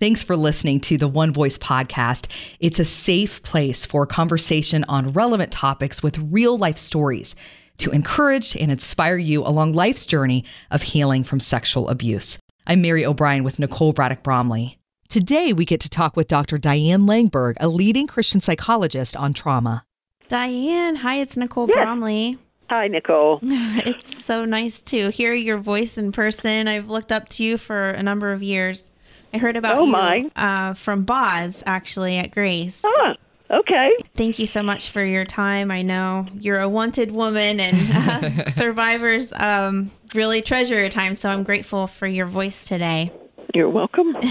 Thanks 0.00 0.22
for 0.22 0.36
listening 0.36 0.78
to 0.82 0.96
the 0.96 1.08
One 1.08 1.32
Voice 1.32 1.58
podcast. 1.58 2.54
It's 2.60 2.78
a 2.78 2.84
safe 2.84 3.42
place 3.42 3.84
for 3.84 4.06
conversation 4.06 4.84
on 4.88 5.12
relevant 5.12 5.50
topics 5.50 6.04
with 6.04 6.18
real 6.18 6.56
life 6.56 6.78
stories 6.78 7.34
to 7.78 7.90
encourage 7.90 8.56
and 8.56 8.70
inspire 8.70 9.16
you 9.16 9.42
along 9.42 9.72
life's 9.72 10.06
journey 10.06 10.44
of 10.70 10.82
healing 10.82 11.24
from 11.24 11.40
sexual 11.40 11.88
abuse. 11.88 12.38
I'm 12.64 12.80
Mary 12.80 13.04
O'Brien 13.04 13.42
with 13.42 13.58
Nicole 13.58 13.92
Braddock 13.92 14.22
Bromley. 14.22 14.78
Today, 15.08 15.52
we 15.52 15.64
get 15.64 15.80
to 15.80 15.90
talk 15.90 16.16
with 16.16 16.28
Dr. 16.28 16.58
Diane 16.58 17.02
Langberg, 17.02 17.54
a 17.58 17.66
leading 17.66 18.06
Christian 18.06 18.40
psychologist 18.40 19.16
on 19.16 19.32
trauma. 19.32 19.84
Diane, 20.28 20.94
hi, 20.96 21.16
it's 21.16 21.36
Nicole 21.36 21.66
Yes. 21.66 21.74
Bromley. 21.74 22.38
Hi, 22.70 22.86
Nicole. 22.86 23.40
It's 23.42 24.24
so 24.24 24.44
nice 24.44 24.80
to 24.82 25.10
hear 25.10 25.34
your 25.34 25.58
voice 25.58 25.98
in 25.98 26.12
person. 26.12 26.68
I've 26.68 26.88
looked 26.88 27.10
up 27.10 27.28
to 27.30 27.42
you 27.44 27.58
for 27.58 27.90
a 27.90 28.02
number 28.02 28.30
of 28.32 28.42
years. 28.44 28.90
I 29.32 29.38
heard 29.38 29.56
about 29.56 29.76
Oh, 29.78 29.84
you 29.84 29.92
my. 29.92 30.30
Uh, 30.36 30.74
from 30.74 31.04
Boz, 31.04 31.62
actually, 31.66 32.18
at 32.18 32.30
Grace. 32.30 32.82
Ah, 32.84 33.14
okay. 33.50 33.90
Thank 34.14 34.38
you 34.38 34.46
so 34.46 34.62
much 34.62 34.90
for 34.90 35.04
your 35.04 35.24
time. 35.24 35.70
I 35.70 35.82
know 35.82 36.26
you're 36.40 36.60
a 36.60 36.68
wanted 36.68 37.12
woman, 37.12 37.60
and 37.60 37.76
uh, 37.94 38.44
survivors 38.50 39.32
um, 39.34 39.90
really 40.14 40.40
treasure 40.42 40.78
your 40.80 40.88
time. 40.88 41.14
So 41.14 41.28
I'm 41.28 41.42
grateful 41.42 41.86
for 41.86 42.06
your 42.06 42.26
voice 42.26 42.66
today. 42.66 43.12
You're 43.54 43.70
welcome. 43.70 44.14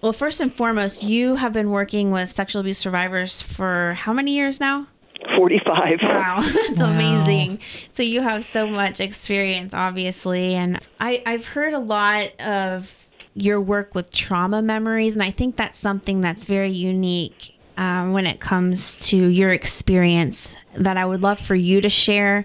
Well, 0.00 0.12
first 0.12 0.40
and 0.40 0.52
foremost, 0.54 1.02
you 1.02 1.34
have 1.34 1.52
been 1.52 1.70
working 1.70 2.12
with 2.12 2.30
sexual 2.30 2.60
abuse 2.60 2.78
survivors 2.78 3.42
for 3.42 3.94
how 3.94 4.12
many 4.12 4.36
years 4.36 4.60
now? 4.60 4.86
45. 5.36 5.98
Wow, 6.02 6.38
that's 6.40 6.78
amazing. 6.80 7.58
So 7.90 8.04
you 8.04 8.22
have 8.22 8.44
so 8.44 8.68
much 8.68 9.00
experience, 9.00 9.74
obviously, 9.74 10.54
and 10.54 10.78
I, 11.00 11.20
I've 11.26 11.44
heard 11.46 11.74
a 11.74 11.80
lot 11.80 12.40
of 12.40 13.07
your 13.42 13.60
work 13.60 13.94
with 13.94 14.10
trauma 14.10 14.62
memories, 14.62 15.14
and 15.14 15.22
I 15.22 15.30
think 15.30 15.56
that's 15.56 15.78
something 15.78 16.20
that's 16.20 16.44
very 16.44 16.70
unique 16.70 17.58
um, 17.78 18.12
when 18.12 18.26
it 18.26 18.40
comes 18.40 18.96
to 18.96 19.16
your 19.16 19.50
experience 19.50 20.56
that 20.74 20.96
I 20.96 21.06
would 21.06 21.22
love 21.22 21.38
for 21.38 21.54
you 21.54 21.80
to 21.80 21.88
share. 21.88 22.44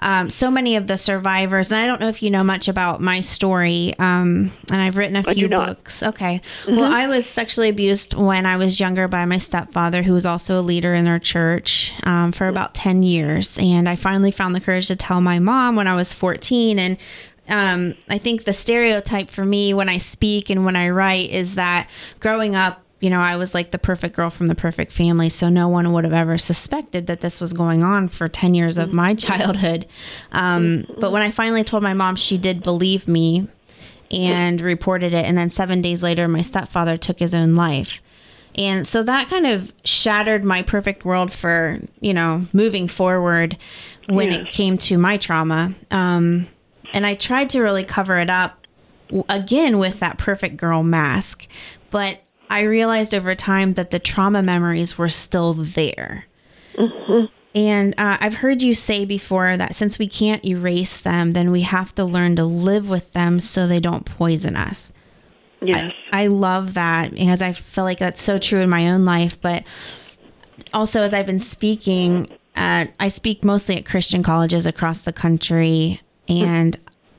Um, 0.00 0.28
so 0.28 0.50
many 0.50 0.74
of 0.74 0.88
the 0.88 0.98
survivors, 0.98 1.70
and 1.70 1.80
I 1.80 1.86
don't 1.86 2.00
know 2.00 2.08
if 2.08 2.20
you 2.20 2.30
know 2.30 2.42
much 2.42 2.66
about 2.66 3.00
my 3.00 3.20
story, 3.20 3.94
um, 4.00 4.50
and 4.70 4.80
I've 4.80 4.96
written 4.96 5.16
a 5.16 5.22
few 5.22 5.48
books. 5.48 6.02
Okay. 6.02 6.40
Well, 6.66 6.92
I 6.92 7.06
was 7.06 7.26
sexually 7.26 7.68
abused 7.68 8.14
when 8.14 8.44
I 8.44 8.56
was 8.56 8.80
younger 8.80 9.06
by 9.06 9.24
my 9.24 9.38
stepfather, 9.38 10.02
who 10.02 10.14
was 10.14 10.26
also 10.26 10.60
a 10.60 10.62
leader 10.62 10.94
in 10.94 11.06
our 11.06 11.20
church 11.20 11.94
um, 12.02 12.32
for 12.32 12.48
about 12.48 12.74
10 12.74 13.04
years. 13.04 13.58
And 13.58 13.88
I 13.88 13.94
finally 13.94 14.32
found 14.32 14.54
the 14.54 14.60
courage 14.60 14.88
to 14.88 14.96
tell 14.96 15.20
my 15.20 15.38
mom 15.38 15.76
when 15.76 15.86
I 15.86 15.94
was 15.94 16.12
14. 16.12 16.80
And 16.80 16.96
um, 17.48 17.94
I 18.08 18.18
think 18.18 18.44
the 18.44 18.52
stereotype 18.52 19.28
for 19.28 19.44
me 19.44 19.74
when 19.74 19.88
I 19.88 19.98
speak 19.98 20.50
and 20.50 20.64
when 20.64 20.76
I 20.76 20.90
write 20.90 21.30
is 21.30 21.56
that 21.56 21.88
growing 22.20 22.54
up, 22.56 22.82
you 23.00 23.10
know, 23.10 23.20
I 23.20 23.36
was 23.36 23.52
like 23.52 23.72
the 23.72 23.78
perfect 23.78 24.14
girl 24.14 24.30
from 24.30 24.46
the 24.46 24.54
perfect 24.54 24.92
family. 24.92 25.28
So 25.28 25.48
no 25.48 25.68
one 25.68 25.92
would 25.92 26.04
have 26.04 26.12
ever 26.12 26.38
suspected 26.38 27.08
that 27.08 27.20
this 27.20 27.40
was 27.40 27.52
going 27.52 27.82
on 27.82 28.06
for 28.06 28.28
10 28.28 28.54
years 28.54 28.78
of 28.78 28.92
my 28.92 29.14
childhood. 29.14 29.86
Um, 30.30 30.86
but 30.98 31.10
when 31.10 31.22
I 31.22 31.32
finally 31.32 31.64
told 31.64 31.82
my 31.82 31.94
mom, 31.94 32.14
she 32.14 32.38
did 32.38 32.62
believe 32.62 33.08
me 33.08 33.48
and 34.12 34.60
reported 34.60 35.14
it. 35.14 35.24
And 35.26 35.36
then 35.36 35.50
seven 35.50 35.82
days 35.82 36.02
later, 36.02 36.28
my 36.28 36.42
stepfather 36.42 36.96
took 36.96 37.18
his 37.18 37.34
own 37.34 37.56
life. 37.56 38.02
And 38.54 38.86
so 38.86 39.02
that 39.02 39.28
kind 39.28 39.46
of 39.46 39.72
shattered 39.84 40.44
my 40.44 40.62
perfect 40.62 41.04
world 41.04 41.32
for, 41.32 41.80
you 42.00 42.12
know, 42.12 42.46
moving 42.52 42.86
forward 42.86 43.56
when 44.08 44.30
it 44.30 44.50
came 44.50 44.76
to 44.78 44.98
my 44.98 45.16
trauma. 45.16 45.74
Um, 45.90 46.46
and 46.92 47.06
I 47.06 47.14
tried 47.14 47.50
to 47.50 47.60
really 47.60 47.84
cover 47.84 48.18
it 48.18 48.30
up 48.30 48.66
again 49.28 49.78
with 49.78 50.00
that 50.00 50.18
perfect 50.18 50.56
girl 50.56 50.82
mask. 50.82 51.46
But 51.90 52.22
I 52.48 52.62
realized 52.62 53.14
over 53.14 53.34
time 53.34 53.74
that 53.74 53.90
the 53.90 53.98
trauma 53.98 54.42
memories 54.42 54.98
were 54.98 55.08
still 55.08 55.54
there. 55.54 56.26
And 57.54 57.94
uh, 57.98 58.16
I've 58.20 58.34
heard 58.34 58.62
you 58.62 58.74
say 58.74 59.04
before 59.04 59.56
that 59.56 59.74
since 59.74 59.98
we 59.98 60.06
can't 60.06 60.44
erase 60.44 61.02
them, 61.02 61.34
then 61.34 61.50
we 61.50 61.62
have 61.62 61.94
to 61.96 62.04
learn 62.04 62.36
to 62.36 62.44
live 62.44 62.88
with 62.88 63.12
them 63.12 63.40
so 63.40 63.66
they 63.66 63.80
don't 63.80 64.06
poison 64.06 64.56
us. 64.56 64.92
Yes. 65.60 65.92
I 66.12 66.26
love 66.28 66.74
that 66.74 67.12
because 67.12 67.42
I 67.42 67.52
feel 67.52 67.84
like 67.84 67.98
that's 67.98 68.22
so 68.22 68.38
true 68.38 68.60
in 68.60 68.70
my 68.70 68.88
own 68.88 69.04
life. 69.04 69.40
But 69.40 69.64
also, 70.72 71.02
as 71.02 71.14
I've 71.14 71.26
been 71.26 71.38
speaking, 71.38 72.26
uh, 72.56 72.86
I 72.98 73.08
speak 73.08 73.44
mostly 73.44 73.76
at 73.76 73.84
Christian 73.84 74.22
colleges 74.22 74.66
across 74.66 75.02
the 75.02 75.12
country, 75.12 76.00
and 76.28 76.76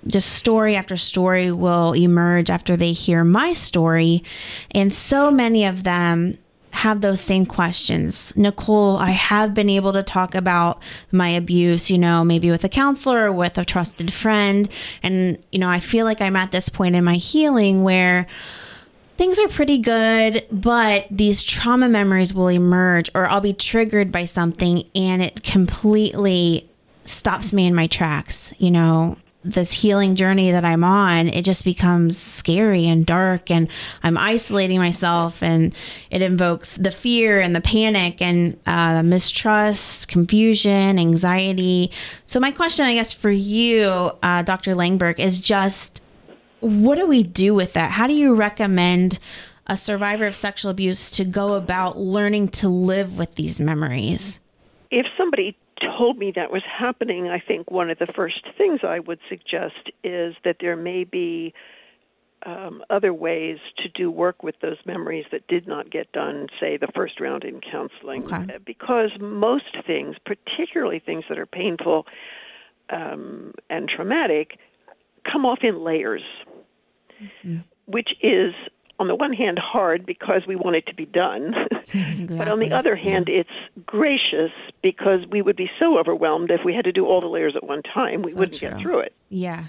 just 0.08 0.34
story 0.34 0.75
after 0.75 0.97
story 0.97 1.52
will 1.52 1.94
emerge 1.94 2.50
after 2.50 2.75
they 2.75 2.91
hear 2.91 3.24
my 3.24 3.53
story. 3.53 4.24
And 4.72 4.94
so 4.94 5.31
many 5.31 5.66
of 5.66 5.84
them 5.84 6.38
have 6.72 7.02
those 7.02 7.22
same 7.22 7.46
questions. 7.46 8.36
Nicole, 8.36 8.97
I 8.97 9.12
have 9.12 9.53
been 9.53 9.69
able 9.69 9.94
to 9.94 10.03
talk 10.03 10.34
about 10.34 10.81
my 11.12 11.30
abuse, 11.30 11.92
you 11.92 12.00
know, 12.00 12.24
maybe 12.24 12.50
with 12.50 12.63
a 12.63 12.69
counselor 12.69 13.25
or 13.25 13.31
with 13.31 13.58
a 13.58 13.66
trusted 13.66 14.12
friend. 14.12 14.68
And, 15.03 15.38
you 15.52 15.59
know, 15.59 15.69
I 15.69 15.80
feel 15.80 16.06
like 16.06 16.19
I'm 16.19 16.36
at 16.36 16.52
this 16.52 16.69
point 16.69 16.96
in 16.96 17.03
my 17.03 17.16
healing 17.16 17.84
where 17.84 18.25
things 19.18 19.40
are 19.40 19.47
pretty 19.47 19.78
good, 19.78 20.46
but 20.52 21.06
these 21.12 21.44
trauma 21.44 21.88
memories 21.88 22.34
will 22.34 22.50
emerge 22.50 23.09
or 23.13 23.28
I'll 23.28 23.40
be 23.40 23.53
triggered 23.53 24.12
by 24.12 24.25
something 24.25 24.84
and 24.96 25.22
it 25.22 25.44
completely 25.44 26.68
stops 27.06 27.53
me 27.53 27.68
in 27.68 27.75
my 27.75 27.88
tracks, 27.88 28.53
you 28.58 28.72
know. 28.72 29.18
This 29.46 29.74
healing 29.74 30.16
journey 30.16 30.52
that 30.52 30.64
I'm 30.64 30.86
on, 30.86 31.28
it 31.28 31.44
just 31.44 31.66
becomes 31.66 32.18
scary 32.18 32.88
and 32.88 33.06
dark, 33.06 33.52
and 33.52 33.68
I'm 34.02 34.18
isolating 34.18 34.78
myself, 34.78 35.44
and 35.44 35.75
it 36.09 36.22
invokes 36.22 36.78
the 36.78 36.92
fear 36.92 37.42
and 37.42 37.53
the 37.53 37.59
panic 37.59 38.22
and 38.22 38.58
uh, 38.66 39.03
mistrust, 39.03 40.08
confusion, 40.08 40.97
anxiety. 40.97 41.92
So, 42.24 42.40
my 42.40 42.52
question, 42.52 42.86
I 42.86 42.94
guess, 42.94 43.12
for 43.12 43.31
you, 43.31 44.12
uh, 44.24 44.44
Dr. 44.44 44.75
Langberg, 44.75 45.19
is 45.19 45.38
just 45.38 46.02
what 46.63 46.96
do 46.96 47.06
we 47.06 47.24
do 47.24 47.53
with 47.53 47.74
that? 47.74 47.92
How 47.92 48.08
do 48.08 48.13
you 48.13 48.36
recommend 48.36 49.19
a 49.68 49.75
survivor 49.75 50.25
of 50.25 50.36
sexual 50.36 50.72
abuse 50.72 51.12
to 51.12 51.25
go 51.25 51.53
about 51.53 51.97
learning 51.97 52.50
to 52.50 52.69
live 52.69 53.18
with 53.18 53.36
these 53.36 53.59
memories? 53.59 54.40
If 54.90 55.06
somebody 55.18 55.58
told 55.98 56.18
me 56.18 56.32
that 56.36 56.52
was 56.52 56.64
happening, 56.64 57.30
I 57.30 57.40
think 57.40 57.70
one 57.70 57.90
of 57.90 58.00
the 58.00 58.08
first 58.08 58.46
things 58.58 58.82
I 58.84 59.00
would 59.00 59.20
suggest 59.30 59.92
is 60.04 60.36
that 60.44 60.58
there 60.60 60.76
may 60.76 61.04
be 61.04 61.54
um, 62.46 62.84
other 62.90 63.14
ways 63.14 63.58
to 63.78 63.90
do 63.90 64.12
work 64.12 64.44
with 64.44 64.56
those 64.62 64.78
memories 64.86 65.26
that 65.32 65.48
did 65.48 65.68
not 65.68 65.90
get 65.90 66.12
done, 66.12 66.48
say, 66.60 66.78
the 66.78 66.90
first 66.94 67.20
round 67.20 67.44
in 67.44 67.62
counseling. 67.62 68.26
Okay. 68.26 68.56
Uh, 68.56 68.60
Because 68.66 69.12
most 69.20 69.78
things, 69.88 70.16
particularly 70.26 71.00
things 71.00 71.24
that 71.30 71.40
are 71.40 71.46
painful 71.46 72.06
um, 72.90 73.54
and 73.70 73.88
traumatic, 73.88 74.60
come 75.30 75.46
off 75.46 75.60
in 75.64 75.84
layers, 75.84 76.24
which 77.86 78.10
is, 78.22 78.54
on 79.00 79.08
the 79.08 79.16
one 79.16 79.34
hand, 79.34 79.59
hard 79.59 80.06
because 80.06 80.44
we 80.48 80.56
want 80.56 80.76
it 80.76 80.86
to 80.88 80.96
be 80.96 81.06
done. 81.06 81.54
But 82.38 82.48
on 82.48 82.59
the 82.59 82.72
other 82.72 82.96
hand, 82.96 83.28
it's 83.28 83.50
gracious 83.86 84.52
because 84.81 85.26
we 85.30 85.42
would 85.42 85.58
be 85.58 85.70
so 85.80 86.00
overwhelmed 86.00 86.50
if 86.50 86.62
we 86.64 86.74
had 86.74 86.86
to 86.86 86.94
do 86.94 87.06
all 87.06 87.20
the 87.20 87.28
layers 87.28 87.56
at 87.58 87.64
one 87.64 87.84
time, 87.84 88.22
we 88.22 88.34
wouldn't 88.34 88.58
true. 88.58 88.70
get 88.70 88.80
through 88.80 89.00
it. 89.00 89.14
Yeah. 89.30 89.66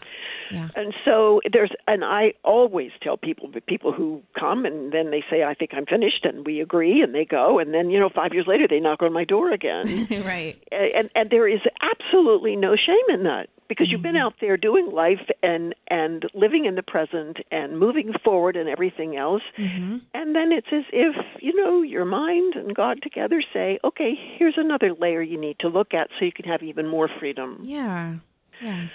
Yeah. 0.51 0.69
And 0.75 0.95
so 1.05 1.41
there's, 1.53 1.71
and 1.87 2.05
I 2.05 2.35
always 2.45 2.91
tell 3.03 3.17
people, 3.17 3.51
the 3.51 3.61
people 3.61 3.93
who 3.93 4.23
come 4.39 4.65
and 4.65 4.93
then 4.93 5.11
they 5.11 5.25
say, 5.31 5.43
I 5.43 5.55
think 5.55 5.73
I'm 5.75 5.87
finished, 5.87 6.25
and 6.25 6.47
we 6.47 6.61
agree, 6.61 7.03
and 7.03 7.15
they 7.15 7.25
go, 7.25 7.59
and 7.59 7.73
then, 7.73 7.91
you 7.91 7.99
know, 7.99 8.09
five 8.09 8.33
years 8.33 8.47
later 8.47 8.67
they 8.69 8.81
knock 8.81 9.03
on 9.03 9.13
my 9.13 9.25
door 9.25 9.53
again. 9.53 9.87
right. 10.25 10.57
and, 10.71 11.11
and 11.15 11.31
there 11.31 11.49
is 11.49 11.61
absolutely 11.83 12.57
no 12.57 12.77
shame 12.77 13.17
in 13.17 13.25
that 13.25 13.49
because 13.69 13.91
you've 13.91 14.03
been 14.03 14.15
mm-hmm. 14.15 14.27
out 14.27 14.35
there 14.41 14.57
doing 14.57 14.91
life 14.93 15.27
and 15.43 15.75
and 15.89 16.25
living 16.35 16.65
in 16.67 16.75
the 16.75 16.83
present 16.83 17.39
and 17.51 17.79
moving 17.79 18.13
forward 18.25 18.57
and 18.57 18.69
everything 18.69 19.17
else 19.17 19.43
mm-hmm. 19.59 19.99
and 20.13 20.35
then 20.35 20.53
it's 20.53 20.67
as 20.73 20.85
if 20.93 21.17
you 21.41 21.55
know 21.57 21.83
your 21.83 22.05
mind 22.05 22.55
and 22.55 22.75
god 22.75 23.01
together 23.03 23.43
say 23.53 23.79
okay 23.83 24.15
here's 24.39 24.55
another 24.57 24.93
layer 24.95 25.23
you 25.23 25.41
need 25.41 25.59
to 25.59 25.69
look 25.69 25.95
at 25.95 26.09
so 26.19 26.25
you 26.25 26.33
can 26.33 26.45
have 26.45 26.63
even 26.63 26.87
more 26.87 27.09
freedom 27.19 27.61
Yeah. 27.63 28.17
Yeah. 28.61 28.87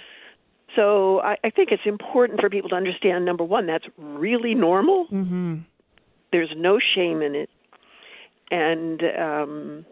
So 0.76 1.20
i, 1.20 1.36
I 1.44 1.50
think 1.50 1.70
it's 1.72 1.82
important 1.86 2.40
for 2.40 2.48
people 2.50 2.70
to 2.70 2.76
understand 2.76 3.24
number 3.24 3.44
one 3.44 3.66
that's 3.66 3.86
really 3.98 4.54
normal 4.54 5.06
Mm-hmm. 5.12 5.56
there's 6.32 6.52
no 6.56 6.78
shame 6.94 7.22
in 7.22 7.34
it 7.34 7.50
and 8.50 9.02
um 9.18 9.84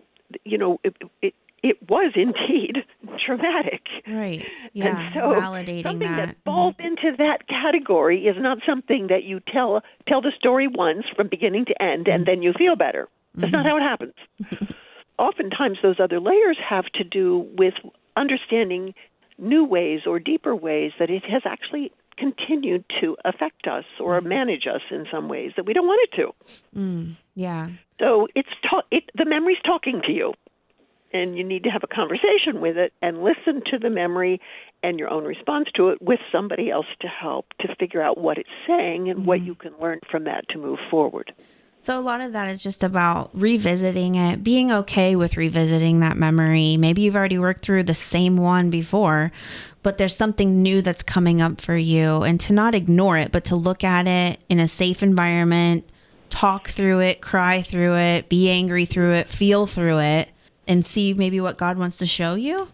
you 0.45 0.59
know 0.59 0.79
it, 0.85 0.95
it 1.23 1.35
it 1.63 1.77
was 1.91 2.13
indeed 2.15 2.85
traumatic 3.27 3.83
Right. 4.07 4.47
Yeah. 4.73 4.87
and 4.87 5.15
so 5.15 5.21
Validating 5.41 5.83
something 5.83 6.17
that. 6.17 6.37
falls 6.45 6.75
into 6.79 7.17
that 7.19 7.49
category 7.49 8.27
is 8.27 8.37
not 8.39 8.59
something 8.67 9.09
that 9.09 9.25
you 9.25 9.41
tell 9.53 9.83
tell 10.07 10.21
the 10.21 10.33
story 10.39 10.69
once 10.69 11.05
from 11.17 11.29
beginning 11.29 11.65
to 11.67 11.83
end 11.83 12.07
and 12.09 12.27
then 12.27 12.43
you 12.43 12.53
feel 12.57 12.77
better. 12.77 13.09
That's 13.35 13.53
not 13.53 13.67
how 13.67 13.77
it 13.77 13.81
happens. 13.83 14.15
Oftentimes 15.19 15.79
those 15.83 15.99
other 16.01 16.21
layers 16.21 16.57
have 16.67 16.87
to 16.95 17.03
do 17.05 17.47
with 17.57 17.75
understanding 18.17 18.95
new 19.39 19.65
ways 19.65 20.01
or 20.07 20.19
deeper 20.19 20.55
ways 20.55 20.93
that 20.99 21.11
it 21.11 21.25
has 21.25 21.43
actually 21.45 21.93
continued 22.17 22.85
to 23.01 23.17
affect 23.25 23.67
us 23.67 23.85
or 24.01 24.21
manage 24.21 24.67
us 24.67 24.83
in 24.91 25.07
some 25.11 25.29
ways 25.29 25.53
that 25.57 25.65
we 25.65 25.73
don't 25.73 25.87
want 25.87 26.01
it 26.11 26.17
to. 26.17 26.57
Mm, 26.77 27.17
yeah. 27.35 27.69
So 28.01 28.29
it's 28.35 28.49
ta- 28.69 28.83
it, 28.91 29.05
the 29.15 29.25
memory's 29.25 29.59
talking 29.65 30.03
to 30.05 30.13
you, 30.13 30.35
and 31.13 31.39
you 31.39 31.45
need 31.45 31.65
to 31.65 31.71
have 31.71 31.83
a 31.85 31.87
conversation 31.87 32.61
with 32.61 32.77
it 32.77 32.93
and 33.01 33.23
listen 33.23 33.63
to 33.71 33.79
the 33.79 33.91
memory 33.91 34.41
and 34.83 34.99
your 34.99 35.11
own 35.11 35.25
response 35.25 35.69
to 35.75 35.89
it 35.89 36.03
with 36.03 36.21
somebody 36.31 36.71
else 36.71 36.87
to 37.01 37.09
help 37.09 37.47
to 37.61 37.75
figure 37.77 38.03
out 38.03 38.19
what 38.19 38.39
it's 38.39 38.49
saying 38.67 39.09
and 39.09 39.27
what 39.27 39.41
you 39.41 39.55
can 39.55 39.73
learn 39.81 40.01
from 40.11 40.25
that 40.25 40.49
to 40.51 40.59
move 40.59 40.79
forward. 40.91 41.33
So 41.81 41.99
a 41.99 42.03
lot 42.03 42.21
of 42.21 42.33
that 42.33 42.49
is 42.49 42.63
just 42.63 42.83
about 42.83 43.31
revisiting 43.33 44.17
it, 44.17 44.43
being 44.43 44.73
okay 44.73 45.17
with 45.17 45.37
revisiting 45.37 46.01
that 46.01 46.17
memory. 46.17 46.77
Maybe 46.77 47.03
you've 47.03 47.17
already 47.17 47.39
worked 47.39 47.65
through 47.65 47.85
the 47.85 47.95
same 47.95 48.37
one 48.37 48.69
before, 48.69 49.33
but 49.83 49.97
there's 49.97 50.15
something 50.17 50.63
new 50.63 50.83
that's 50.83 51.03
coming 51.03 51.41
up 51.41 51.61
for 51.61 51.77
you 51.77 52.25
and 52.25 52.39
to 52.41 52.53
not 52.53 52.75
ignore 52.75 53.17
it, 53.17 53.33
but 53.33 53.45
to 53.47 53.57
look 53.57 53.85
at 53.85 54.07
it 54.07 54.43
in 54.49 54.59
a 54.59 54.69
safe 54.69 55.03
environment, 55.03 55.89
talk 56.31 56.69
through 56.69 57.01
it, 57.01 57.21
cry 57.23 57.63
through 57.63 57.97
it, 57.97 58.29
be 58.29 58.51
angry 58.51 58.85
through 58.85 59.13
it, 59.15 59.29
feel 59.29 59.67
through 59.67 60.01
it 60.01 60.29
and 60.67 60.85
see 60.85 61.15
maybe 61.15 61.41
what 61.41 61.57
God 61.57 61.79
wants 61.79 61.99
to 61.99 62.07
show 62.07 62.35
you. 62.35 62.69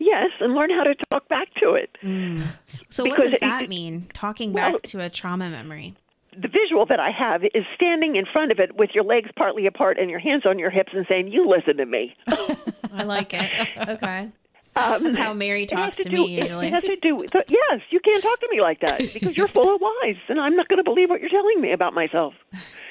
Yes, 0.00 0.30
and 0.40 0.54
learn 0.54 0.70
how 0.70 0.82
to 0.82 0.94
talk 1.12 1.28
back 1.28 1.48
to 1.62 1.74
it. 1.74 1.90
Mm. 2.02 2.42
So 2.88 3.04
what 3.04 3.20
does 3.20 3.38
that 3.40 3.64
it- 3.64 3.68
mean? 3.68 4.06
Talking 4.14 4.52
Well- 4.54 4.72
back 4.72 4.82
to 4.82 5.00
a 5.00 5.10
trauma 5.10 5.50
memory. 5.50 5.94
The 6.32 6.48
visual 6.48 6.86
that 6.86 7.00
I 7.00 7.10
have 7.10 7.42
is 7.44 7.64
standing 7.74 8.16
in 8.16 8.24
front 8.24 8.52
of 8.52 8.60
it 8.60 8.76
with 8.76 8.90
your 8.94 9.04
legs 9.04 9.30
partly 9.36 9.66
apart 9.66 9.98
and 9.98 10.10
your 10.10 10.20
hands 10.20 10.44
on 10.46 10.58
your 10.58 10.70
hips 10.70 10.92
and 10.94 11.06
saying, 11.08 11.28
"You 11.28 11.48
listen 11.48 11.76
to 11.78 11.86
me." 11.86 12.14
I 12.92 13.04
like 13.04 13.34
it. 13.34 13.50
Okay. 13.88 14.30
Um, 14.76 15.02
That's 15.02 15.16
how 15.16 15.34
Mary 15.34 15.66
talks 15.66 15.96
to 15.96 16.04
do, 16.04 16.16
me 16.16 16.36
usually. 16.36 16.68
It 16.68 16.72
has 16.72 16.84
to 16.84 16.96
do 16.96 17.16
with 17.16 17.32
yes. 17.34 17.80
You 17.90 17.98
can't 18.00 18.22
talk 18.22 18.38
to 18.40 18.48
me 18.50 18.60
like 18.60 18.80
that 18.80 19.00
because 19.12 19.36
you're 19.36 19.48
full 19.48 19.74
of 19.74 19.80
lies, 20.02 20.16
and 20.28 20.40
I'm 20.40 20.54
not 20.54 20.68
going 20.68 20.78
to 20.78 20.84
believe 20.84 21.10
what 21.10 21.20
you're 21.20 21.30
telling 21.30 21.60
me 21.60 21.72
about 21.72 21.92
myself. 21.92 22.34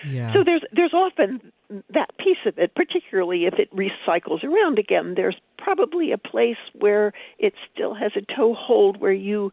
Yeah. 0.05 0.33
So 0.33 0.43
there's 0.43 0.61
there's 0.73 0.93
often 0.93 1.51
that 1.93 2.17
piece 2.17 2.37
of 2.45 2.57
it, 2.57 2.75
particularly 2.75 3.45
if 3.45 3.53
it 3.55 3.73
recycles 3.73 4.43
around 4.43 4.77
again. 4.77 5.13
There's 5.15 5.37
probably 5.57 6.11
a 6.11 6.17
place 6.17 6.57
where 6.73 7.13
it 7.37 7.53
still 7.73 7.93
has 7.93 8.11
a 8.15 8.21
toehold 8.35 8.99
where 8.99 9.13
you 9.13 9.51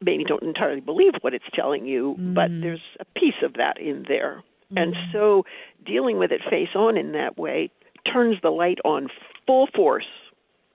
maybe 0.00 0.24
don't 0.24 0.42
entirely 0.42 0.80
believe 0.80 1.12
what 1.20 1.34
it's 1.34 1.44
telling 1.54 1.86
you, 1.86 2.14
but 2.18 2.50
mm. 2.50 2.62
there's 2.62 2.82
a 3.00 3.04
piece 3.18 3.42
of 3.42 3.54
that 3.54 3.80
in 3.80 4.04
there. 4.08 4.42
And 4.76 4.94
mm. 4.94 5.12
so 5.12 5.44
dealing 5.84 6.18
with 6.18 6.30
it 6.30 6.40
face 6.48 6.74
on 6.74 6.96
in 6.96 7.12
that 7.12 7.38
way 7.38 7.70
turns 8.10 8.36
the 8.42 8.50
light 8.50 8.78
on 8.84 9.08
full 9.46 9.66
force 9.74 10.06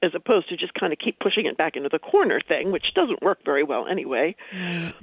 as 0.02 0.12
opposed 0.14 0.50
to 0.50 0.58
just 0.58 0.74
kind 0.74 0.92
of 0.92 1.00
keep 1.00 1.18
pushing 1.20 1.46
it 1.46 1.58
back 1.58 1.76
into 1.76 1.90
the 1.90 2.00
corner 2.00 2.42
thing, 2.46 2.72
which 2.72 2.94
doesn't 2.94 3.22
work 3.22 3.40
very 3.46 3.64
well 3.64 3.88
anyway. 3.88 4.36
Right. 4.54 4.94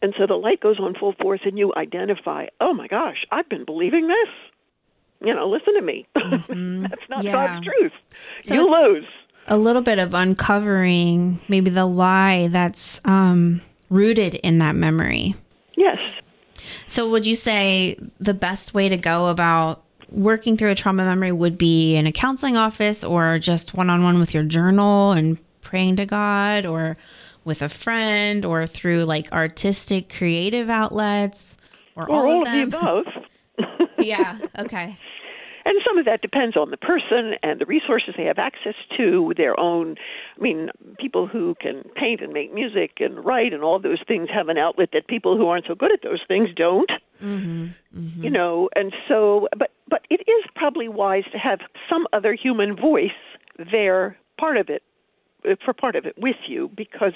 And 0.00 0.14
so 0.18 0.26
the 0.26 0.34
light 0.34 0.60
goes 0.60 0.78
on 0.78 0.94
full 0.94 1.14
force, 1.14 1.40
and 1.44 1.58
you 1.58 1.72
identify, 1.74 2.46
oh 2.60 2.74
my 2.74 2.86
gosh, 2.86 3.24
I've 3.32 3.48
been 3.48 3.64
believing 3.64 4.06
this. 4.06 4.28
You 5.26 5.34
know, 5.34 5.48
listen 5.48 5.74
to 5.74 5.82
me. 5.82 6.06
Mm-hmm. 6.24 6.82
That's 6.82 7.08
not 7.08 7.24
Yeah. 7.24 7.32
God's 7.32 7.66
truth. 7.66 7.92
So 8.42 8.54
you 8.54 8.70
lose. 8.70 9.06
A 9.46 9.58
little 9.58 9.82
bit 9.82 9.98
of 9.98 10.14
uncovering 10.14 11.40
maybe 11.48 11.70
the 11.70 11.86
lie 11.86 12.48
that's 12.48 13.00
um, 13.04 13.60
rooted 13.90 14.34
in 14.36 14.58
that 14.58 14.74
memory. 14.74 15.34
Yes. 15.76 16.00
So, 16.86 17.10
would 17.10 17.26
you 17.26 17.34
say 17.34 17.96
the 18.20 18.34
best 18.34 18.74
way 18.74 18.88
to 18.88 18.96
go 18.96 19.28
about 19.28 19.82
working 20.10 20.56
through 20.56 20.70
a 20.70 20.74
trauma 20.74 21.04
memory 21.04 21.32
would 21.32 21.58
be 21.58 21.96
in 21.96 22.06
a 22.06 22.12
counseling 22.12 22.56
office 22.56 23.02
or 23.02 23.38
just 23.38 23.74
one 23.74 23.90
on 23.90 24.02
one 24.02 24.18
with 24.18 24.32
your 24.34 24.44
journal 24.44 25.12
and 25.12 25.38
praying 25.62 25.96
to 25.96 26.06
God 26.06 26.66
or 26.66 26.96
with 27.44 27.62
a 27.62 27.68
friend 27.68 28.44
or 28.44 28.66
through 28.66 29.04
like 29.04 29.30
artistic 29.32 30.14
creative 30.14 30.70
outlets 30.70 31.56
or, 31.96 32.08
Or 32.10 32.26
all, 32.26 32.38
of, 32.38 32.44
them? 32.44 32.70
the 32.70 32.76
above. 32.78 33.06
yeah. 33.98 34.38
Okay. 34.58 34.96
And 35.64 35.80
some 35.86 35.98
of 35.98 36.04
that 36.04 36.20
depends 36.20 36.56
on 36.56 36.70
the 36.70 36.76
person 36.76 37.34
and 37.42 37.60
the 37.60 37.66
resources 37.66 38.14
they 38.16 38.24
have 38.24 38.38
access 38.38 38.74
to, 38.96 39.32
their 39.36 39.58
own. 39.58 39.96
I 40.38 40.42
mean, 40.42 40.70
people 40.98 41.26
who 41.26 41.54
can 41.60 41.84
paint 41.94 42.20
and 42.20 42.32
make 42.32 42.52
music 42.52 42.98
and 43.00 43.24
write 43.24 43.52
and 43.52 43.62
all 43.62 43.78
those 43.78 44.02
things 44.06 44.28
have 44.32 44.48
an 44.48 44.58
outlet 44.58 44.90
that 44.92 45.06
people 45.06 45.36
who 45.36 45.46
aren't 45.48 45.66
so 45.66 45.74
good 45.74 45.92
at 45.92 46.02
those 46.02 46.20
things 46.28 46.50
don't. 46.54 46.90
Mm-hmm. 47.22 48.22
You 48.22 48.30
know, 48.30 48.68
and 48.76 48.92
so, 49.08 49.48
but 49.56 49.70
but 49.88 50.06
it 50.10 50.20
is 50.28 50.44
probably 50.54 50.88
wise 50.88 51.24
to 51.32 51.38
have 51.38 51.60
some 51.88 52.06
other 52.12 52.34
human 52.34 52.76
voice 52.76 53.10
there, 53.70 54.18
part 54.38 54.56
of 54.56 54.68
it, 54.68 54.82
uh, 55.48 55.54
for 55.64 55.72
part 55.72 55.96
of 55.96 56.04
it 56.04 56.16
with 56.18 56.36
you, 56.46 56.70
because 56.76 57.12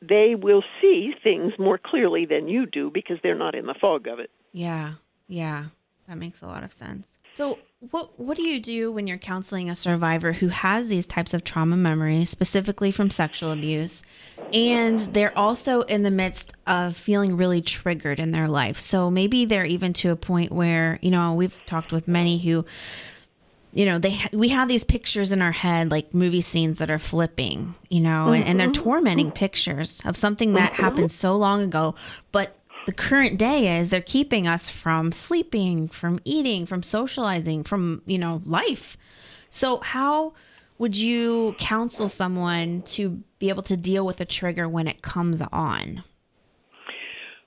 they 0.00 0.34
will 0.34 0.62
see 0.80 1.12
things 1.22 1.52
more 1.58 1.78
clearly 1.78 2.24
than 2.24 2.48
you 2.48 2.66
do 2.66 2.90
because 2.90 3.18
they're 3.22 3.34
not 3.34 3.54
in 3.54 3.66
the 3.66 3.74
fog 3.74 4.06
of 4.06 4.18
it. 4.18 4.30
Yeah. 4.52 4.94
Yeah. 5.28 5.66
That 6.10 6.18
makes 6.18 6.42
a 6.42 6.46
lot 6.48 6.64
of 6.64 6.72
sense. 6.72 7.18
So, 7.34 7.60
what 7.92 8.18
what 8.18 8.36
do 8.36 8.42
you 8.42 8.58
do 8.58 8.90
when 8.90 9.06
you're 9.06 9.16
counseling 9.16 9.70
a 9.70 9.76
survivor 9.76 10.32
who 10.32 10.48
has 10.48 10.88
these 10.88 11.06
types 11.06 11.34
of 11.34 11.44
trauma 11.44 11.76
memories, 11.76 12.28
specifically 12.28 12.90
from 12.90 13.10
sexual 13.10 13.52
abuse, 13.52 14.02
and 14.52 14.98
they're 14.98 15.38
also 15.38 15.82
in 15.82 16.02
the 16.02 16.10
midst 16.10 16.52
of 16.66 16.96
feeling 16.96 17.36
really 17.36 17.62
triggered 17.62 18.18
in 18.18 18.32
their 18.32 18.48
life? 18.48 18.76
So 18.76 19.08
maybe 19.08 19.44
they're 19.44 19.64
even 19.64 19.92
to 19.92 20.10
a 20.10 20.16
point 20.16 20.50
where 20.50 20.98
you 21.00 21.12
know 21.12 21.34
we've 21.34 21.54
talked 21.66 21.92
with 21.92 22.08
many 22.08 22.38
who 22.38 22.64
you 23.72 23.86
know 23.86 24.00
they 24.00 24.20
we 24.32 24.48
have 24.48 24.66
these 24.66 24.82
pictures 24.82 25.30
in 25.30 25.40
our 25.40 25.52
head 25.52 25.92
like 25.92 26.12
movie 26.12 26.40
scenes 26.40 26.78
that 26.78 26.90
are 26.90 26.98
flipping 26.98 27.76
you 27.88 28.00
know 28.00 28.32
and, 28.32 28.44
and 28.44 28.58
they're 28.58 28.66
mm-hmm. 28.66 28.82
tormenting 28.82 29.26
mm-hmm. 29.26 29.36
pictures 29.36 30.02
of 30.04 30.16
something 30.16 30.54
that 30.54 30.72
mm-hmm. 30.72 30.82
happened 30.82 31.12
so 31.12 31.36
long 31.36 31.62
ago 31.62 31.94
but 32.32 32.59
the 32.86 32.92
current 32.92 33.38
day 33.38 33.78
is 33.78 33.90
they're 33.90 34.00
keeping 34.00 34.46
us 34.46 34.68
from 34.68 35.12
sleeping 35.12 35.88
from 35.88 36.18
eating 36.24 36.66
from 36.66 36.82
socializing 36.82 37.64
from 37.64 38.02
you 38.06 38.18
know 38.18 38.42
life. 38.44 38.96
So 39.50 39.78
how 39.78 40.34
would 40.78 40.96
you 40.96 41.54
counsel 41.58 42.08
someone 42.08 42.82
to 42.82 43.22
be 43.38 43.48
able 43.48 43.62
to 43.64 43.76
deal 43.76 44.06
with 44.06 44.20
a 44.20 44.24
trigger 44.24 44.68
when 44.68 44.88
it 44.88 45.02
comes 45.02 45.42
on? 45.52 46.02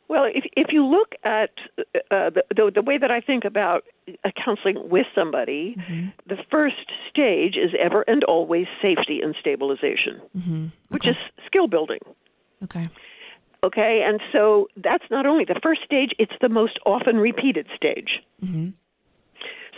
Well, 0.07 0.25
if 0.25 0.45
if 0.56 0.68
you 0.71 0.85
look 0.85 1.13
at 1.24 1.50
uh, 1.80 2.30
the, 2.30 2.44
the 2.56 2.71
the 2.75 2.81
way 2.83 3.00
that 3.00 3.09
I 3.09 3.19
think 3.19 3.45
about 3.45 3.85
uh, 4.24 4.30
counseling 4.45 4.89
with 4.89 5.07
somebody, 5.15 5.75
the 6.27 6.38
first 6.51 6.91
stage 7.09 7.56
is 7.56 7.71
ever 7.80 8.03
and 8.03 8.24
always 8.25 8.68
safety 8.81 9.21
and 9.21 9.35
stabilization, 9.39 10.71
which 10.89 11.07
is 11.07 11.15
skill 11.47 11.68
building. 11.68 12.00
okay 12.63 12.88
Okay, 13.63 14.04
and 14.06 14.19
so 14.31 14.68
that's 14.75 15.06
not 15.10 15.25
only 15.25 15.45
the 15.45 15.60
first 15.63 15.81
stage; 15.86 16.12
it's 16.19 16.33
the 16.42 16.50
most 16.50 16.80
often 16.86 17.18
repeated 17.18 17.68
stage. 17.75 18.21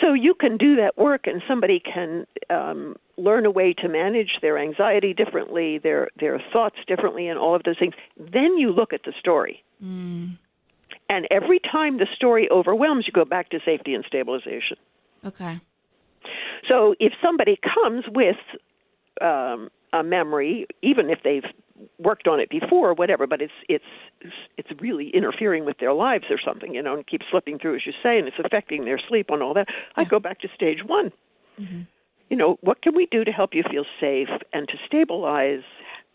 So 0.01 0.13
you 0.13 0.33
can 0.33 0.57
do 0.57 0.75
that 0.75 0.97
work, 0.97 1.25
and 1.25 1.41
somebody 1.47 1.79
can 1.79 2.25
um, 2.49 2.95
learn 3.17 3.45
a 3.45 3.51
way 3.51 3.73
to 3.73 3.87
manage 3.87 4.39
their 4.41 4.57
anxiety 4.57 5.13
differently, 5.13 5.77
their 5.77 6.09
their 6.19 6.41
thoughts 6.51 6.77
differently, 6.87 7.27
and 7.27 7.39
all 7.39 7.55
of 7.55 7.63
those 7.63 7.77
things. 7.77 7.93
Then 8.17 8.57
you 8.57 8.71
look 8.71 8.91
at 8.91 9.03
the 9.03 9.13
story, 9.19 9.63
and 11.09 11.27
every 11.31 11.59
time 11.59 11.97
the 11.97 12.07
story 12.15 12.49
overwhelms, 12.51 13.05
you 13.07 13.13
go 13.13 13.25
back 13.25 13.49
to 13.49 13.59
safety 13.63 13.93
and 13.93 14.03
stabilization. 14.07 14.77
okay 15.23 15.59
So 16.67 16.95
if 16.99 17.13
somebody 17.21 17.59
comes 17.61 18.05
with 18.09 18.37
um, 19.21 19.69
a 19.93 20.03
memory, 20.03 20.67
even 20.81 21.09
if 21.09 21.19
they've 21.23 21.45
worked 21.99 22.27
on 22.27 22.39
it 22.39 22.49
before, 22.49 22.89
or 22.89 22.93
whatever, 22.93 23.27
but 23.27 23.41
it's 23.41 23.53
it's 23.67 23.83
it's 24.57 24.69
really 24.79 25.09
interfering 25.09 25.65
with 25.65 25.77
their 25.79 25.93
lives 25.93 26.25
or 26.29 26.39
something, 26.43 26.73
you 26.73 26.81
know, 26.81 26.95
and 26.95 27.07
keeps 27.07 27.25
slipping 27.29 27.59
through, 27.59 27.75
as 27.75 27.85
you 27.85 27.93
say, 28.03 28.17
and 28.17 28.27
it's 28.27 28.37
affecting 28.43 28.85
their 28.85 28.99
sleep 28.99 29.27
and 29.29 29.41
all 29.41 29.53
that. 29.53 29.67
I 29.95 30.03
go 30.03 30.19
back 30.19 30.39
to 30.41 30.47
stage 30.55 30.79
one. 30.85 31.11
You 32.29 32.37
know, 32.37 32.57
what 32.61 32.81
can 32.81 32.95
we 32.95 33.07
do 33.11 33.23
to 33.23 33.31
help 33.31 33.53
you 33.53 33.63
feel 33.69 33.85
safe 33.99 34.29
and 34.51 34.67
to 34.67 34.73
stabilize? 34.85 35.63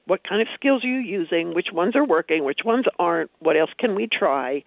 What 0.07 0.23
kind 0.29 0.43
of 0.43 0.49
skills 0.55 0.85
are 0.85 0.89
you 0.89 0.99
using? 0.99 1.55
Which 1.55 1.69
ones 1.73 1.95
are 1.95 2.05
working? 2.05 2.45
Which 2.45 2.61
ones 2.65 2.87
aren't? 2.99 3.31
What 3.39 3.57
else 3.57 3.71
can 3.79 3.95
we 3.95 4.09
try? 4.09 4.65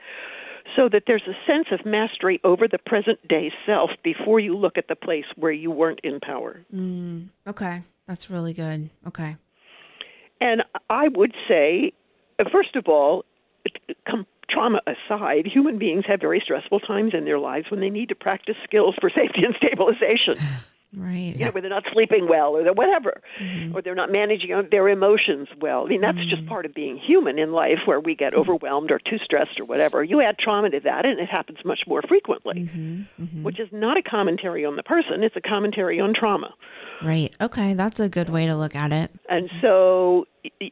So 0.78 0.88
that 0.90 1.04
there's 1.06 1.28
a 1.28 1.36
sense 1.46 1.68
of 1.72 1.86
mastery 1.86 2.40
over 2.46 2.68
the 2.68 2.78
present 2.78 3.20
day 3.28 3.52
self 3.66 3.92
before 4.04 4.40
you 4.40 4.56
look 4.56 4.78
at 4.78 4.88
the 4.88 4.96
place 4.96 5.26
where 5.36 5.52
you 5.52 5.70
weren't 5.70 6.00
in 6.04 6.22
power. 6.22 6.62
Mm, 6.74 7.28
okay 7.46 7.84
that's 8.08 8.30
really 8.30 8.54
good 8.54 8.90
okay 9.08 9.38
And 10.44 10.62
I 10.90 11.08
would 11.08 11.34
say, 11.48 11.94
uh, 12.38 12.44
first 12.52 12.76
of 12.76 12.90
all, 12.90 13.24
com- 14.06 14.28
trauma 14.50 14.82
aside, 14.86 15.48
human 15.48 15.80
beings 15.80 16.04
have 16.06 16.20
very 16.20 16.42
stressful 16.44 16.82
times 16.82 17.14
in 17.14 17.24
their 17.24 17.40
lives 17.40 17.72
when 17.72 17.80
they 17.80 17.90
need 17.90 18.10
to 18.10 18.16
practice 18.16 18.58
skills 18.66 18.96
for 19.00 19.10
safety 19.16 19.46
and 19.46 19.56
stabilization. 19.56 20.36
right 20.98 21.34
You 21.38 21.46
know, 21.46 21.52
where 21.52 21.62
they're 21.62 21.70
not 21.70 21.86
sleeping 21.94 22.28
well, 22.28 22.58
or 22.58 22.64
they're 22.64 22.74
whatever, 22.74 23.22
mm-hmm. 23.42 23.74
or 23.74 23.82
they're 23.82 23.96
not 23.96 24.12
managing 24.12 24.52
uh, 24.52 24.64
their 24.70 24.90
emotions 24.90 25.48
well. 25.62 25.86
I 25.86 25.88
mean, 25.88 26.02
that's 26.02 26.20
just 26.30 26.44
mm. 26.44 26.50
part 26.50 26.66
of 26.66 26.74
being 26.74 26.98
human 26.98 27.40
in 27.40 27.54
life, 27.54 27.80
where 27.86 28.02
we 28.02 28.14
get 28.14 28.34
overwhelmed 28.38 28.92
or 28.92 29.00
too 29.00 29.20
stressed 29.24 29.62
or 29.62 29.66
whatever. 29.66 30.04
You 30.04 30.22
add 30.22 30.38
trauma 30.38 30.72
to 30.72 30.82
that, 30.82 31.06
and 31.06 31.22
it 31.22 31.30
happens 31.30 31.60
much 31.64 31.84
more 31.88 32.02
frequently, 32.02 32.66
mm-hmm. 32.66 33.24
Mm-hmm. 33.24 33.44
which 33.44 33.62
is 33.62 33.70
not 33.72 33.98
a 33.98 34.04
commentary 34.04 34.66
on 34.66 34.76
the 34.76 34.84
person; 34.84 35.24
it's 35.24 35.38
a 35.38 35.42
commentary 35.42 36.02
on 36.02 36.14
trauma. 36.14 36.54
Right. 37.02 37.34
Okay. 37.42 37.74
That's 37.74 38.00
a 38.00 38.10
good 38.10 38.30
way 38.30 38.46
to 38.46 38.56
look 38.56 38.76
at 38.76 38.92
it. 38.92 39.12
And 39.30 39.50
so, 39.62 40.26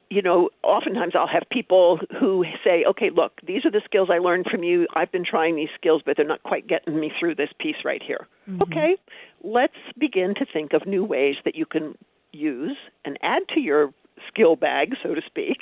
you 0.09 0.21
know, 0.21 0.49
oftentimes 0.63 1.13
I'll 1.15 1.27
have 1.27 1.43
people 1.49 1.99
who 2.19 2.43
say, 2.63 2.83
okay, 2.89 3.09
look, 3.09 3.39
these 3.45 3.65
are 3.65 3.71
the 3.71 3.81
skills 3.85 4.09
I 4.11 4.17
learned 4.17 4.47
from 4.51 4.63
you. 4.63 4.87
I've 4.95 5.11
been 5.11 5.25
trying 5.25 5.55
these 5.55 5.69
skills, 5.75 6.01
but 6.05 6.17
they're 6.17 6.25
not 6.25 6.43
quite 6.43 6.67
getting 6.67 6.99
me 6.99 7.11
through 7.17 7.35
this 7.35 7.49
piece 7.59 7.77
right 7.85 8.01
here. 8.05 8.27
Okay, 8.63 8.97
let's 9.43 9.73
begin 9.97 10.35
to 10.35 10.45
think 10.51 10.73
of 10.73 10.85
new 10.85 11.03
ways 11.03 11.35
that 11.45 11.55
you 11.55 11.65
can 11.65 11.97
use 12.33 12.77
and 13.05 13.17
add 13.21 13.43
to 13.53 13.59
your 13.59 13.93
skill 14.27 14.55
bag, 14.55 14.93
so 15.01 15.15
to 15.15 15.21
speak. 15.25 15.57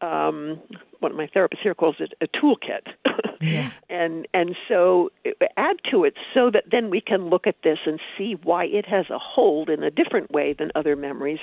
Um, 0.00 0.60
one 1.00 1.12
of 1.12 1.16
my 1.16 1.26
therapists 1.26 1.62
here 1.62 1.74
calls 1.74 1.96
it 1.98 2.12
a 2.20 2.26
toolkit. 2.26 2.88
Yeah. 3.40 3.72
and 3.90 4.26
and 4.32 4.56
so 4.68 5.10
add 5.58 5.76
to 5.90 6.04
it 6.04 6.14
so 6.32 6.50
that 6.50 6.64
then 6.70 6.88
we 6.88 7.02
can 7.02 7.28
look 7.28 7.46
at 7.46 7.56
this 7.62 7.78
and 7.84 8.00
see 8.16 8.36
why 8.42 8.64
it 8.64 8.86
has 8.86 9.10
a 9.10 9.18
hold 9.18 9.68
in 9.68 9.82
a 9.82 9.90
different 9.90 10.30
way 10.30 10.54
than 10.58 10.70
other 10.74 10.96
memories 10.96 11.40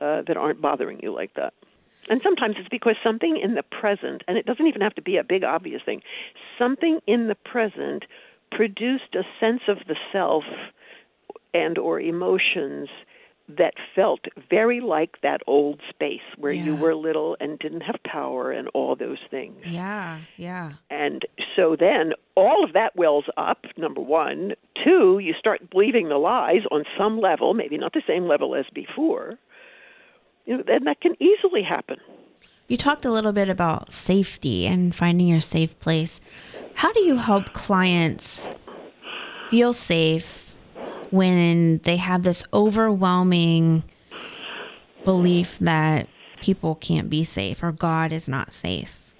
uh, 0.00 0.22
that 0.26 0.36
aren't 0.36 0.60
bothering 0.60 1.00
you 1.02 1.12
like 1.12 1.34
that. 1.34 1.54
And 2.08 2.20
sometimes 2.22 2.56
it's 2.58 2.68
because 2.68 2.96
something 3.02 3.40
in 3.42 3.54
the 3.54 3.62
present, 3.62 4.22
and 4.28 4.36
it 4.36 4.44
doesn't 4.46 4.66
even 4.66 4.82
have 4.82 4.94
to 4.96 5.02
be 5.02 5.16
a 5.16 5.24
big 5.24 5.42
obvious 5.42 5.82
thing, 5.84 6.02
something 6.58 7.00
in 7.06 7.28
the 7.28 7.34
present 7.34 8.04
produced 8.50 9.14
a 9.14 9.22
sense 9.40 9.62
of 9.68 9.78
the 9.88 9.96
self 10.12 10.44
and 11.54 11.78
or 11.78 12.00
emotions 12.00 12.88
that 13.48 13.74
felt 13.94 14.20
very 14.48 14.80
like 14.80 15.20
that 15.22 15.40
old 15.46 15.80
space 15.90 16.22
where 16.38 16.52
you 16.52 16.74
were 16.74 16.94
little 16.94 17.36
and 17.40 17.58
didn't 17.58 17.82
have 17.82 17.96
power 18.02 18.50
and 18.50 18.68
all 18.68 18.96
those 18.96 19.18
things. 19.30 19.58
Yeah. 19.66 20.20
Yeah. 20.38 20.72
And 20.88 21.22
so 21.54 21.76
then 21.78 22.12
all 22.36 22.64
of 22.64 22.72
that 22.72 22.96
wells 22.96 23.26
up, 23.36 23.66
number 23.76 24.00
one. 24.00 24.54
Two, 24.82 25.18
you 25.18 25.34
start 25.38 25.68
believing 25.70 26.08
the 26.08 26.16
lies 26.16 26.62
on 26.70 26.84
some 26.96 27.20
level, 27.20 27.52
maybe 27.52 27.76
not 27.76 27.92
the 27.92 28.02
same 28.06 28.26
level 28.26 28.54
as 28.54 28.64
before. 28.72 29.38
Then 30.46 30.84
that 30.84 31.00
can 31.00 31.14
easily 31.20 31.62
happen. 31.62 31.98
You 32.68 32.76
talked 32.76 33.04
a 33.04 33.10
little 33.10 33.32
bit 33.32 33.48
about 33.48 33.92
safety 33.92 34.66
and 34.66 34.94
finding 34.94 35.28
your 35.28 35.40
safe 35.40 35.78
place. 35.80 36.20
How 36.74 36.92
do 36.92 37.00
you 37.00 37.16
help 37.16 37.52
clients 37.52 38.50
feel 39.50 39.72
safe 39.72 40.54
when 41.10 41.78
they 41.78 41.96
have 41.96 42.22
this 42.22 42.44
overwhelming 42.52 43.84
belief 45.04 45.58
that 45.60 46.08
people 46.40 46.74
can't 46.74 47.10
be 47.10 47.22
safe 47.24 47.62
or 47.62 47.72
God 47.72 48.12
is 48.12 48.28
not 48.28 48.52
safe? 48.52 49.12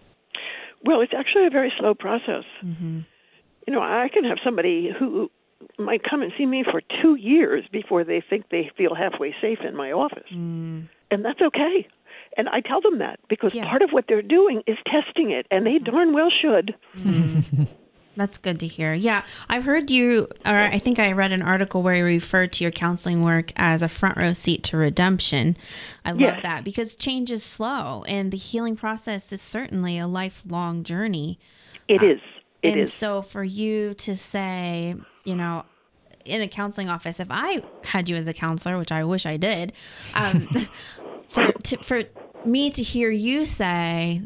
Well, 0.84 1.00
it's 1.00 1.12
actually 1.16 1.46
a 1.46 1.50
very 1.50 1.72
slow 1.78 1.94
process. 1.94 2.44
Mm-hmm. 2.62 3.00
You 3.66 3.72
know, 3.72 3.80
I 3.80 4.08
can 4.12 4.24
have 4.24 4.38
somebody 4.44 4.90
who 4.98 5.30
might 5.78 6.02
come 6.02 6.22
and 6.22 6.32
see 6.36 6.46
me 6.46 6.64
for 6.70 6.82
two 7.02 7.14
years 7.14 7.64
before 7.72 8.04
they 8.04 8.22
think 8.28 8.50
they 8.50 8.70
feel 8.76 8.94
halfway 8.94 9.34
safe 9.40 9.60
in 9.66 9.74
my 9.76 9.92
office. 9.92 10.28
Mm. 10.32 10.88
And 11.14 11.24
that's 11.24 11.40
okay. 11.40 11.86
And 12.36 12.48
I 12.48 12.60
tell 12.60 12.80
them 12.80 12.98
that 12.98 13.20
because 13.28 13.54
Yeah. 13.54 13.68
part 13.68 13.82
of 13.82 13.90
what 13.90 14.06
they're 14.08 14.22
doing 14.22 14.62
is 14.66 14.76
testing 14.86 15.30
it, 15.30 15.46
and 15.50 15.64
they 15.64 15.76
mm-hmm. 15.76 15.84
darn 15.84 16.12
well 16.12 16.30
should. 16.30 16.74
Mm-hmm. 16.96 17.64
That's 18.16 18.38
good 18.38 18.60
to 18.60 18.68
hear. 18.68 18.94
Yeah, 18.94 19.24
I've 19.48 19.64
heard 19.64 19.90
you, 19.90 20.28
or 20.46 20.56
I 20.56 20.78
think 20.78 21.00
I 21.00 21.10
read 21.12 21.32
an 21.32 21.42
article 21.42 21.82
where 21.82 21.96
you 21.96 22.04
referred 22.04 22.52
to 22.54 22.64
your 22.64 22.70
counseling 22.70 23.24
work 23.24 23.52
as 23.56 23.82
a 23.82 23.88
front 23.88 24.16
row 24.16 24.32
seat 24.32 24.62
to 24.64 24.76
redemption. 24.76 25.56
I 26.04 26.12
love 26.12 26.20
Yes. 26.20 26.42
that 26.44 26.62
because 26.62 26.94
change 26.94 27.32
is 27.32 27.42
slow 27.42 28.04
and 28.06 28.30
the 28.30 28.36
healing 28.36 28.76
process 28.76 29.32
is 29.32 29.42
certainly 29.42 29.98
a 29.98 30.06
lifelong 30.06 30.84
journey. 30.84 31.40
It 31.88 32.02
uh, 32.02 32.06
is. 32.06 32.20
It 32.62 32.72
and 32.72 32.80
is. 32.82 32.92
so 32.92 33.20
for 33.20 33.42
you 33.42 33.94
to 33.94 34.14
say, 34.14 34.94
you 35.24 35.34
know, 35.34 35.64
in 36.24 36.40
a 36.40 36.48
counseling 36.48 36.88
office, 36.88 37.20
if 37.20 37.28
I 37.30 37.62
had 37.84 38.08
you 38.08 38.16
as 38.16 38.26
a 38.26 38.32
counselor, 38.32 38.78
which 38.78 38.92
I 38.92 39.04
wish 39.04 39.26
I 39.26 39.36
did, 39.36 39.72
um, 40.14 40.48
for 41.34 41.52
to, 41.52 41.76
for 41.78 42.02
me 42.44 42.70
to 42.70 42.82
hear 42.82 43.10
you 43.10 43.44
say, 43.44 44.22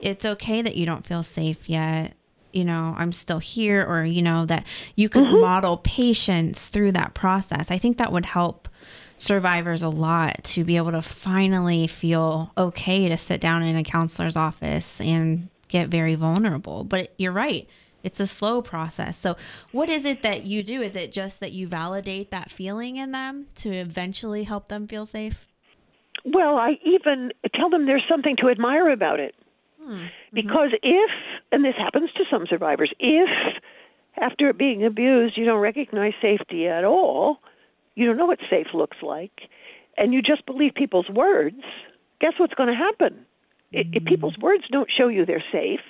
it's 0.00 0.24
okay 0.24 0.62
that 0.62 0.76
you 0.76 0.86
don't 0.86 1.06
feel 1.06 1.22
safe 1.22 1.68
yet. 1.68 2.14
You 2.52 2.64
know, 2.64 2.94
I'm 2.96 3.12
still 3.12 3.38
here, 3.38 3.84
or 3.84 4.04
you 4.04 4.22
know 4.22 4.46
that 4.46 4.66
you 4.96 5.08
could 5.08 5.24
mm-hmm. 5.24 5.40
model 5.40 5.76
patience 5.76 6.70
through 6.70 6.92
that 6.92 7.14
process. 7.14 7.70
I 7.70 7.78
think 7.78 7.98
that 7.98 8.10
would 8.10 8.24
help 8.24 8.68
survivors 9.18 9.82
a 9.82 9.88
lot 9.88 10.42
to 10.44 10.64
be 10.64 10.76
able 10.76 10.92
to 10.92 11.02
finally 11.02 11.86
feel 11.86 12.52
okay 12.56 13.08
to 13.08 13.16
sit 13.16 13.40
down 13.40 13.62
in 13.62 13.76
a 13.76 13.82
counselor's 13.82 14.36
office 14.36 15.00
and 15.00 15.48
get 15.68 15.88
very 15.88 16.14
vulnerable. 16.14 16.84
But 16.84 17.12
you're 17.18 17.32
right. 17.32 17.68
It's 18.02 18.20
a 18.20 18.26
slow 18.26 18.62
process. 18.62 19.18
So, 19.18 19.36
what 19.72 19.90
is 19.90 20.06
it 20.06 20.22
that 20.22 20.44
you 20.44 20.62
do? 20.62 20.80
Is 20.80 20.96
it 20.96 21.12
just 21.12 21.40
that 21.40 21.52
you 21.52 21.68
validate 21.68 22.30
that 22.30 22.50
feeling 22.50 22.96
in 22.96 23.12
them 23.12 23.48
to 23.56 23.70
eventually 23.70 24.44
help 24.44 24.68
them 24.68 24.86
feel 24.86 25.04
safe? 25.04 25.48
Well, 26.32 26.56
I 26.56 26.78
even 26.84 27.32
tell 27.54 27.70
them 27.70 27.86
there's 27.86 28.04
something 28.08 28.36
to 28.36 28.48
admire 28.48 28.90
about 28.90 29.20
it. 29.20 29.34
Hmm, 29.82 29.92
mm-hmm. 29.92 30.06
Because 30.32 30.70
if, 30.82 31.10
and 31.52 31.64
this 31.64 31.74
happens 31.76 32.10
to 32.16 32.24
some 32.30 32.46
survivors, 32.48 32.92
if 32.98 33.28
after 34.16 34.52
being 34.52 34.84
abused 34.84 35.36
you 35.36 35.44
don't 35.44 35.60
recognize 35.60 36.12
safety 36.20 36.66
at 36.66 36.84
all, 36.84 37.38
you 37.94 38.06
don't 38.06 38.16
know 38.16 38.26
what 38.26 38.38
safe 38.50 38.68
looks 38.74 38.98
like, 39.02 39.42
and 39.96 40.12
you 40.12 40.22
just 40.22 40.44
believe 40.46 40.74
people's 40.74 41.08
words, 41.08 41.62
guess 42.20 42.32
what's 42.38 42.54
going 42.54 42.68
to 42.68 42.74
happen? 42.74 43.24
I 43.74 43.84
If 43.92 44.04
people's 44.04 44.34
hmm. 44.34 44.42
words 44.42 44.64
don't 44.70 44.90
show 44.90 45.08
you 45.08 45.24
they're 45.26 45.44
safe, 45.52 45.80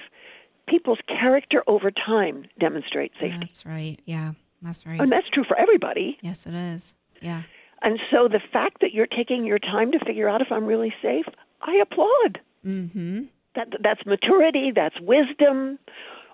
people's 0.69 0.99
character 1.07 1.63
over 1.67 1.91
time 1.91 2.47
demonstrates 2.59 3.15
safety. 3.21 3.39
That's 3.41 3.65
right. 3.67 3.99
Yeah, 4.05 4.33
that's 4.63 4.87
right. 4.87 5.01
And 5.01 5.11
that's 5.11 5.29
true 5.31 5.45
for 5.45 5.57
everybody. 5.57 6.19
Yes, 6.21 6.47
it 6.47 6.55
is. 6.55 6.95
Yeah. 7.21 7.43
And 7.83 7.99
so 8.11 8.29
the 8.29 8.41
fact 8.53 8.81
that 8.81 8.93
you're 8.93 9.07
taking 9.07 9.45
your 9.45 9.59
time 9.59 9.93
to 9.93 9.99
figure 10.05 10.29
out 10.29 10.41
if 10.41 10.49
I'm 10.51 10.67
really 10.67 10.93
safe, 11.01 11.27
I 11.63 11.77
applaud. 11.77 12.41
Mm-hmm. 12.67 13.23
That 13.55 13.69
that's 13.83 14.05
maturity, 14.05 14.73
that's 14.75 15.01
wisdom, 15.01 15.79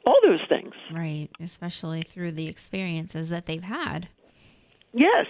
all 0.06 0.18
those 0.22 0.40
things. 0.48 0.74
Right. 0.92 1.28
Especially 1.40 2.02
through 2.02 2.32
the 2.32 2.48
experiences 2.48 3.28
that 3.28 3.46
they've 3.46 3.62
had. 3.62 4.08
Yes. 4.92 5.26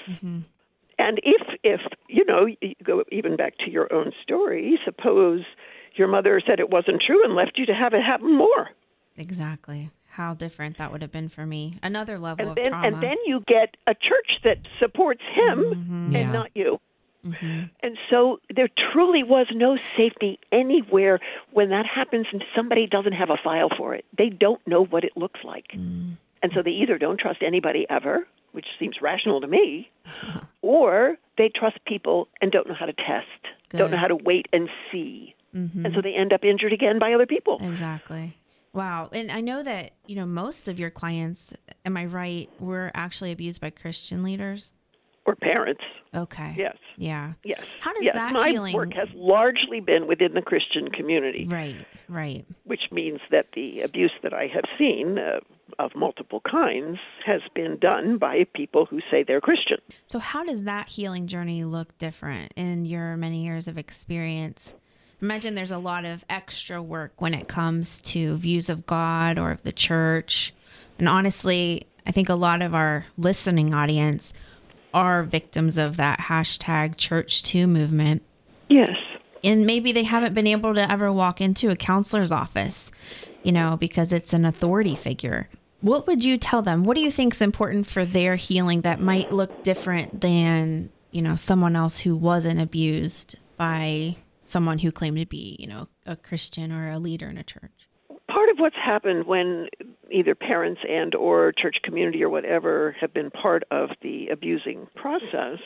And 0.99 1.21
if 1.23 1.43
if 1.63 1.81
you 2.09 2.25
know, 2.25 2.47
you 2.47 2.75
go 2.83 3.03
even 3.11 3.37
back 3.37 3.59
to 3.59 3.71
your 3.71 3.93
own 3.93 4.13
story, 4.23 4.79
suppose 4.85 5.43
your 5.95 6.09
mother 6.09 6.41
said 6.45 6.61
it 6.61 6.71
wasn't 6.71 7.03
true 7.05 7.25
and 7.25 7.35
left 7.35 7.53
you 7.57 7.67
to 7.67 7.75
have 7.75 7.95
it 7.95 8.03
happen 8.03 8.37
more. 8.37 8.71
Exactly. 9.17 9.91
How 10.15 10.35
different 10.35 10.79
that 10.79 10.93
would 10.93 11.03
have 11.03 11.11
been 11.11 11.29
for 11.29 11.45
me. 11.45 11.75
Another 11.83 12.19
level 12.19 12.41
And 12.43 12.51
of 12.51 12.55
then 12.57 12.67
trauma. 12.73 12.87
and 12.87 13.03
then 13.03 13.17
you 13.27 13.43
get 13.49 13.77
a 13.87 13.95
church 13.95 14.39
that 14.45 14.59
supports 14.79 15.23
him 15.35 16.09
Yeah. 16.13 16.19
and 16.21 16.33
not 16.33 16.51
you. 16.55 16.81
Mm-hmm. 17.27 17.63
And 17.81 17.99
so 18.11 18.39
there 18.55 18.69
truly 18.93 19.23
was 19.25 19.47
no 19.53 19.77
safety 19.97 20.39
anywhere 20.53 21.19
when 21.53 21.71
that 21.71 21.87
happens 21.87 22.27
and 22.33 22.45
somebody 22.55 22.87
doesn't 22.87 23.15
have 23.15 23.31
a 23.31 23.37
file 23.43 23.71
for 23.77 23.95
it. 23.95 24.05
They 24.17 24.29
don't 24.29 24.65
know 24.69 24.85
what 24.85 25.05
it 25.05 25.17
looks 25.17 25.41
like. 25.43 25.69
Mm. 25.75 26.17
And 26.43 26.53
so 26.55 26.63
they 26.63 26.71
either 26.73 26.99
don't 26.99 27.19
trust 27.19 27.43
anybody 27.43 27.87
ever, 27.89 28.27
which 28.53 28.67
seems 28.79 29.01
rational 29.01 29.41
to 29.41 29.47
me, 29.49 29.91
or 30.63 31.17
they 31.39 31.49
trust 31.49 31.79
people 31.87 32.29
and 32.41 32.53
don't 32.53 32.69
know 32.69 32.75
how 32.75 32.87
to 32.87 32.93
test, 32.93 33.27
don't 33.71 33.91
know 33.91 33.97
how 33.97 34.07
to 34.09 34.17
wait 34.17 34.47
and 34.53 34.69
see. 34.93 35.35
Mhm. 35.57 35.85
And 35.87 35.95
so 35.95 36.01
they 36.03 36.15
end 36.15 36.33
up 36.33 36.45
injured 36.45 36.73
again 36.73 36.99
by 36.99 37.15
other 37.15 37.27
people. 37.27 37.59
Exactly. 37.63 38.37
Wow. 38.75 39.09
And 39.13 39.31
I 39.31 39.41
know 39.41 39.63
that, 39.63 39.93
you 40.07 40.17
know, 40.17 40.27
most 40.27 40.69
of 40.69 40.79
your 40.79 40.91
clients, 40.91 41.55
am 41.87 41.97
I 41.97 42.07
right, 42.07 42.51
were 42.59 42.91
actually 42.95 43.33
abused 43.33 43.61
by 43.61 43.71
Christian 43.71 44.23
leaders? 44.23 44.75
Or 45.27 45.35
parents. 45.37 45.81
Okay. 46.15 46.55
Yes. 46.59 46.77
Yeah. 46.99 47.33
Yes. 47.45 47.63
How 47.81 47.95
does 47.95 48.05
yes. 48.05 48.15
that 48.15 48.35
My 48.35 48.51
healing 48.51 48.75
work 48.75 48.93
has 48.93 49.09
largely 49.15 49.81
been 49.81 50.07
within 50.07 50.35
the 50.35 50.43
Christian 50.43 50.91
community. 50.91 51.47
Right. 51.49 51.77
Right. 52.07 52.45
which 52.65 52.83
means 52.93 53.21
that 53.31 53.47
the 53.55 53.81
abuse 53.81 54.13
that 54.23 54.35
I 54.35 54.47
have 54.49 54.65
seen 54.79 55.19
uh, 55.19 55.41
of 55.79 55.93
multiple 55.97 56.43
kinds 56.49 56.99
has 57.25 57.41
been 57.55 57.79
done 57.79 58.19
by 58.19 58.45
people 58.55 58.85
who 58.85 59.01
say 59.11 59.25
they're 59.27 59.41
Christian. 59.41 59.79
So 60.07 60.19
how 60.19 60.45
does 60.45 60.65
that 60.65 60.89
healing 60.89 61.27
journey 61.27 61.65
look 61.65 61.97
different 61.97 62.53
in 62.57 62.85
your 62.85 63.17
many 63.17 63.45
years 63.45 63.67
of 63.67 63.79
experience? 63.79 64.75
Imagine 65.25 65.55
there's 65.55 65.71
a 65.71 65.79
lot 65.79 66.05
of 66.05 66.23
extra 66.29 66.83
work 66.83 67.15
when 67.17 67.33
it 67.33 67.49
comes 67.49 67.99
to 68.01 68.37
views 68.37 68.69
of 68.69 68.85
God 68.85 69.39
or 69.39 69.53
of 69.53 69.63
the 69.63 69.73
church. 69.73 70.53
And 70.99 71.09
honestly, 71.09 71.87
I 72.07 72.11
think 72.11 72.29
a 72.29 72.35
lot 72.35 72.61
of 72.61 72.75
our 72.75 73.07
listening 73.17 73.73
audience 73.73 74.35
are 74.93 75.23
victims 75.23 75.79
of 75.79 75.97
that 75.97 76.19
hashtag 76.19 76.97
ChurchToo 76.97 77.67
movement. 77.67 78.23
Yes. 78.69 78.91
And 79.43 79.65
maybe 79.65 79.93
they 79.93 80.03
haven't 80.03 80.35
been 80.35 80.47
able 80.47 80.75
to 80.75 80.93
ever 80.93 81.11
walk 81.11 81.41
into 81.41 81.71
a 81.71 81.77
counselor's 81.77 82.31
office, 82.31 82.93
you 83.43 83.53
know, 83.53 83.79
because 83.79 84.13
it's 84.13 84.35
an 84.35 84.45
authority 84.45 84.95
figure. 84.95 85.49
What 85.81 86.07
would 86.07 86.23
you 86.23 86.37
tell 86.37 86.61
them? 86.61 86.85
What 86.85 86.97
do 86.97 87.01
you 87.01 87.11
think 87.11 87.33
is 87.33 87.41
important 87.41 87.87
for 87.87 88.05
their 88.05 88.37
healing 88.37 88.83
that 88.83 89.01
might 89.01 89.33
look 89.33 89.63
different 89.63 90.21
than, 90.21 90.91
you 91.13 91.23
know, 91.23 91.37
someone 91.37 91.77
else 91.77 91.99
who 91.99 92.15
wasn't 92.15 92.61
abused 92.61 93.37
by 93.57 94.17
someone 94.45 94.79
who 94.79 94.93
claimed 94.93 95.19
to 95.19 95.27
be, 95.27 95.57
you 95.59 95.67
know, 95.67 95.89
a 96.07 96.17
Christian 96.17 96.73
or 96.73 96.91
a 96.91 96.99
leader 96.99 97.29
in 97.29 97.39
a 97.39 97.45
church? 97.45 97.89
part 98.35 98.49
of 98.49 98.59
what's 98.59 98.77
happened 98.77 99.27
when 99.27 99.69
either 100.11 100.35
parents 100.35 100.81
and 100.89 101.15
or 101.15 101.53
church 101.53 101.77
community 101.85 102.23
or 102.23 102.29
whatever 102.29 102.97
have 103.01 103.15
been 103.15 103.31
part 103.31 103.63
of 103.71 103.91
the 104.03 104.29
abusing 104.29 104.89
process 104.97 105.59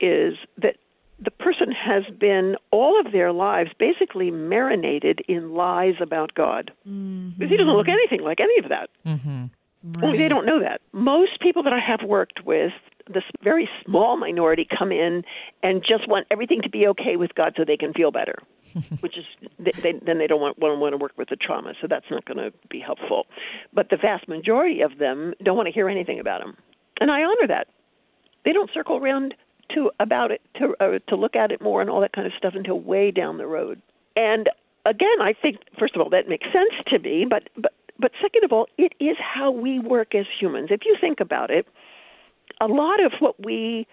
is 0.00 0.34
that 0.56 0.76
the 1.18 1.30
person 1.30 1.70
has 1.72 2.04
been 2.18 2.56
all 2.70 2.98
of 3.00 3.12
their 3.12 3.32
lives 3.32 3.70
basically 3.78 4.30
marinated 4.30 5.20
in 5.28 5.54
lies 5.54 5.94
about 6.00 6.34
God. 6.34 6.72
Mm-hmm. 6.88 7.30
Because 7.38 7.50
he 7.50 7.56
doesn't 7.56 7.72
look 7.72 7.88
anything 7.88 8.22
like 8.22 8.40
any 8.40 8.58
of 8.62 8.68
that. 8.70 8.90
Mm-hmm. 9.06 9.44
Right. 9.84 10.04
Only 10.04 10.18
they 10.18 10.28
don't 10.28 10.46
know 10.46 10.60
that. 10.60 10.80
Most 10.92 11.40
people 11.40 11.62
that 11.62 11.72
I 11.72 11.78
have 11.78 12.00
worked 12.06 12.44
with, 12.44 12.72
this 13.12 13.24
very 13.42 13.68
small 13.84 14.16
minority, 14.16 14.66
come 14.78 14.92
in 14.92 15.24
and 15.62 15.82
just 15.82 16.08
want 16.08 16.26
everything 16.30 16.62
to 16.62 16.70
be 16.70 16.86
okay 16.88 17.16
with 17.16 17.34
God 17.34 17.54
so 17.56 17.64
they 17.64 17.76
can 17.76 17.92
feel 17.92 18.10
better, 18.10 18.36
which 19.00 19.16
is 19.16 19.24
they, 19.58 19.72
they, 19.72 19.92
then 20.04 20.18
they 20.18 20.26
don't 20.26 20.40
want, 20.40 20.58
want, 20.58 20.78
want 20.80 20.92
to 20.92 20.96
work 20.96 21.12
with 21.16 21.28
the 21.28 21.36
trauma, 21.36 21.74
so 21.80 21.86
that's 21.88 22.06
not 22.10 22.24
going 22.24 22.38
to 22.38 22.52
be 22.68 22.80
helpful. 22.80 23.26
But 23.72 23.90
the 23.90 23.96
vast 23.96 24.28
majority 24.28 24.80
of 24.82 24.98
them 24.98 25.34
don't 25.42 25.56
want 25.56 25.66
to 25.66 25.72
hear 25.72 25.88
anything 25.88 26.20
about 26.20 26.42
him, 26.42 26.56
and 27.00 27.10
I 27.10 27.22
honor 27.22 27.46
that. 27.48 27.68
They 28.44 28.52
don't 28.52 28.70
circle 28.72 28.96
around 28.96 29.34
to 29.74 29.90
about 29.98 30.30
it 30.30 30.40
to 30.56 30.74
uh, 30.80 30.98
to 31.08 31.16
look 31.16 31.34
at 31.34 31.50
it 31.50 31.60
more 31.60 31.80
and 31.80 31.90
all 31.90 32.00
that 32.00 32.12
kind 32.12 32.26
of 32.26 32.32
stuff 32.38 32.54
until 32.54 32.78
way 32.78 33.10
down 33.10 33.38
the 33.38 33.46
road. 33.46 33.80
And 34.14 34.48
again, 34.84 35.20
I 35.20 35.32
think 35.32 35.58
first 35.78 35.96
of 35.96 36.00
all 36.02 36.10
that 36.10 36.28
makes 36.28 36.46
sense 36.52 36.72
to 36.88 36.98
me, 36.98 37.24
but 37.28 37.48
but 37.56 37.72
but 37.98 38.12
second 38.20 38.44
of 38.44 38.52
all, 38.52 38.66
it 38.78 38.92
is 39.00 39.16
how 39.18 39.50
we 39.50 39.78
work 39.78 40.14
as 40.14 40.26
humans. 40.38 40.68
If 40.70 40.82
you 40.84 40.96
think 41.00 41.20
about 41.20 41.50
it, 41.50 41.66
a 42.60 42.66
lot 42.66 43.04
of 43.04 43.12
what 43.20 43.44
we 43.44 43.86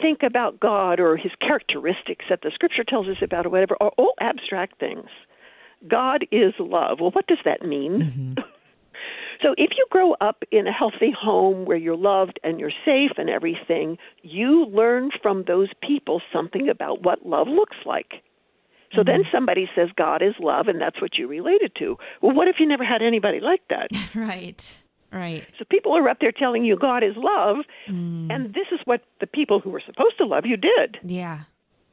think 0.00 0.22
about 0.22 0.60
God 0.60 1.00
or 1.00 1.16
his 1.16 1.32
characteristics 1.40 2.24
that 2.28 2.40
the 2.42 2.50
scripture 2.54 2.84
tells 2.84 3.08
us 3.08 3.16
about 3.22 3.46
or 3.46 3.50
whatever 3.50 3.76
are 3.80 3.92
all 3.98 4.14
abstract 4.20 4.78
things. 4.78 5.08
God 5.88 6.26
is 6.30 6.54
love. 6.58 7.00
Well, 7.00 7.10
what 7.10 7.26
does 7.26 7.38
that 7.44 7.62
mean? 7.62 8.02
Mm-hmm. 8.02 8.32
So 9.42 9.54
if 9.58 9.70
you 9.76 9.84
grow 9.90 10.12
up 10.20 10.44
in 10.52 10.68
a 10.68 10.72
healthy 10.72 11.10
home 11.10 11.64
where 11.64 11.76
you're 11.76 11.96
loved 11.96 12.38
and 12.44 12.60
you're 12.60 12.72
safe 12.84 13.12
and 13.18 13.28
everything, 13.28 13.98
you 14.22 14.66
learn 14.66 15.10
from 15.20 15.44
those 15.46 15.68
people 15.82 16.22
something 16.32 16.68
about 16.68 17.02
what 17.02 17.26
love 17.26 17.48
looks 17.48 17.76
like. 17.84 18.22
So 18.92 18.98
mm-hmm. 18.98 19.10
then 19.10 19.24
somebody 19.32 19.68
says 19.74 19.88
God 19.96 20.22
is 20.22 20.34
love 20.38 20.68
and 20.68 20.80
that's 20.80 21.00
what 21.00 21.18
you 21.18 21.26
related 21.26 21.72
to. 21.80 21.96
Well, 22.20 22.34
what 22.34 22.46
if 22.46 22.56
you 22.60 22.66
never 22.66 22.84
had 22.84 23.02
anybody 23.02 23.40
like 23.40 23.62
that? 23.68 23.88
right. 24.14 24.81
Right. 25.12 25.46
So 25.58 25.64
people 25.68 25.96
are 25.96 26.08
up 26.08 26.18
there 26.20 26.32
telling 26.32 26.64
you 26.64 26.76
God 26.76 27.02
is 27.02 27.14
love, 27.16 27.58
mm. 27.88 28.32
and 28.32 28.54
this 28.54 28.66
is 28.72 28.80
what 28.84 29.02
the 29.20 29.26
people 29.26 29.60
who 29.60 29.70
were 29.70 29.82
supposed 29.84 30.16
to 30.18 30.24
love 30.24 30.46
you 30.46 30.56
did. 30.56 30.98
Yeah. 31.02 31.40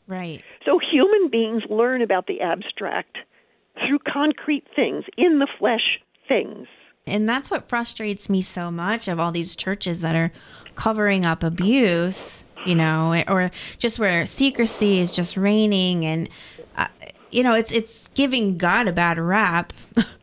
Right. 0.07 0.41
So 0.65 0.79
human 0.79 1.29
beings 1.29 1.63
learn 1.69 2.01
about 2.01 2.27
the 2.27 2.41
abstract 2.41 3.17
through 3.85 3.99
concrete 3.99 4.65
things, 4.75 5.05
in 5.17 5.39
the 5.39 5.47
flesh 5.59 5.99
things. 6.27 6.67
And 7.05 7.27
that's 7.27 7.51
what 7.51 7.69
frustrates 7.69 8.29
me 8.29 8.41
so 8.41 8.71
much 8.71 9.07
of 9.07 9.19
all 9.19 9.31
these 9.31 9.55
churches 9.55 10.01
that 10.01 10.15
are 10.15 10.31
covering 10.75 11.25
up 11.25 11.43
abuse, 11.43 12.43
you 12.65 12.75
know, 12.75 13.23
or 13.27 13.51
just 13.77 13.99
where 13.99 14.25
secrecy 14.25 14.99
is 14.99 15.11
just 15.11 15.37
reigning 15.37 16.05
and 16.05 16.29
uh, 16.75 16.87
you 17.31 17.43
know, 17.43 17.53
it's 17.53 17.71
it's 17.71 18.07
giving 18.09 18.57
God 18.57 18.87
a 18.87 18.91
bad 18.91 19.19
rap. 19.19 19.73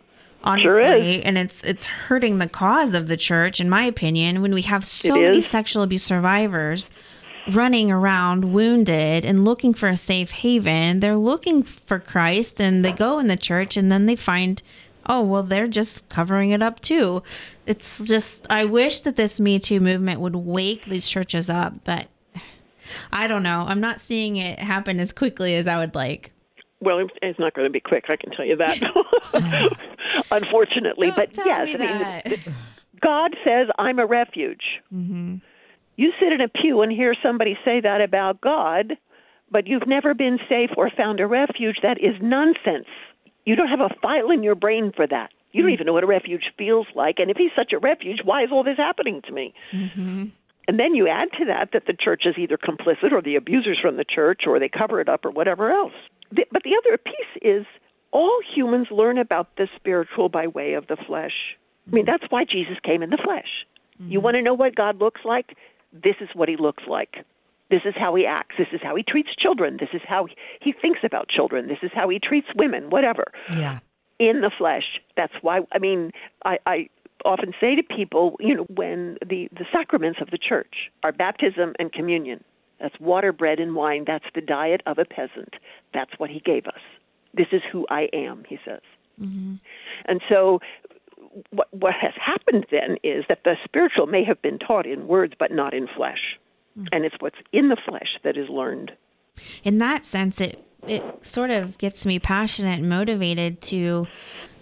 honestly 0.46 1.14
sure 1.14 1.22
and 1.24 1.36
it's 1.36 1.62
it's 1.64 1.86
hurting 1.86 2.38
the 2.38 2.48
cause 2.48 2.94
of 2.94 3.08
the 3.08 3.16
church 3.16 3.60
in 3.60 3.68
my 3.68 3.84
opinion 3.84 4.42
when 4.42 4.54
we 4.54 4.62
have 4.62 4.84
so 4.84 5.14
many 5.14 5.40
sexual 5.40 5.82
abuse 5.82 6.04
survivors 6.04 6.90
running 7.52 7.90
around 7.90 8.52
wounded 8.52 9.24
and 9.24 9.44
looking 9.44 9.72
for 9.72 9.88
a 9.88 9.96
safe 9.96 10.30
haven 10.30 11.00
they're 11.00 11.16
looking 11.16 11.62
for 11.62 11.98
christ 11.98 12.60
and 12.60 12.84
they 12.84 12.92
go 12.92 13.18
in 13.18 13.26
the 13.26 13.36
church 13.36 13.76
and 13.76 13.90
then 13.90 14.06
they 14.06 14.16
find 14.16 14.62
oh, 15.08 15.22
well, 15.22 15.42
they're 15.42 15.68
just 15.68 16.08
covering 16.08 16.50
it 16.50 16.62
up 16.62 16.80
too. 16.80 17.22
It's 17.64 18.06
just, 18.06 18.46
I 18.50 18.64
wish 18.64 19.00
that 19.00 19.16
this 19.16 19.40
Me 19.40 19.58
Too 19.58 19.80
movement 19.80 20.20
would 20.20 20.36
wake 20.36 20.84
these 20.84 21.08
churches 21.08 21.48
up, 21.48 21.74
but 21.84 22.08
I 23.12 23.26
don't 23.26 23.42
know. 23.42 23.64
I'm 23.66 23.80
not 23.80 24.00
seeing 24.00 24.36
it 24.36 24.58
happen 24.58 25.00
as 25.00 25.12
quickly 25.12 25.54
as 25.54 25.66
I 25.66 25.78
would 25.78 25.94
like. 25.94 26.32
Well, 26.80 27.06
it's 27.22 27.38
not 27.38 27.54
going 27.54 27.66
to 27.66 27.72
be 27.72 27.80
quick. 27.80 28.04
I 28.08 28.16
can 28.16 28.30
tell 28.30 28.44
you 28.44 28.56
that. 28.56 28.78
Unfortunately, 30.30 31.08
don't 31.08 31.16
but 31.16 31.36
yes, 31.44 31.70
I 31.72 32.24
mean, 32.24 32.54
God 33.00 33.34
says, 33.44 33.68
"I'm 33.78 33.98
a 33.98 34.06
refuge." 34.06 34.80
Mm-hmm. 34.92 35.36
You 35.96 36.12
sit 36.20 36.32
in 36.32 36.40
a 36.42 36.48
pew 36.48 36.82
and 36.82 36.92
hear 36.92 37.14
somebody 37.22 37.56
say 37.64 37.80
that 37.80 38.02
about 38.02 38.42
God, 38.42 38.92
but 39.50 39.66
you've 39.66 39.86
never 39.86 40.12
been 40.12 40.38
safe 40.48 40.70
or 40.76 40.90
found 40.90 41.20
a 41.20 41.26
refuge. 41.26 41.78
That 41.82 41.98
is 41.98 42.14
nonsense 42.20 42.88
you 43.46 43.54
don't 43.54 43.68
have 43.68 43.80
a 43.80 43.94
file 44.02 44.30
in 44.30 44.42
your 44.42 44.56
brain 44.56 44.92
for 44.94 45.06
that. 45.06 45.30
You 45.52 45.62
don't 45.62 45.70
mm. 45.70 45.74
even 45.74 45.86
know 45.86 45.94
what 45.94 46.04
a 46.04 46.08
refuge 46.08 46.52
feels 46.58 46.86
like. 46.94 47.18
And 47.18 47.30
if 47.30 47.38
he's 47.38 47.52
such 47.56 47.72
a 47.72 47.78
refuge, 47.78 48.20
why 48.24 48.42
is 48.42 48.50
all 48.52 48.64
this 48.64 48.76
happening 48.76 49.22
to 49.22 49.32
me? 49.32 49.54
Mm-hmm. 49.72 50.24
And 50.68 50.80
then 50.80 50.94
you 50.94 51.08
add 51.08 51.28
to 51.38 51.44
that 51.46 51.70
that 51.72 51.86
the 51.86 51.94
church 51.94 52.22
is 52.26 52.34
either 52.38 52.56
complicit 52.56 53.12
or 53.12 53.22
the 53.22 53.36
abusers 53.36 53.78
from 53.80 53.96
the 53.96 54.04
church 54.04 54.42
or 54.46 54.58
they 54.58 54.68
cover 54.68 55.00
it 55.00 55.08
up 55.08 55.24
or 55.24 55.30
whatever 55.30 55.70
else. 55.70 55.92
The, 56.32 56.44
but 56.50 56.62
the 56.64 56.76
other 56.76 56.98
piece 56.98 57.42
is 57.42 57.66
all 58.10 58.40
humans 58.54 58.88
learn 58.90 59.18
about 59.18 59.56
the 59.56 59.68
spiritual 59.76 60.28
by 60.28 60.46
way 60.48 60.74
of 60.74 60.86
the 60.88 60.96
flesh. 61.06 61.56
I 61.86 61.94
mean, 61.94 62.04
that's 62.04 62.24
why 62.30 62.44
Jesus 62.44 62.76
came 62.82 63.02
in 63.02 63.10
the 63.10 63.18
flesh. 63.22 63.66
Mm-hmm. 64.00 64.10
You 64.10 64.20
want 64.20 64.34
to 64.34 64.42
know 64.42 64.54
what 64.54 64.74
God 64.74 64.98
looks 64.98 65.20
like? 65.24 65.56
This 65.92 66.16
is 66.20 66.28
what 66.34 66.48
he 66.48 66.56
looks 66.56 66.82
like. 66.88 67.24
This 67.70 67.82
is 67.84 67.94
how 67.96 68.14
he 68.14 68.26
acts. 68.26 68.56
This 68.58 68.68
is 68.72 68.80
how 68.82 68.94
he 68.96 69.02
treats 69.02 69.30
children. 69.36 69.76
This 69.78 69.88
is 69.92 70.02
how 70.06 70.26
he 70.60 70.72
thinks 70.72 71.00
about 71.04 71.28
children. 71.28 71.68
This 71.68 71.78
is 71.82 71.90
how 71.94 72.08
he 72.08 72.18
treats 72.18 72.46
women, 72.56 72.90
whatever. 72.90 73.24
Yeah. 73.50 73.78
In 74.18 74.40
the 74.40 74.50
flesh. 74.56 75.00
That's 75.16 75.32
why, 75.42 75.60
I 75.72 75.78
mean, 75.78 76.12
I, 76.44 76.58
I 76.64 76.88
often 77.24 77.52
say 77.60 77.74
to 77.74 77.82
people, 77.82 78.36
you 78.40 78.54
know, 78.54 78.66
when 78.68 79.18
the, 79.26 79.48
the 79.52 79.64
sacraments 79.72 80.20
of 80.20 80.30
the 80.30 80.38
church 80.38 80.90
are 81.02 81.12
baptism 81.12 81.74
and 81.78 81.92
communion, 81.92 82.42
that's 82.80 82.98
water, 83.00 83.32
bread, 83.32 83.58
and 83.58 83.74
wine. 83.74 84.04
That's 84.06 84.26
the 84.34 84.40
diet 84.40 84.82
of 84.86 84.98
a 84.98 85.04
peasant. 85.04 85.54
That's 85.94 86.12
what 86.18 86.30
he 86.30 86.40
gave 86.40 86.66
us. 86.66 86.80
This 87.34 87.48
is 87.52 87.62
who 87.70 87.86
I 87.90 88.08
am, 88.12 88.44
he 88.48 88.58
says. 88.64 88.80
Mm-hmm. 89.20 89.54
And 90.04 90.20
so 90.28 90.60
what, 91.50 91.68
what 91.72 91.94
has 91.94 92.12
happened 92.22 92.66
then 92.70 92.96
is 93.02 93.24
that 93.28 93.44
the 93.44 93.56
spiritual 93.64 94.06
may 94.06 94.24
have 94.24 94.40
been 94.42 94.58
taught 94.58 94.86
in 94.86 95.06
words, 95.06 95.34
but 95.38 95.50
not 95.50 95.74
in 95.74 95.88
flesh 95.96 96.38
mm 96.78 96.88
And 96.92 97.04
it's 97.04 97.14
what's 97.18 97.36
in 97.52 97.68
the 97.68 97.76
flesh 97.76 98.18
that 98.22 98.36
is 98.36 98.48
learned. 98.48 98.92
In 99.64 99.78
that 99.78 100.04
sense, 100.04 100.40
it 100.40 100.62
it 100.86 101.02
sort 101.26 101.50
of 101.50 101.78
gets 101.78 102.06
me 102.06 102.18
passionate 102.18 102.78
and 102.78 102.88
motivated 102.88 103.60
to 103.60 104.06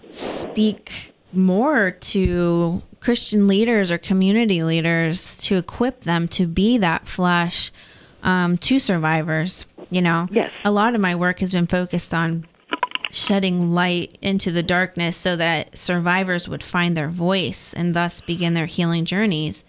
speak 0.09 1.13
more 1.33 1.91
to 1.91 2.81
Christian 2.99 3.47
leaders 3.47 3.91
or 3.91 3.97
community 3.97 4.63
leaders 4.63 5.39
to 5.41 5.57
equip 5.57 6.01
them 6.01 6.27
to 6.29 6.47
be 6.47 6.77
that 6.79 7.07
flesh 7.07 7.71
um, 8.23 8.57
to 8.57 8.79
survivors. 8.79 9.65
You 9.89 10.01
know, 10.01 10.27
yes. 10.31 10.51
a 10.63 10.71
lot 10.71 10.95
of 10.95 11.01
my 11.01 11.15
work 11.15 11.39
has 11.39 11.51
been 11.51 11.67
focused 11.67 12.13
on 12.13 12.47
shedding 13.11 13.73
light 13.73 14.17
into 14.21 14.51
the 14.51 14.63
darkness 14.63 15.15
so 15.15 15.35
that 15.35 15.77
survivors 15.77 16.49
would 16.49 16.63
find 16.63 16.97
their 16.97 17.07
voice 17.07 17.73
and 17.73 17.95
thus 17.95 18.19
begin 18.21 18.55
their 18.55 18.65
healing 18.65 19.05
journeys. 19.05 19.63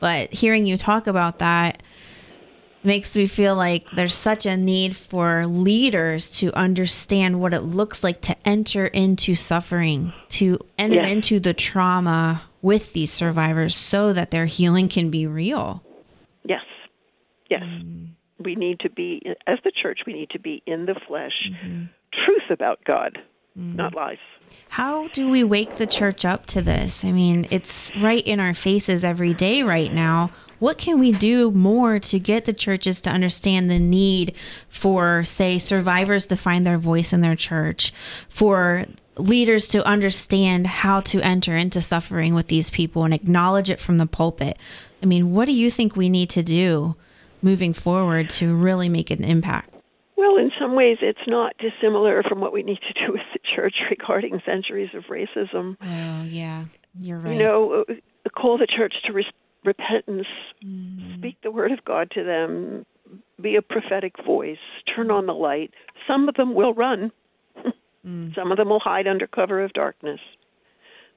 But 0.00 0.32
hearing 0.32 0.66
you 0.66 0.76
talk 0.76 1.06
about 1.06 1.38
that 1.40 1.82
makes 2.86 3.16
me 3.16 3.26
feel 3.26 3.56
like 3.56 3.90
there's 3.90 4.14
such 4.14 4.46
a 4.46 4.56
need 4.56 4.96
for 4.96 5.46
leaders 5.46 6.30
to 6.38 6.52
understand 6.54 7.40
what 7.40 7.52
it 7.52 7.60
looks 7.60 8.02
like 8.02 8.20
to 8.22 8.36
enter 8.48 8.86
into 8.86 9.34
suffering, 9.34 10.12
to 10.30 10.58
enter 10.78 11.02
into 11.02 11.40
the 11.40 11.52
trauma 11.52 12.42
with 12.62 12.92
these 12.92 13.12
survivors 13.12 13.76
so 13.76 14.12
that 14.12 14.30
their 14.30 14.46
healing 14.46 14.88
can 14.88 15.10
be 15.10 15.26
real. 15.26 15.82
Yes. 16.44 16.62
Yes. 17.50 17.62
Mm. 17.62 18.10
We 18.38 18.54
need 18.54 18.80
to 18.80 18.90
be, 18.90 19.22
as 19.46 19.58
the 19.64 19.72
church, 19.72 20.00
we 20.06 20.12
need 20.12 20.30
to 20.30 20.38
be 20.38 20.62
in 20.66 20.86
the 20.86 20.94
flesh, 21.06 21.50
mm-hmm. 21.50 21.84
truth 22.12 22.50
about 22.50 22.84
God, 22.84 23.18
mm. 23.58 23.74
not 23.74 23.94
lies. 23.94 24.18
How 24.68 25.08
do 25.08 25.30
we 25.30 25.42
wake 25.42 25.76
the 25.76 25.86
church 25.86 26.24
up 26.24 26.46
to 26.46 26.60
this? 26.60 27.04
I 27.04 27.12
mean, 27.12 27.46
it's 27.50 27.92
right 27.96 28.24
in 28.26 28.40
our 28.40 28.54
faces 28.54 29.04
every 29.04 29.32
day 29.32 29.62
right 29.62 29.92
now. 29.92 30.30
What 30.58 30.78
can 30.78 30.98
we 30.98 31.12
do 31.12 31.50
more 31.50 31.98
to 31.98 32.18
get 32.18 32.44
the 32.44 32.52
churches 32.52 33.00
to 33.02 33.10
understand 33.10 33.70
the 33.70 33.78
need 33.78 34.34
for, 34.68 35.24
say, 35.24 35.58
survivors 35.58 36.26
to 36.26 36.36
find 36.36 36.66
their 36.66 36.78
voice 36.78 37.12
in 37.12 37.20
their 37.20 37.36
church, 37.36 37.92
for 38.28 38.86
leaders 39.16 39.68
to 39.68 39.86
understand 39.86 40.66
how 40.66 41.00
to 41.00 41.20
enter 41.20 41.56
into 41.56 41.80
suffering 41.80 42.34
with 42.34 42.48
these 42.48 42.70
people 42.70 43.04
and 43.04 43.14
acknowledge 43.14 43.70
it 43.70 43.80
from 43.80 43.98
the 43.98 44.06
pulpit? 44.06 44.58
I 45.02 45.06
mean, 45.06 45.32
what 45.32 45.46
do 45.46 45.52
you 45.52 45.70
think 45.70 45.94
we 45.96 46.08
need 46.08 46.30
to 46.30 46.42
do 46.42 46.96
moving 47.42 47.72
forward 47.72 48.30
to 48.30 48.54
really 48.54 48.88
make 48.88 49.10
an 49.10 49.24
impact? 49.24 49.75
Well, 50.16 50.36
in 50.36 50.50
some 50.58 50.74
ways, 50.74 50.98
it's 51.02 51.18
not 51.26 51.54
dissimilar 51.58 52.22
from 52.22 52.40
what 52.40 52.52
we 52.52 52.62
need 52.62 52.78
to 52.80 53.06
do 53.06 53.12
with 53.12 53.22
the 53.32 53.40
church 53.54 53.74
regarding 53.90 54.40
centuries 54.46 54.90
of 54.94 55.04
racism. 55.04 55.76
Oh, 55.80 56.24
yeah, 56.28 56.64
you're 56.98 57.18
right. 57.18 57.32
You 57.32 57.38
know, 57.38 57.84
uh, 57.88 57.94
call 58.34 58.58
the 58.58 58.66
church 58.66 58.94
to 59.04 59.12
re- 59.12 59.32
repentance, 59.64 60.26
mm. 60.64 61.18
speak 61.18 61.36
the 61.42 61.50
word 61.50 61.72
of 61.72 61.84
God 61.84 62.10
to 62.12 62.24
them, 62.24 62.86
be 63.40 63.56
a 63.56 63.62
prophetic 63.62 64.14
voice, 64.24 64.58
turn 64.94 65.10
on 65.10 65.26
the 65.26 65.34
light. 65.34 65.72
Some 66.06 66.28
of 66.28 66.34
them 66.36 66.54
will 66.54 66.74
run. 66.74 67.12
Mm. 68.06 68.34
Some 68.34 68.52
of 68.52 68.58
them 68.58 68.68
will 68.68 68.80
hide 68.80 69.06
under 69.06 69.26
cover 69.26 69.62
of 69.62 69.72
darkness, 69.72 70.20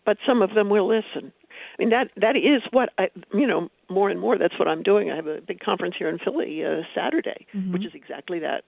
but 0.06 0.18
some 0.28 0.42
of 0.42 0.56
them 0.56 0.70
will 0.70 0.88
listen. 0.88 1.32
I 1.78 1.82
mean 1.82 1.90
that 1.90 2.10
that 2.18 2.36
is 2.36 2.64
what 2.72 2.90
I 2.98 3.10
you 3.34 3.46
know 3.46 3.70
more 3.90 4.10
and 4.10 4.20
more 4.20 4.38
that's 4.38 4.58
what 4.58 4.68
I'm 4.68 4.82
doing. 4.82 5.12
I 5.12 5.16
have 5.16 5.28
a 5.28 5.40
big 5.40 5.60
conference 5.60 5.96
here 6.00 6.10
in 6.10 6.18
Philly 6.18 6.64
uh, 6.66 6.82
Saturday, 6.96 7.46
mm-hmm. 7.54 7.74
which 7.74 7.86
is 7.86 7.92
exactly 7.94 8.40
that. 8.40 8.64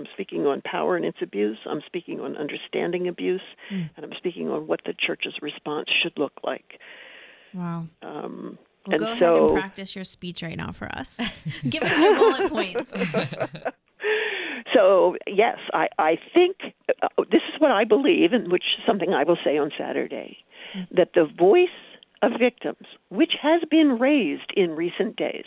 I'm 0.00 0.06
speaking 0.14 0.46
on 0.46 0.62
power 0.62 0.96
and 0.96 1.04
its 1.04 1.18
abuse. 1.20 1.58
I'm 1.66 1.82
speaking 1.86 2.20
on 2.20 2.36
understanding 2.36 3.06
abuse, 3.06 3.42
mm. 3.72 3.90
and 3.96 4.04
I'm 4.04 4.12
speaking 4.16 4.48
on 4.48 4.66
what 4.66 4.80
the 4.86 4.94
church's 4.98 5.34
response 5.42 5.88
should 6.02 6.16
look 6.16 6.32
like. 6.42 6.78
Wow. 7.52 7.86
Um, 8.02 8.58
well, 8.86 8.94
and 8.94 9.00
go 9.00 9.18
so, 9.18 9.36
ahead 9.36 9.50
and 9.50 9.60
practice 9.60 9.94
your 9.94 10.04
speech 10.04 10.42
right 10.42 10.56
now 10.56 10.72
for 10.72 10.88
us. 10.94 11.18
Give 11.68 11.82
us 11.82 12.00
your 12.00 12.14
bullet 12.16 12.50
points. 12.50 12.92
so 14.74 15.16
yes, 15.26 15.58
I 15.74 15.88
I 15.98 16.18
think 16.32 16.56
uh, 17.02 17.08
this 17.30 17.42
is 17.52 17.60
what 17.60 17.72
I 17.72 17.84
believe, 17.84 18.32
and 18.32 18.50
which 18.50 18.64
is 18.78 18.84
something 18.86 19.12
I 19.12 19.24
will 19.24 19.38
say 19.44 19.58
on 19.58 19.70
Saturday, 19.76 20.38
mm. 20.74 20.88
that 20.96 21.10
the 21.14 21.26
voice 21.26 21.68
of 22.22 22.32
victims, 22.38 22.86
which 23.10 23.32
has 23.42 23.62
been 23.70 23.98
raised 23.98 24.52
in 24.56 24.70
recent 24.70 25.16
days, 25.16 25.46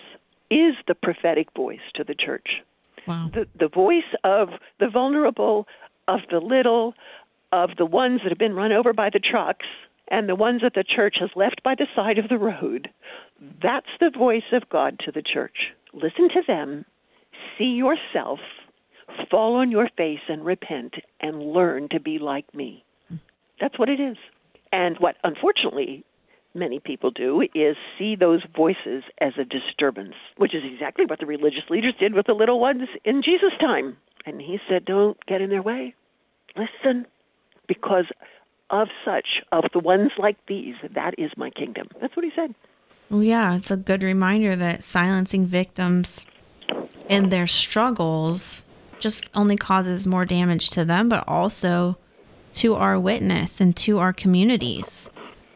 is 0.52 0.76
the 0.88 0.96
prophetic 0.96 1.48
voice 1.56 1.80
to 1.96 2.04
the 2.04 2.16
church. 2.16 2.62
Wow. 3.08 3.30
The, 3.34 3.48
the 3.60 3.68
voice 3.68 4.04
of 4.24 4.50
the 4.80 4.90
vulnerable, 4.90 5.68
of 6.08 6.20
the 6.32 6.40
little, 6.40 6.94
of 7.52 7.72
the 7.78 7.86
ones 7.86 8.22
that 8.24 8.30
have 8.30 8.40
been 8.40 8.56
run 8.56 8.72
over 8.72 8.94
by 8.94 9.10
the 9.12 9.20
trucks, 9.20 9.66
and 10.10 10.28
the 10.28 10.36
ones 10.36 10.62
that 10.62 10.74
the 10.76 10.84
church 10.84 11.18
has 11.20 11.30
left 11.36 11.64
by 11.64 11.76
the 11.76 11.88
side 11.96 12.18
of 12.18 12.30
the 12.30 12.38
road. 12.38 12.90
That's 13.62 13.88
the 14.00 14.12
voice 14.16 14.44
of 14.52 14.70
God 14.70 15.00
to 15.06 15.12
the 15.12 15.22
church. 15.22 15.74
Listen 15.94 16.30
to 16.30 16.42
them, 16.48 16.86
see 17.58 17.76
yourself, 17.76 18.40
fall 19.30 19.56
on 19.56 19.72
your 19.72 19.90
face 19.98 20.20
and 20.28 20.46
repent, 20.46 20.96
and 21.22 21.54
learn 21.54 21.90
to 21.90 22.00
be 22.00 22.20
like 22.20 22.54
me. 22.54 22.84
That's 23.60 23.78
what 23.78 23.90
it 23.90 24.00
is. 24.00 24.18
And 24.72 24.98
what 25.00 25.16
unfortunately 25.24 26.04
many 26.54 26.80
people 26.80 27.12
do 27.12 27.42
is 27.54 27.76
see 27.98 28.16
those 28.16 28.42
voices 28.56 29.04
as 29.20 29.34
a 29.40 29.46
disturbance, 29.46 30.16
which 30.38 30.54
is 30.54 30.64
exactly 30.66 31.06
what 31.06 31.20
the 31.20 31.26
religious 31.26 31.70
leaders 31.70 31.94
did 32.00 32.14
with 32.14 32.28
the 32.28 32.34
little 32.34 32.60
ones 32.60 32.88
in 33.04 33.22
Jesus' 33.24 33.58
time. 33.60 33.98
And 34.26 34.42
he 34.42 34.60
said, 34.70 34.86
Don't 34.86 35.18
get 35.26 35.42
in 35.42 35.50
their 35.50 35.62
way. 35.62 35.94
Listen, 36.56 37.06
because 37.68 38.06
of 38.70 38.88
such, 39.06 39.28
of 39.52 39.66
the 39.74 39.80
ones 39.80 40.12
like 40.18 40.38
these, 40.48 40.76
that 40.96 41.16
is 41.18 41.32
my 41.38 41.50
kingdom. 41.50 41.88
That's 42.02 42.16
what 42.16 42.26
he 42.26 42.32
said. 42.36 42.56
Well, 43.10 43.24
yeah, 43.24 43.56
it's 43.56 43.72
a 43.72 43.78
good 43.78 44.04
reminder 44.04 44.56
that 44.56 44.84
silencing 44.84 45.46
victims 45.46 46.26
and 47.10 47.32
their 47.32 47.48
struggles 47.48 48.66
just 49.00 49.30
only 49.36 49.58
causes 49.58 50.08
more 50.08 50.26
damage 50.26 50.70
to 50.72 50.86
them, 50.86 51.10
but 51.10 51.24
also 51.28 51.98
to 52.54 52.76
our 52.76 53.00
witness 53.00 53.60
and 53.60 53.76
to 53.76 54.00
our 54.00 54.14
communities. 54.14 55.10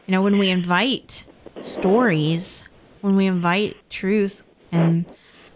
You 0.08 0.12
know, 0.12 0.22
when 0.22 0.38
we 0.38 0.48
invite 0.48 1.26
stories, 1.60 2.64
when 3.02 3.14
we 3.14 3.26
invite 3.26 3.76
truth, 3.90 4.42
and 4.72 5.04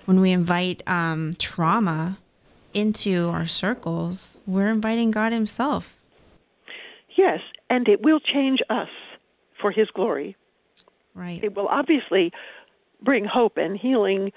when 0.05 0.21
we 0.21 0.31
invite 0.31 0.87
um, 0.87 1.33
trauma 1.39 2.19
into 2.75 3.31
our 3.31 3.47
circles, 3.47 4.39
we're 4.47 4.69
inviting 4.69 5.11
God 5.11 5.33
Himself. 5.33 5.99
Yes, 7.17 7.41
and 7.71 7.89
it 7.89 8.03
will 8.03 8.21
change 8.21 8.61
us 8.69 8.91
for 9.59 9.71
His 9.71 9.89
glory. 9.95 10.37
Right. 11.15 11.43
It 11.43 11.57
will 11.57 11.69
obviously 11.69 12.31
bring 13.01 13.25
hope 13.25 13.57
and 13.57 13.75
healing 13.75 14.33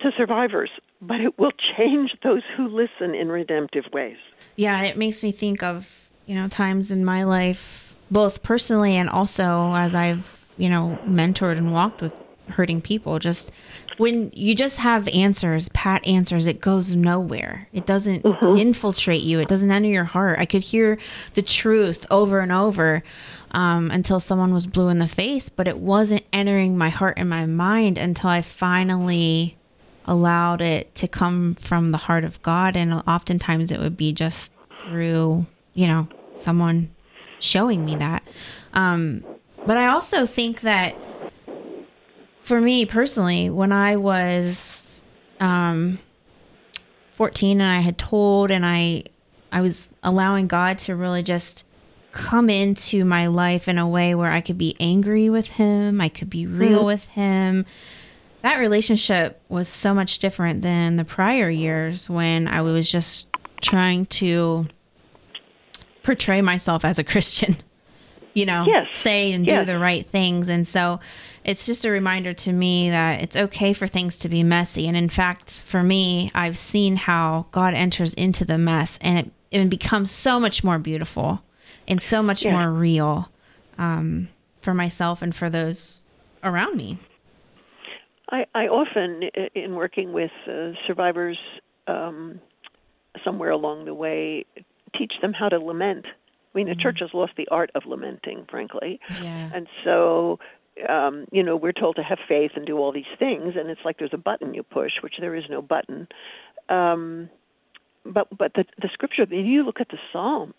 to 0.00 0.10
survivors, 0.18 0.70
but 1.00 1.22
it 1.22 1.38
will 1.38 1.52
change 1.78 2.10
those 2.22 2.42
who 2.58 2.68
listen 2.68 3.14
in 3.14 3.28
redemptive 3.28 3.84
ways. 3.90 4.18
Yeah, 4.56 4.82
it 4.82 4.98
makes 4.98 5.22
me 5.22 5.32
think 5.32 5.62
of, 5.62 6.10
you 6.26 6.34
know, 6.34 6.46
times 6.46 6.90
in 6.90 7.06
my 7.06 7.22
life 7.22 7.83
both 8.10 8.42
personally 8.42 8.96
and 8.96 9.08
also 9.08 9.74
as 9.74 9.94
I've, 9.94 10.46
you 10.56 10.68
know, 10.68 10.98
mentored 11.06 11.58
and 11.58 11.72
walked 11.72 12.00
with 12.00 12.12
hurting 12.48 12.80
people. 12.82 13.18
Just 13.18 13.50
when 13.96 14.30
you 14.34 14.54
just 14.54 14.78
have 14.78 15.08
answers, 15.08 15.68
pat 15.70 16.06
answers, 16.06 16.46
it 16.46 16.60
goes 16.60 16.94
nowhere. 16.94 17.68
It 17.72 17.86
doesn't 17.86 18.22
mm-hmm. 18.22 18.58
infiltrate 18.58 19.22
you. 19.22 19.40
It 19.40 19.48
doesn't 19.48 19.70
enter 19.70 19.88
your 19.88 20.04
heart. 20.04 20.38
I 20.38 20.46
could 20.46 20.62
hear 20.62 20.98
the 21.34 21.42
truth 21.42 22.06
over 22.10 22.40
and 22.40 22.52
over 22.52 23.02
um, 23.52 23.90
until 23.90 24.20
someone 24.20 24.52
was 24.52 24.66
blue 24.66 24.88
in 24.88 24.98
the 24.98 25.06
face, 25.06 25.48
but 25.48 25.68
it 25.68 25.78
wasn't 25.78 26.24
entering 26.32 26.76
my 26.76 26.88
heart 26.88 27.14
and 27.16 27.30
my 27.30 27.46
mind 27.46 27.98
until 27.98 28.30
I 28.30 28.42
finally 28.42 29.56
allowed 30.06 30.60
it 30.60 30.94
to 30.96 31.08
come 31.08 31.54
from 31.54 31.92
the 31.92 31.98
heart 31.98 32.24
of 32.24 32.42
God. 32.42 32.76
And 32.76 32.94
oftentimes 33.06 33.72
it 33.72 33.78
would 33.78 33.96
be 33.96 34.12
just 34.12 34.50
through, 34.82 35.46
you 35.72 35.86
know, 35.86 36.08
someone 36.36 36.90
showing 37.40 37.84
me 37.84 37.96
that. 37.96 38.22
Um, 38.72 39.24
but 39.66 39.76
I 39.76 39.88
also 39.88 40.26
think 40.26 40.62
that 40.62 40.96
for 42.42 42.60
me 42.60 42.84
personally, 42.84 43.48
when 43.50 43.72
I 43.72 43.96
was 43.96 45.02
um, 45.40 45.98
14 47.14 47.60
and 47.60 47.70
I 47.70 47.80
had 47.80 47.96
told 47.98 48.50
and 48.50 48.64
I 48.66 49.04
I 49.50 49.60
was 49.60 49.88
allowing 50.02 50.48
God 50.48 50.78
to 50.78 50.96
really 50.96 51.22
just 51.22 51.64
come 52.10 52.50
into 52.50 53.04
my 53.04 53.28
life 53.28 53.68
in 53.68 53.78
a 53.78 53.88
way 53.88 54.14
where 54.14 54.30
I 54.30 54.40
could 54.40 54.58
be 54.58 54.76
angry 54.80 55.30
with 55.30 55.48
him, 55.48 56.00
I 56.00 56.08
could 56.08 56.28
be 56.28 56.46
real 56.46 56.78
mm-hmm. 56.78 56.86
with 56.86 57.06
him. 57.08 57.64
That 58.42 58.58
relationship 58.58 59.40
was 59.48 59.68
so 59.68 59.94
much 59.94 60.18
different 60.18 60.62
than 60.62 60.96
the 60.96 61.04
prior 61.04 61.48
years 61.48 62.10
when 62.10 62.48
I 62.48 62.62
was 62.62 62.90
just 62.90 63.28
trying 63.60 64.06
to 64.06 64.66
portray 66.04 66.40
myself 66.40 66.84
as 66.84 67.00
a 67.00 67.04
Christian, 67.04 67.56
you 68.34 68.46
know, 68.46 68.64
yes. 68.66 68.96
say 68.96 69.32
and 69.32 69.44
yes. 69.44 69.66
do 69.66 69.72
the 69.72 69.78
right 69.78 70.06
things. 70.06 70.48
And 70.48 70.68
so 70.68 71.00
it's 71.42 71.66
just 71.66 71.84
a 71.84 71.90
reminder 71.90 72.32
to 72.32 72.52
me 72.52 72.90
that 72.90 73.20
it's 73.20 73.34
okay 73.34 73.72
for 73.72 73.88
things 73.88 74.16
to 74.18 74.28
be 74.28 74.44
messy. 74.44 74.86
And 74.86 74.96
in 74.96 75.08
fact, 75.08 75.60
for 75.64 75.82
me, 75.82 76.30
I've 76.34 76.56
seen 76.56 76.94
how 76.94 77.46
God 77.50 77.74
enters 77.74 78.14
into 78.14 78.44
the 78.44 78.58
mess 78.58 78.98
and 79.00 79.18
it, 79.18 79.32
it 79.50 79.68
becomes 79.68 80.12
so 80.12 80.38
much 80.38 80.62
more 80.62 80.78
beautiful 80.78 81.42
and 81.88 82.00
so 82.00 82.22
much 82.22 82.44
more 82.44 82.70
real 82.70 83.28
um, 83.78 84.28
for 84.62 84.72
myself 84.74 85.20
and 85.20 85.34
for 85.34 85.50
those 85.50 86.04
around 86.42 86.76
me. 86.76 86.98
I, 88.30 88.46
I 88.54 88.66
often, 88.68 89.22
in 89.54 89.74
working 89.74 90.12
with 90.12 90.30
uh, 90.48 90.70
survivors, 90.86 91.38
um, 91.86 92.40
somewhere 93.22 93.50
along 93.50 93.84
the 93.84 93.94
way, 93.94 94.46
teach 94.98 95.14
them 95.20 95.32
how 95.32 95.48
to 95.48 95.58
lament. 95.58 96.06
I 96.06 96.58
mean, 96.58 96.66
the 96.66 96.72
mm-hmm. 96.72 96.82
church 96.82 96.98
has 97.00 97.10
lost 97.12 97.32
the 97.36 97.48
art 97.50 97.70
of 97.74 97.84
lamenting, 97.86 98.46
frankly. 98.48 99.00
Yeah. 99.22 99.50
And 99.52 99.66
so, 99.84 100.38
um, 100.88 101.26
you 101.32 101.42
know, 101.42 101.56
we're 101.56 101.72
told 101.72 101.96
to 101.96 102.02
have 102.02 102.18
faith 102.28 102.52
and 102.54 102.64
do 102.64 102.78
all 102.78 102.92
these 102.92 103.04
things, 103.18 103.54
and 103.56 103.70
it's 103.70 103.80
like 103.84 103.98
there's 103.98 104.14
a 104.14 104.18
button 104.18 104.54
you 104.54 104.62
push, 104.62 104.92
which 105.02 105.14
there 105.18 105.34
is 105.34 105.44
no 105.50 105.60
button. 105.60 106.06
Um, 106.68 107.28
but 108.04 108.28
but 108.36 108.52
the 108.54 108.64
the 108.80 108.88
scripture, 108.92 109.22
if 109.22 109.30
you 109.30 109.64
look 109.64 109.80
at 109.80 109.88
the 109.88 109.98
Psalms 110.12 110.54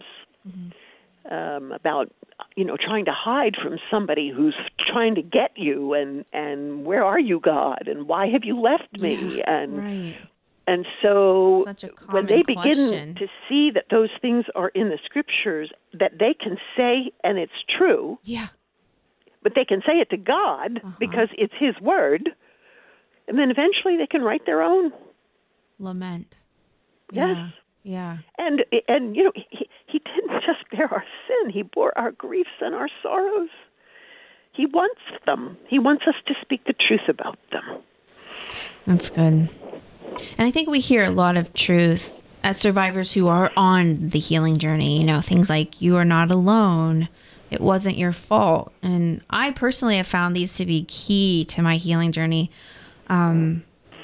mm-hmm. 0.48 1.34
um, 1.34 1.71
about 1.71 2.12
you 2.56 2.65
know 2.65 2.78
trying 2.78 3.06
to 3.06 3.13
hide 3.13 3.56
from 3.62 3.78
somebody 3.89 4.32
who's 4.36 4.56
trying 4.80 5.15
to 5.15 5.21
get 5.21 5.52
you, 5.56 5.93
and 5.93 6.26
and 6.34 6.86
where 6.86 7.04
are 7.04 7.19
you, 7.19 7.39
God, 7.39 7.88
and 7.88 8.08
why 8.08 8.28
have 8.28 8.43
you 8.43 8.60
left 8.60 9.00
me, 9.00 9.38
yeah, 9.38 9.62
and 9.62 9.78
right. 9.78 10.15
And 10.67 10.86
so 11.01 11.65
when 12.10 12.25
they 12.25 12.41
begin 12.41 12.56
question. 12.56 13.15
to 13.15 13.28
see 13.47 13.69
that 13.71 13.86
those 13.91 14.10
things 14.21 14.45
are 14.56 14.69
in 14.69 14.89
the 14.89 14.97
scriptures, 15.06 15.71
that 15.93 16.17
they 16.17 16.34
can 16.34 16.58
say, 16.75 17.12
and 17.23 17.38
it's 17.38 17.54
true. 17.78 18.17
Yeah. 18.23 18.47
But 19.43 19.54
they 19.56 19.65
can 19.65 19.82
say 19.86 19.99
it 19.99 20.10
to 20.10 20.17
God 20.17 20.78
uh-huh. 20.84 20.95
because 20.99 21.30
it's 21.38 21.54
His 21.60 21.80
word. 21.80 22.30
And 23.28 23.38
then 23.38 23.51
eventually 23.51 23.97
they 23.97 24.08
can 24.08 24.21
write 24.21 24.45
their 24.45 24.63
own 24.63 24.91
lament. 25.80 26.38
Yes. 27.12 27.36
Yeah. 27.36 27.49
yeah. 27.84 28.17
And 28.38 28.65
and 28.88 29.15
you 29.15 29.23
know 29.23 29.32
he 29.36 29.69
he 29.88 29.99
didn't 29.99 30.41
just 30.45 30.69
bear 30.71 30.91
our 30.91 31.04
sin; 31.28 31.51
he 31.51 31.63
bore 31.63 31.95
our 31.97 32.12
griefs 32.12 32.49
and 32.62 32.73
our 32.75 32.89
sorrows. 33.01 33.49
He 34.51 34.65
wants 34.65 35.01
them. 35.25 35.58
He 35.67 35.80
wants 35.80 36.04
us 36.08 36.15
to 36.28 36.34
speak 36.41 36.65
the 36.65 36.73
truth 36.73 37.08
about 37.10 37.38
them. 37.51 37.82
That's 38.86 39.10
good. 39.10 39.49
And 40.38 40.48
I 40.48 40.52
think 40.52 40.70
we 40.70 40.80
hear 40.80 41.04
a 41.04 41.10
lot 41.10 41.38
of 41.38 41.54
truth 41.54 42.28
as 42.44 42.58
survivors 42.58 43.12
who 43.12 43.28
are 43.28 43.52
on 43.58 44.10
the 44.10 44.20
healing 44.20 44.58
journey, 44.58 45.00
you 45.00 45.06
know, 45.06 45.20
things 45.22 45.50
like 45.50 45.82
you 45.82 45.96
are 45.96 46.06
not 46.06 46.32
alone. 46.32 47.10
It 47.50 47.60
wasn't 47.60 47.98
your 47.98 48.13
fault. 48.13 48.72
And 48.82 49.24
I 49.30 49.52
personally 49.52 49.98
have 49.98 50.08
found 50.08 50.36
these 50.36 50.56
to 50.58 50.65
be 50.65 50.84
key 50.84 51.46
to 51.46 51.62
my 51.62 51.78
healing 51.78 52.12
journey. 52.12 52.52
Um, 53.08 53.63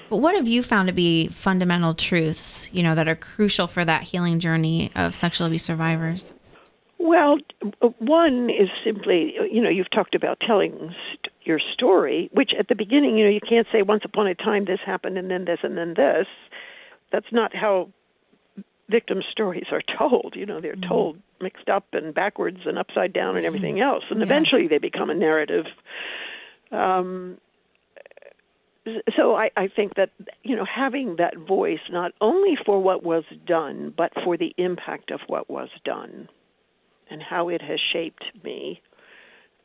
but 0.09 0.17
what 0.17 0.35
have 0.35 0.47
you 0.47 0.63
found 0.63 0.87
to 0.87 0.93
be 0.93 1.27
fundamental 1.27 1.93
truths, 1.93 2.69
you 2.73 2.83
know, 2.83 2.95
that 2.95 3.07
are 3.07 3.15
crucial 3.15 3.67
for 3.67 3.85
that 3.85 4.03
healing 4.03 4.39
journey 4.39 4.91
of 4.95 5.15
sexual 5.15 5.47
abuse 5.47 5.63
survivors? 5.63 6.33
Well, 7.03 7.37
one 7.97 8.49
is 8.51 8.69
simply, 8.85 9.33
you 9.51 9.59
know, 9.61 9.69
you've 9.69 9.89
talked 9.89 10.13
about 10.13 10.39
telling 10.39 10.93
your 11.43 11.59
story, 11.73 12.29
which 12.31 12.51
at 12.57 12.67
the 12.67 12.75
beginning, 12.75 13.17
you 13.17 13.25
know, 13.25 13.31
you 13.31 13.39
can't 13.41 13.65
say 13.71 13.81
once 13.81 14.03
upon 14.05 14.27
a 14.27 14.35
time 14.35 14.65
this 14.65 14.79
happened 14.85 15.17
and 15.17 15.29
then 15.31 15.45
this 15.45 15.59
and 15.63 15.75
then 15.75 15.95
this. 15.95 16.27
That's 17.11 17.31
not 17.31 17.55
how 17.55 17.89
victim 18.87 19.23
stories 19.31 19.65
are 19.71 19.81
told. 19.97 20.35
You 20.35 20.45
know, 20.45 20.61
they're 20.61 20.75
Mm-hmm. 20.75 20.89
told 20.89 21.17
mixed 21.41 21.69
up 21.69 21.85
and 21.93 22.13
backwards 22.13 22.59
and 22.65 22.77
upside 22.77 23.13
down 23.13 23.35
and 23.35 23.47
everything 23.47 23.79
else, 23.79 24.03
and 24.11 24.21
eventually 24.21 24.67
they 24.67 24.77
become 24.77 25.09
a 25.09 25.15
narrative. 25.15 25.65
Um, 26.71 27.39
so 29.17 29.35
I, 29.35 29.49
I 29.57 29.67
think 29.67 29.95
that 29.95 30.11
you 30.43 30.55
know 30.55 30.65
having 30.65 31.15
that 31.17 31.35
voice 31.37 31.79
not 31.89 32.11
only 32.21 32.55
for 32.63 32.79
what 32.79 33.03
was 33.03 33.23
done, 33.45 33.91
but 33.97 34.11
for 34.23 34.37
the 34.37 34.53
impact 34.57 35.09
of 35.09 35.19
what 35.27 35.49
was 35.49 35.69
done, 35.83 36.29
and 37.11 37.21
how 37.21 37.49
it 37.49 37.61
has 37.61 37.79
shaped 37.93 38.23
me, 38.43 38.81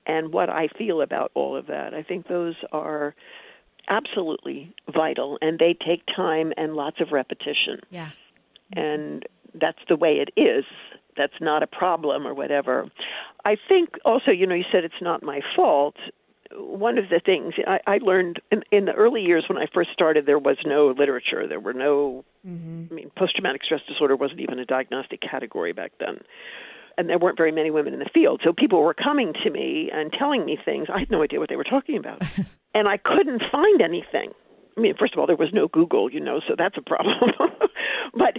and 0.06 0.32
what 0.32 0.50
I 0.50 0.68
feel 0.76 1.00
about 1.00 1.30
all 1.34 1.56
of 1.56 1.66
that. 1.68 1.94
I 1.94 2.02
think 2.02 2.28
those 2.28 2.56
are 2.72 3.14
absolutely 3.88 4.74
vital, 4.92 5.38
and 5.40 5.58
they 5.58 5.74
take 5.74 6.02
time 6.14 6.52
and 6.56 6.74
lots 6.74 7.00
of 7.00 7.12
repetition 7.12 7.80
Yeah. 7.90 8.10
and 8.72 9.24
that's 9.54 9.78
the 9.88 9.96
way 9.96 10.16
it 10.16 10.30
is. 10.38 10.64
That's 11.16 11.40
not 11.40 11.62
a 11.62 11.66
problem 11.66 12.26
or 12.26 12.34
whatever. 12.34 12.90
I 13.44 13.56
think 13.68 13.90
also, 14.04 14.30
you 14.30 14.46
know, 14.46 14.54
you 14.54 14.64
said 14.70 14.84
it's 14.84 15.00
not 15.00 15.22
my 15.22 15.40
fault. 15.54 15.96
One 16.52 16.98
of 16.98 17.08
the 17.08 17.20
things 17.24 17.54
I, 17.66 17.78
I 17.86 17.98
learned 17.98 18.40
in, 18.52 18.62
in 18.70 18.84
the 18.84 18.92
early 18.92 19.22
years 19.22 19.44
when 19.48 19.56
I 19.56 19.66
first 19.72 19.90
started, 19.92 20.26
there 20.26 20.38
was 20.38 20.58
no 20.66 20.94
literature. 20.96 21.46
There 21.48 21.60
were 21.60 21.72
no, 21.72 22.24
mm-hmm. 22.46 22.84
I 22.90 22.94
mean, 22.94 23.10
post 23.16 23.36
traumatic 23.36 23.62
stress 23.64 23.80
disorder 23.88 24.14
wasn't 24.16 24.40
even 24.40 24.58
a 24.58 24.66
diagnostic 24.66 25.20
category 25.22 25.72
back 25.72 25.92
then. 25.98 26.20
And 26.98 27.08
there 27.08 27.18
weren't 27.18 27.36
very 27.36 27.52
many 27.52 27.70
women 27.70 27.92
in 27.92 27.98
the 27.98 28.10
field. 28.12 28.40
So 28.42 28.52
people 28.52 28.82
were 28.82 28.94
coming 28.94 29.34
to 29.44 29.50
me 29.50 29.90
and 29.92 30.12
telling 30.12 30.46
me 30.46 30.58
things. 30.64 30.88
I 30.92 31.00
had 31.00 31.10
no 31.10 31.22
idea 31.22 31.38
what 31.38 31.48
they 31.48 31.56
were 31.56 31.64
talking 31.64 31.98
about. 31.98 32.22
and 32.74 32.88
I 32.88 32.96
couldn't 32.96 33.42
find 33.52 33.82
anything. 33.82 34.32
I 34.76 34.80
mean, 34.80 34.94
first 34.98 35.14
of 35.14 35.18
all, 35.18 35.26
there 35.26 35.36
was 35.36 35.50
no 35.52 35.68
Google, 35.68 36.10
you 36.10 36.20
know, 36.20 36.40
so 36.46 36.54
that's 36.56 36.76
a 36.76 36.82
problem. 36.82 37.16
but 38.14 38.36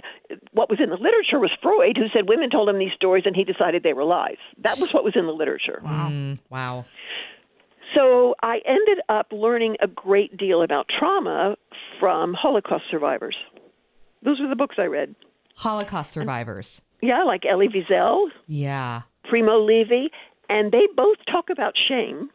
what 0.52 0.70
was 0.70 0.78
in 0.80 0.90
the 0.90 0.96
literature 0.96 1.40
was 1.40 1.50
Freud, 1.60 1.96
who 1.96 2.06
said 2.12 2.28
women 2.28 2.48
told 2.48 2.68
him 2.68 2.78
these 2.78 2.92
stories 2.94 3.24
and 3.26 3.34
he 3.34 3.42
decided 3.42 3.82
they 3.82 3.92
were 3.92 4.04
lies. 4.04 4.36
That 4.62 4.78
was 4.78 4.92
what 4.92 5.02
was 5.02 5.14
in 5.16 5.26
the 5.26 5.32
literature. 5.32 5.80
Mm, 5.84 6.38
wow. 6.48 6.84
So 7.94 8.34
I 8.42 8.58
ended 8.66 8.98
up 9.08 9.28
learning 9.32 9.76
a 9.80 9.88
great 9.88 10.36
deal 10.36 10.62
about 10.62 10.86
trauma 10.96 11.56
from 11.98 12.34
Holocaust 12.34 12.84
survivors. 12.90 13.36
Those 14.22 14.40
were 14.40 14.48
the 14.48 14.56
books 14.56 14.76
I 14.78 14.84
read. 14.84 15.14
Holocaust 15.56 16.12
survivors. 16.12 16.82
Yeah, 17.00 17.22
like 17.24 17.44
Elie 17.46 17.68
Wiesel, 17.68 18.28
Yeah. 18.46 19.02
Primo 19.24 19.58
Levi, 19.60 20.08
and 20.48 20.72
they 20.72 20.88
both 20.96 21.18
talk 21.30 21.50
about 21.50 21.74
shame. 21.76 22.30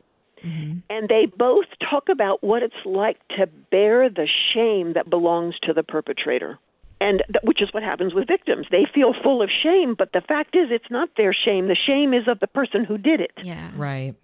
Mm-hmm. 0.46 0.80
And 0.90 1.08
they 1.08 1.26
both 1.26 1.66
talk 1.90 2.10
about 2.10 2.44
what 2.44 2.64
it's 2.64 2.76
like 2.86 3.18
to 3.38 3.48
bear 3.72 4.10
the 4.10 4.28
shame 4.54 4.94
that 4.94 5.10
belongs 5.10 5.56
to 5.64 5.74
the 5.74 5.84
perpetrator. 5.84 6.60
And 7.00 7.24
th- 7.28 7.44
which 7.44 7.62
is 7.62 7.74
what 7.74 7.82
happens 7.84 8.14
with 8.14 8.28
victims. 8.28 8.68
They 8.70 8.86
feel 8.94 9.14
full 9.24 9.42
of 9.42 9.50
shame, 9.50 9.96
but 9.98 10.12
the 10.12 10.22
fact 10.22 10.56
is 10.56 10.68
it's 10.70 10.92
not 10.92 11.10
their 11.16 11.34
shame. 11.34 11.68
The 11.68 11.76
shame 11.76 12.14
is 12.14 12.28
of 12.28 12.40
the 12.40 12.48
person 12.48 12.84
who 12.84 12.98
did 12.98 13.22
it. 13.22 13.32
Yeah. 13.42 13.72
Right. 13.76 14.16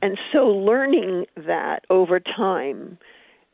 And 0.00 0.18
so 0.32 0.46
learning 0.48 1.26
that 1.36 1.84
over 1.90 2.20
time 2.20 2.98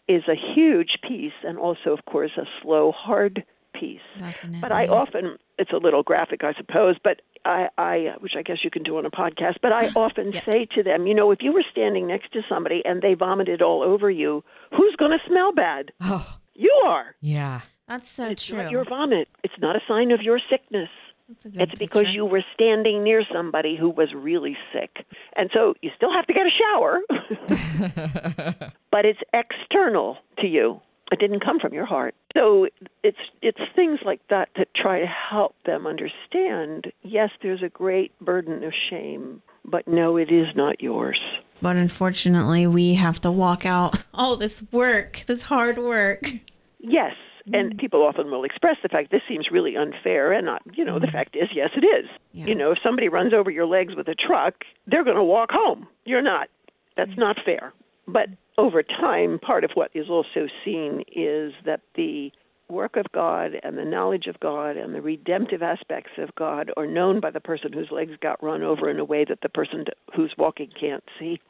is 0.08 0.24
a 0.28 0.34
huge 0.34 0.98
piece 1.06 1.32
and 1.44 1.58
also 1.58 1.90
of 1.90 2.04
course 2.04 2.32
a 2.36 2.44
slow 2.62 2.92
hard 2.92 3.44
piece. 3.72 4.00
Definitely. 4.18 4.60
But 4.60 4.72
I 4.72 4.88
often 4.88 5.38
it's 5.60 5.72
a 5.72 5.76
little 5.76 6.02
graphic, 6.02 6.42
I 6.42 6.52
suppose, 6.54 6.96
but 7.04 7.20
I, 7.44 7.68
I 7.78 7.94
which 8.20 8.32
I 8.36 8.42
guess 8.42 8.58
you 8.64 8.70
can 8.70 8.82
do 8.82 8.98
on 8.98 9.06
a 9.06 9.10
podcast. 9.10 9.56
But 9.62 9.72
I 9.72 9.88
often 9.96 10.32
Yes. 10.32 10.44
say 10.44 10.66
to 10.74 10.82
them, 10.82 11.06
you 11.06 11.14
know, 11.14 11.30
if 11.30 11.38
you 11.42 11.52
were 11.52 11.64
standing 11.70 12.06
next 12.08 12.32
to 12.32 12.40
somebody 12.48 12.82
and 12.84 13.00
they 13.02 13.14
vomited 13.14 13.62
all 13.62 13.82
over 13.82 14.10
you, 14.10 14.42
who's 14.76 14.96
going 14.96 15.12
to 15.12 15.18
smell 15.28 15.52
bad? 15.52 15.92
Oh, 16.00 16.36
You 16.54 16.72
are. 16.86 17.14
yeah. 17.20 17.60
That's 17.86 18.08
so 18.08 18.28
It's 18.28 18.46
true. 18.46 18.62
not 18.62 18.70
your 18.72 18.84
vomit. 18.84 19.28
It's 19.44 19.58
not 19.60 19.74
a 19.76 19.80
sign 19.88 20.10
of 20.12 20.22
your 20.22 20.38
sickness. 20.50 20.88
That's 21.28 21.44
a 21.44 21.48
good 21.48 21.62
It's 21.62 21.78
because 21.78 22.06
you 22.12 22.24
were 22.24 22.42
standing 22.54 23.02
near 23.04 23.22
somebody 23.32 23.76
who 23.76 23.88
was 23.88 24.08
really 24.14 24.56
sick. 24.72 25.04
And 25.36 25.50
so 25.54 25.74
you 25.82 25.90
still 25.96 26.12
have 26.12 26.26
to 26.26 26.32
get 26.32 26.44
a 26.46 26.50
shower, 26.60 27.00
but 28.90 29.04
it's 29.04 29.20
external 29.32 30.18
to 30.38 30.46
you. 30.46 30.80
It 31.10 31.18
didn't 31.18 31.44
come 31.44 31.58
from 31.58 31.74
your 31.74 31.86
heart. 31.86 32.14
So 32.34 32.68
it's 33.02 33.18
it's 33.42 33.60
things 33.74 34.00
like 34.04 34.20
that 34.28 34.48
that 34.56 34.68
try 34.74 35.00
to 35.00 35.06
help 35.06 35.54
them 35.66 35.86
understand, 35.86 36.92
yes, 37.02 37.30
there's 37.42 37.62
a 37.62 37.68
great 37.68 38.18
burden 38.20 38.62
of 38.62 38.72
shame, 38.88 39.42
but 39.64 39.88
no, 39.88 40.16
it 40.16 40.30
is 40.30 40.46
not 40.54 40.80
yours. 40.80 41.20
But 41.62 41.76
unfortunately, 41.76 42.66
we 42.66 42.94
have 42.94 43.20
to 43.22 43.30
walk 43.30 43.66
out 43.66 44.04
all 44.14 44.36
this 44.36 44.62
work, 44.72 45.24
this 45.26 45.42
hard 45.42 45.78
work. 45.78 46.32
Yes, 46.78 47.14
mm-hmm. 47.46 47.54
and 47.54 47.78
people 47.78 48.02
often 48.02 48.30
will 48.30 48.44
express 48.44 48.76
the 48.82 48.88
fact 48.88 49.10
this 49.10 49.22
seems 49.28 49.50
really 49.50 49.76
unfair, 49.76 50.32
and 50.32 50.46
not, 50.46 50.62
you 50.74 50.84
know, 50.84 50.98
the 50.98 51.06
mm-hmm. 51.06 51.16
fact 51.16 51.36
is, 51.36 51.48
yes, 51.54 51.70
it 51.76 51.84
is. 51.84 52.08
Yeah. 52.32 52.46
You 52.46 52.54
know, 52.54 52.72
if 52.72 52.78
somebody 52.82 53.08
runs 53.08 53.34
over 53.34 53.50
your 53.50 53.66
legs 53.66 53.94
with 53.94 54.08
a 54.08 54.14
truck, 54.14 54.54
they're 54.86 55.04
going 55.04 55.16
to 55.16 55.24
walk 55.24 55.50
home. 55.52 55.86
You're 56.04 56.22
not. 56.22 56.48
That's 56.96 57.10
mm-hmm. 57.10 57.20
not 57.20 57.36
fair. 57.44 57.72
But 58.06 58.28
over 58.60 58.82
time, 58.82 59.38
part 59.38 59.64
of 59.64 59.70
what 59.72 59.90
is 59.94 60.10
also 60.10 60.46
seen 60.64 61.02
is 61.16 61.54
that 61.64 61.80
the 61.94 62.30
work 62.68 62.96
of 62.96 63.06
God 63.10 63.52
and 63.62 63.76
the 63.76 63.84
knowledge 63.86 64.26
of 64.26 64.38
God 64.38 64.76
and 64.76 64.94
the 64.94 65.00
redemptive 65.00 65.62
aspects 65.62 66.12
of 66.18 66.34
God 66.34 66.70
are 66.76 66.86
known 66.86 67.20
by 67.20 67.30
the 67.30 67.40
person 67.40 67.72
whose 67.72 67.90
legs 67.90 68.12
got 68.20 68.42
run 68.42 68.62
over 68.62 68.90
in 68.90 68.98
a 68.98 69.04
way 69.04 69.24
that 69.24 69.40
the 69.40 69.48
person 69.48 69.86
who's 70.14 70.34
walking 70.36 70.70
can't 70.78 71.02
see. 71.18 71.40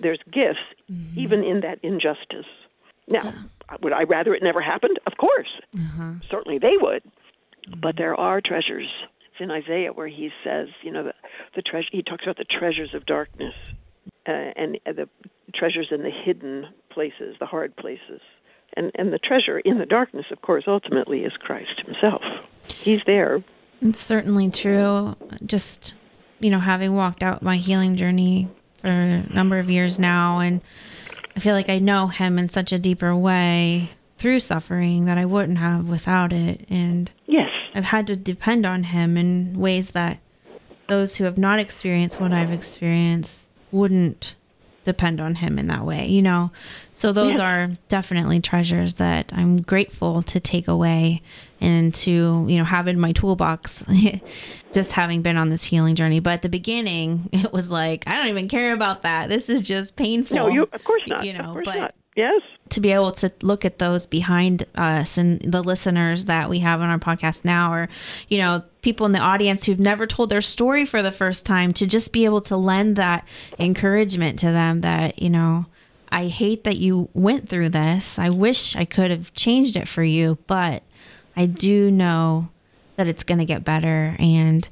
There's 0.00 0.18
gifts 0.32 0.58
mm-hmm. 0.90 1.20
even 1.20 1.44
in 1.44 1.60
that 1.60 1.78
injustice. 1.82 2.46
Now, 3.06 3.34
would 3.82 3.92
I 3.92 4.04
rather 4.04 4.34
it 4.34 4.42
never 4.42 4.62
happened? 4.62 4.98
Of 5.06 5.18
course. 5.18 5.50
Uh-huh. 5.74 6.14
Certainly 6.30 6.60
they 6.60 6.76
would. 6.80 7.04
Mm-hmm. 7.04 7.80
But 7.80 7.96
there 7.98 8.14
are 8.14 8.40
treasures. 8.40 8.88
It's 9.30 9.40
in 9.40 9.50
Isaiah 9.50 9.92
where 9.92 10.08
he 10.08 10.30
says, 10.42 10.68
you 10.82 10.90
know, 10.90 11.04
the, 11.04 11.14
the 11.54 11.62
treasure. 11.62 11.88
He 11.92 12.02
talks 12.02 12.24
about 12.24 12.38
the 12.38 12.46
treasures 12.58 12.94
of 12.94 13.04
darkness 13.04 13.54
uh, 14.26 14.52
and 14.56 14.78
the 14.84 15.08
treasures 15.54 15.88
in 15.90 16.02
the 16.02 16.10
hidden 16.10 16.66
places, 16.90 17.36
the 17.40 17.46
hard 17.46 17.74
places. 17.76 18.20
And 18.76 18.90
and 18.94 19.12
the 19.12 19.18
treasure 19.18 19.58
in 19.60 19.78
the 19.78 19.86
darkness, 19.86 20.26
of 20.30 20.42
course, 20.42 20.64
ultimately 20.66 21.20
is 21.20 21.32
Christ 21.38 21.82
Himself. 21.84 22.22
He's 22.66 23.00
there. 23.06 23.42
It's 23.80 24.00
certainly 24.00 24.50
true. 24.50 25.16
Just, 25.44 25.94
you 26.40 26.50
know, 26.50 26.58
having 26.60 26.94
walked 26.94 27.22
out 27.22 27.42
my 27.42 27.56
healing 27.58 27.96
journey 27.96 28.48
for 28.78 28.88
a 28.88 29.22
number 29.32 29.58
of 29.58 29.70
years 29.70 29.98
now, 29.98 30.40
and 30.40 30.60
I 31.36 31.40
feel 31.40 31.54
like 31.54 31.68
I 31.68 31.78
know 31.78 32.08
him 32.08 32.38
in 32.38 32.48
such 32.48 32.72
a 32.72 32.78
deeper 32.78 33.14
way 33.14 33.90
through 34.18 34.40
suffering 34.40 35.04
that 35.04 35.18
I 35.18 35.26
wouldn't 35.26 35.58
have 35.58 35.88
without 35.88 36.32
it. 36.32 36.66
And 36.70 37.10
Yes. 37.26 37.50
I've 37.74 37.84
had 37.84 38.06
to 38.08 38.16
depend 38.16 38.64
on 38.64 38.84
him 38.84 39.16
in 39.16 39.52
ways 39.58 39.90
that 39.90 40.18
those 40.88 41.16
who 41.16 41.24
have 41.24 41.36
not 41.36 41.58
experienced 41.58 42.20
what 42.20 42.32
I've 42.32 42.52
experienced 42.52 43.50
wouldn't 43.72 44.36
depend 44.86 45.20
on 45.20 45.34
him 45.34 45.58
in 45.58 45.66
that 45.66 45.84
way, 45.84 46.06
you 46.06 46.22
know? 46.22 46.50
So 46.94 47.12
those 47.12 47.38
are 47.38 47.70
definitely 47.88 48.40
treasures 48.40 48.94
that 48.94 49.32
I'm 49.34 49.60
grateful 49.60 50.22
to 50.22 50.40
take 50.40 50.68
away 50.68 51.22
and 51.60 51.92
to, 51.96 52.46
you 52.48 52.56
know, 52.56 52.64
have 52.64 52.86
in 52.86 52.98
my 52.98 53.12
toolbox 53.12 53.84
just 54.72 54.92
having 54.92 55.22
been 55.22 55.36
on 55.36 55.50
this 55.50 55.64
healing 55.64 55.96
journey. 55.96 56.20
But 56.20 56.34
at 56.34 56.42
the 56.42 56.48
beginning, 56.48 57.28
it 57.32 57.52
was 57.52 57.70
like, 57.70 58.04
I 58.06 58.16
don't 58.16 58.28
even 58.28 58.48
care 58.48 58.72
about 58.72 59.02
that. 59.02 59.28
This 59.28 59.50
is 59.50 59.60
just 59.60 59.96
painful. 59.96 60.36
No, 60.36 60.48
you. 60.48 60.68
Of 60.72 60.84
course 60.84 61.02
not. 61.06 61.24
You 61.24 61.32
know, 61.34 61.40
of 61.40 61.52
course 61.52 61.66
but 61.66 61.76
not. 61.76 61.94
Yes. 62.16 62.40
to 62.70 62.80
be 62.80 62.90
able 62.92 63.12
to 63.12 63.30
look 63.42 63.64
at 63.64 63.78
those 63.78 64.06
behind 64.06 64.64
us 64.74 65.18
and 65.18 65.40
the 65.42 65.62
listeners 65.62 66.24
that 66.24 66.48
we 66.48 66.60
have 66.60 66.80
on 66.80 66.88
our 66.88 66.98
podcast 66.98 67.44
now 67.44 67.72
or 67.72 67.88
you 68.28 68.38
know 68.38 68.62
people 68.82 69.06
in 69.06 69.12
the 69.12 69.20
audience 69.20 69.64
who've 69.64 69.78
never 69.78 70.06
told 70.06 70.30
their 70.30 70.40
story 70.40 70.84
for 70.84 71.02
the 71.02 71.12
first 71.12 71.46
time 71.46 71.72
to 71.74 71.86
just 71.86 72.12
be 72.12 72.24
able 72.24 72.40
to 72.40 72.56
lend 72.56 72.96
that 72.96 73.26
encouragement 73.58 74.38
to 74.38 74.46
them 74.46 74.80
that 74.80 75.20
you 75.22 75.30
know 75.30 75.66
I 76.10 76.28
hate 76.28 76.64
that 76.64 76.78
you 76.78 77.08
went 77.14 77.48
through 77.48 77.70
this. 77.70 78.18
I 78.18 78.28
wish 78.28 78.76
I 78.76 78.84
could 78.84 79.10
have 79.10 79.34
changed 79.34 79.76
it 79.76 79.88
for 79.88 80.04
you, 80.04 80.38
but 80.46 80.82
I 81.36 81.46
do 81.46 81.90
know 81.90 82.48
that 82.94 83.08
it's 83.08 83.24
going 83.24 83.38
to 83.38 83.44
get 83.44 83.64
better 83.64 84.16
and 84.18 84.66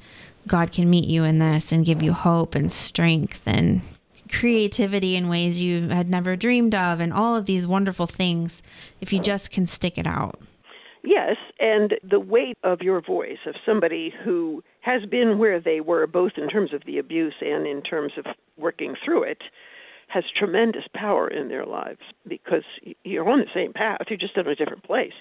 God 0.47 0.73
can 0.73 0.89
meet 0.89 1.07
you 1.07 1.25
in 1.25 1.39
this 1.39 1.73
and 1.73 1.85
give 1.85 2.03
you 2.03 2.13
hope 2.13 2.55
and 2.55 2.71
strength 2.71 3.43
and 3.47 3.83
creativity 4.31 5.17
in 5.17 5.29
ways 5.29 5.63
you 5.63 5.89
had 5.89 6.09
never 6.09 6.37
dreamed 6.37 6.75
of 6.75 7.01
and 7.01 7.13
all 7.13 7.37
of 7.37 7.47
these 7.47 7.67
wonderful 7.67 8.07
things 8.07 8.63
if 9.01 9.13
you 9.13 9.19
just 9.19 9.51
can 9.51 9.67
stick 9.67 9.99
it 9.99 10.07
out. 10.07 10.41
Yes, 11.03 11.37
and 11.61 11.95
the 12.03 12.21
weight 12.21 12.57
of 12.65 12.81
your 12.81 13.03
voice, 13.03 13.39
of 13.47 13.55
somebody 13.67 14.13
who 14.25 14.65
has 14.81 15.05
been 15.05 15.39
where 15.39 15.61
they 15.61 15.81
were, 15.81 16.07
both 16.07 16.33
in 16.37 16.49
terms 16.49 16.73
of 16.73 16.83
the 16.87 16.99
abuse 16.99 17.35
and 17.43 17.67
in 17.67 17.83
terms 17.83 18.13
of 18.17 18.25
working 18.57 18.95
through 19.05 19.25
it, 19.25 19.43
has 20.09 20.25
tremendous 20.39 20.85
power 20.95 21.29
in 21.29 21.49
their 21.49 21.67
lives 21.67 22.01
because 22.27 22.63
you're 23.05 23.29
on 23.29 23.41
the 23.41 23.47
same 23.55 23.73
path, 23.73 24.01
you're 24.09 24.19
just 24.19 24.37
in 24.37 24.47
a 24.47 24.55
different 24.55 24.85
place. 24.85 25.13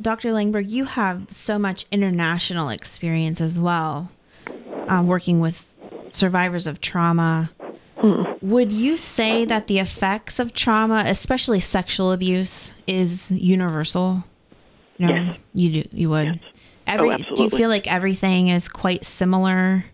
Dr. 0.00 0.30
Langberg, 0.30 0.68
you 0.68 0.84
have 0.84 1.26
so 1.30 1.58
much 1.58 1.84
international 1.90 2.68
experience 2.68 3.40
as 3.40 3.58
well, 3.58 4.10
uh, 4.88 5.02
working 5.06 5.40
with 5.40 5.66
survivors 6.12 6.66
of 6.66 6.80
trauma. 6.80 7.50
Would 8.46 8.72
you 8.72 8.96
say 8.96 9.44
that 9.44 9.66
the 9.66 9.80
effects 9.80 10.38
of 10.38 10.54
trauma, 10.54 11.02
especially 11.04 11.58
sexual 11.58 12.12
abuse, 12.12 12.72
is 12.86 13.32
universal? 13.32 14.22
No, 15.00 15.08
Yes. 15.08 15.38
you 15.52 15.82
do. 15.82 15.88
You 15.90 16.10
would. 16.10 16.26
Yes. 16.26 16.38
Oh, 16.44 16.50
Every, 16.86 17.10
oh, 17.10 17.34
do 17.34 17.42
you 17.42 17.50
feel 17.50 17.68
like 17.68 17.90
everything 17.90 18.46
is 18.46 18.68
quite 18.68 19.04
similar, 19.04 19.84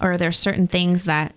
or 0.00 0.12
are 0.12 0.16
there 0.16 0.32
certain 0.32 0.66
things 0.66 1.04
that 1.04 1.34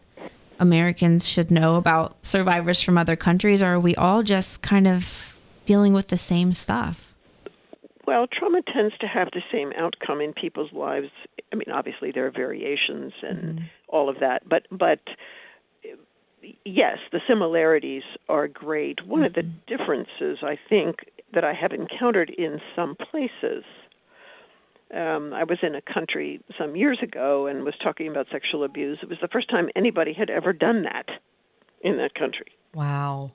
Americans 0.58 1.28
should 1.28 1.52
know 1.52 1.76
about 1.76 2.16
survivors 2.26 2.82
from 2.82 2.98
other 2.98 3.18
countries, 3.18 3.62
or 3.62 3.74
are 3.74 3.80
we 3.80 3.94
all 3.96 4.24
just 4.24 4.62
kind 4.62 4.88
of 4.88 5.38
dealing 5.66 5.92
with 5.92 6.08
the 6.08 6.18
same 6.18 6.54
stuff? 6.54 7.14
Well, 8.08 8.28
trauma 8.28 8.62
tends 8.74 8.98
to 9.00 9.08
have 9.08 9.28
the 9.34 9.44
same 9.52 9.74
outcome 9.78 10.22
in 10.22 10.32
people's 10.32 10.72
lives. 10.72 11.10
I 11.52 11.58
mean, 11.58 11.72
obviously 11.74 12.12
there 12.14 12.26
are 12.26 12.32
variations 12.32 13.12
and 13.22 13.38
mm-hmm. 13.40 13.66
all 13.90 14.08
of 14.08 14.22
that, 14.22 14.48
but 14.48 14.66
but 14.72 15.02
yes, 16.66 16.98
the 17.12 17.20
similarities 17.28 18.04
are 18.30 18.48
great. 18.48 19.06
One 19.06 19.24
of 19.24 19.34
the 19.34 19.44
differences 19.68 20.40
I 20.44 20.58
think 20.70 20.98
that 21.34 21.44
I 21.44 21.54
have 21.54 21.72
encountered 21.72 22.30
in 22.30 22.60
some 22.76 22.96
places. 22.96 23.64
Um, 24.94 25.34
I 25.34 25.46
was 25.46 25.60
in 25.62 25.76
a 25.76 25.82
country 25.82 26.42
some 26.58 26.76
years 26.76 27.00
ago 27.02 27.48
and 27.48 27.64
was 27.64 27.76
talking 27.82 28.08
about 28.08 28.28
sexual 28.32 28.64
abuse. 28.64 29.00
It 29.02 29.10
was 29.10 29.20
the 29.22 29.30
first 29.30 29.50
time 29.50 29.70
anybody 29.76 30.14
had 30.14 30.30
ever 30.30 30.52
done 30.52 30.84
that 30.84 31.08
in 31.82 31.98
that 31.98 32.14
country. 32.14 32.52
Wow. 32.74 33.32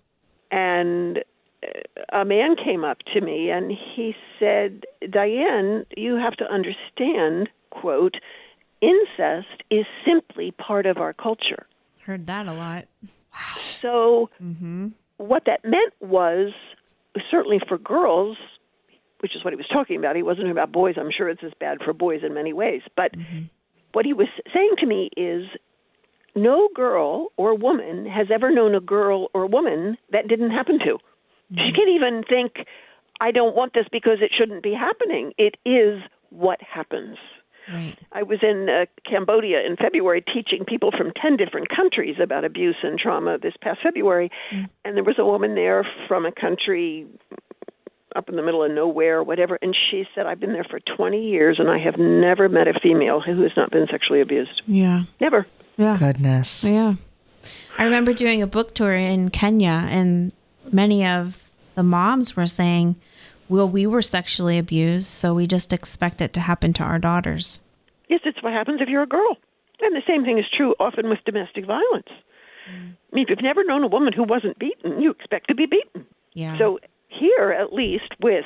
And 0.50 1.18
uh, 1.62 2.18
a 2.20 2.24
man 2.24 2.56
came 2.62 2.84
up 2.84 2.98
to 3.14 3.20
me 3.20 3.50
and 3.50 3.70
he 3.70 4.14
said, 4.38 4.84
Diane, 5.10 5.86
you 5.96 6.16
have 6.16 6.34
to 6.36 6.44
understand, 6.44 7.48
quote, 7.70 8.16
incest 8.82 9.62
is 9.70 9.86
simply 10.04 10.50
part 10.50 10.84
of 10.84 10.98
our 10.98 11.14
culture. 11.14 11.66
Heard 12.06 12.28
that 12.28 12.46
a 12.46 12.52
lot. 12.52 12.84
So, 13.82 14.30
mm-hmm. 14.40 14.88
what 15.16 15.42
that 15.46 15.64
meant 15.64 15.92
was 16.00 16.52
certainly 17.28 17.58
for 17.68 17.78
girls, 17.78 18.36
which 19.18 19.34
is 19.34 19.44
what 19.44 19.52
he 19.52 19.56
was 19.56 19.66
talking 19.72 19.96
about. 19.96 20.14
He 20.14 20.22
wasn't 20.22 20.44
talking 20.44 20.52
about 20.52 20.70
boys. 20.70 20.94
I'm 20.96 21.10
sure 21.10 21.28
it's 21.28 21.42
as 21.42 21.50
bad 21.58 21.78
for 21.84 21.92
boys 21.92 22.20
in 22.24 22.32
many 22.32 22.52
ways. 22.52 22.82
But 22.94 23.10
mm-hmm. 23.12 23.46
what 23.92 24.06
he 24.06 24.12
was 24.12 24.28
saying 24.54 24.74
to 24.78 24.86
me 24.86 25.10
is 25.16 25.46
no 26.36 26.68
girl 26.76 27.32
or 27.36 27.56
woman 27.56 28.06
has 28.06 28.28
ever 28.32 28.52
known 28.52 28.76
a 28.76 28.80
girl 28.80 29.28
or 29.34 29.46
woman 29.46 29.98
that 30.12 30.28
didn't 30.28 30.52
happen 30.52 30.78
to. 30.78 30.94
Mm-hmm. 30.94 31.56
She 31.56 31.72
can't 31.72 31.88
even 31.88 32.22
think, 32.28 32.66
I 33.20 33.32
don't 33.32 33.56
want 33.56 33.74
this 33.74 33.86
because 33.90 34.18
it 34.20 34.30
shouldn't 34.38 34.62
be 34.62 34.74
happening. 34.74 35.32
It 35.38 35.56
is 35.64 36.00
what 36.30 36.60
happens. 36.62 37.16
Right. 37.72 37.96
I 38.12 38.22
was 38.22 38.38
in 38.42 38.68
uh, 38.68 38.86
Cambodia 39.08 39.64
in 39.66 39.76
February 39.76 40.22
teaching 40.22 40.64
people 40.64 40.90
from 40.96 41.12
10 41.20 41.36
different 41.36 41.68
countries 41.68 42.16
about 42.22 42.44
abuse 42.44 42.76
and 42.82 42.98
trauma 42.98 43.38
this 43.42 43.54
past 43.60 43.80
February. 43.82 44.30
And 44.84 44.96
there 44.96 45.04
was 45.04 45.16
a 45.18 45.24
woman 45.24 45.54
there 45.54 45.86
from 46.06 46.26
a 46.26 46.32
country 46.32 47.06
up 48.14 48.28
in 48.28 48.36
the 48.36 48.42
middle 48.42 48.64
of 48.64 48.70
nowhere, 48.70 49.22
whatever. 49.22 49.58
And 49.60 49.76
she 49.90 50.04
said, 50.14 50.26
I've 50.26 50.40
been 50.40 50.52
there 50.52 50.64
for 50.64 50.80
20 50.96 51.28
years 51.28 51.56
and 51.58 51.68
I 51.70 51.78
have 51.78 51.98
never 51.98 52.48
met 52.48 52.68
a 52.68 52.78
female 52.80 53.20
who 53.20 53.42
has 53.42 53.52
not 53.56 53.70
been 53.70 53.86
sexually 53.90 54.20
abused. 54.20 54.62
Yeah. 54.66 55.02
Never. 55.20 55.46
Yeah. 55.76 55.96
Goodness. 55.98 56.64
Yeah. 56.64 56.94
I 57.78 57.84
remember 57.84 58.12
doing 58.14 58.42
a 58.42 58.46
book 58.46 58.74
tour 58.74 58.92
in 58.92 59.28
Kenya, 59.28 59.86
and 59.88 60.32
many 60.72 61.06
of 61.06 61.50
the 61.74 61.82
moms 61.82 62.34
were 62.34 62.46
saying, 62.46 62.96
Well, 63.48 63.68
we 63.68 63.86
were 63.86 64.02
sexually 64.02 64.58
abused, 64.58 65.08
so 65.08 65.34
we 65.34 65.46
just 65.46 65.72
expect 65.72 66.20
it 66.20 66.32
to 66.34 66.40
happen 66.40 66.72
to 66.74 66.82
our 66.82 66.98
daughters. 66.98 67.60
Yes, 68.08 68.20
it's 68.24 68.42
what 68.42 68.52
happens 68.52 68.80
if 68.80 68.88
you're 68.88 69.02
a 69.02 69.06
girl. 69.06 69.36
And 69.80 69.94
the 69.94 70.02
same 70.06 70.24
thing 70.24 70.38
is 70.38 70.44
true 70.56 70.74
often 70.80 71.08
with 71.08 71.18
domestic 71.24 71.66
violence. 71.66 72.08
I 72.68 73.14
mean, 73.14 73.24
if 73.24 73.30
you've 73.30 73.42
never 73.42 73.62
known 73.62 73.84
a 73.84 73.88
woman 73.88 74.12
who 74.12 74.24
wasn't 74.24 74.58
beaten, 74.58 75.00
you 75.00 75.10
expect 75.10 75.48
to 75.48 75.54
be 75.54 75.66
beaten. 75.66 76.06
Yeah. 76.32 76.58
So 76.58 76.80
here, 77.08 77.52
at 77.52 77.72
least, 77.72 78.12
with 78.20 78.44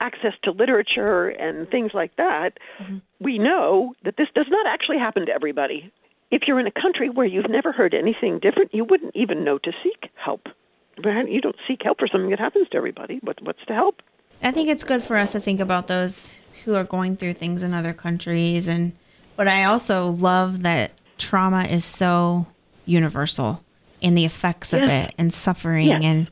access 0.00 0.32
to 0.44 0.52
literature 0.52 1.28
and 1.28 1.68
things 1.68 1.90
like 1.92 2.16
that, 2.16 2.52
mm-hmm. 2.80 2.98
we 3.20 3.38
know 3.38 3.94
that 4.04 4.16
this 4.16 4.28
does 4.34 4.46
not 4.48 4.66
actually 4.66 4.98
happen 4.98 5.26
to 5.26 5.32
everybody. 5.32 5.92
If 6.30 6.42
you're 6.46 6.60
in 6.60 6.66
a 6.66 6.72
country 6.72 7.10
where 7.10 7.26
you've 7.26 7.50
never 7.50 7.72
heard 7.72 7.92
anything 7.92 8.38
different, 8.38 8.72
you 8.72 8.84
wouldn't 8.84 9.14
even 9.14 9.44
know 9.44 9.58
to 9.58 9.72
seek 9.82 10.10
help. 10.14 10.46
You 11.02 11.40
don't 11.40 11.56
seek 11.66 11.80
help 11.82 11.98
for 11.98 12.08
something 12.08 12.30
that 12.30 12.38
happens 12.38 12.68
to 12.70 12.76
everybody. 12.76 13.20
What, 13.22 13.42
what's 13.42 13.64
to 13.66 13.74
help? 13.74 14.02
I 14.42 14.50
think 14.52 14.68
it's 14.68 14.84
good 14.84 15.02
for 15.02 15.16
us 15.16 15.32
to 15.32 15.40
think 15.40 15.60
about 15.60 15.86
those 15.86 16.32
who 16.64 16.74
are 16.74 16.84
going 16.84 17.16
through 17.16 17.34
things 17.34 17.62
in 17.62 17.74
other 17.74 17.92
countries 17.92 18.68
and 18.68 18.92
but 19.36 19.48
I 19.48 19.64
also 19.64 20.10
love 20.10 20.62
that 20.62 20.92
trauma 21.18 21.64
is 21.64 21.84
so 21.84 22.46
universal 22.84 23.62
in 24.02 24.14
the 24.14 24.24
effects 24.24 24.72
of 24.72 24.80
Yes. 24.82 25.08
it 25.08 25.14
and 25.18 25.32
suffering 25.32 25.86
Yes. 25.88 26.02
and 26.04 26.28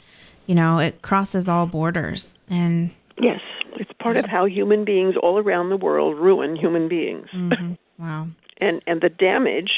you 0.46 0.54
know, 0.54 0.78
it 0.78 1.02
crosses 1.02 1.48
all 1.48 1.66
borders 1.66 2.36
and 2.50 2.90
Yes, 3.20 3.40
it's 3.76 3.90
part 4.00 4.16
of 4.16 4.24
how 4.26 4.44
human 4.46 4.84
beings 4.84 5.14
all 5.22 5.38
around 5.38 5.68
the 5.70 5.76
world 5.76 6.16
ruin 6.16 6.56
human 6.56 6.88
beings. 6.88 7.28
Mm-hmm. 7.34 7.72
wow. 8.02 8.28
and 8.58 8.82
and 8.86 9.00
the 9.00 9.08
damage 9.10 9.72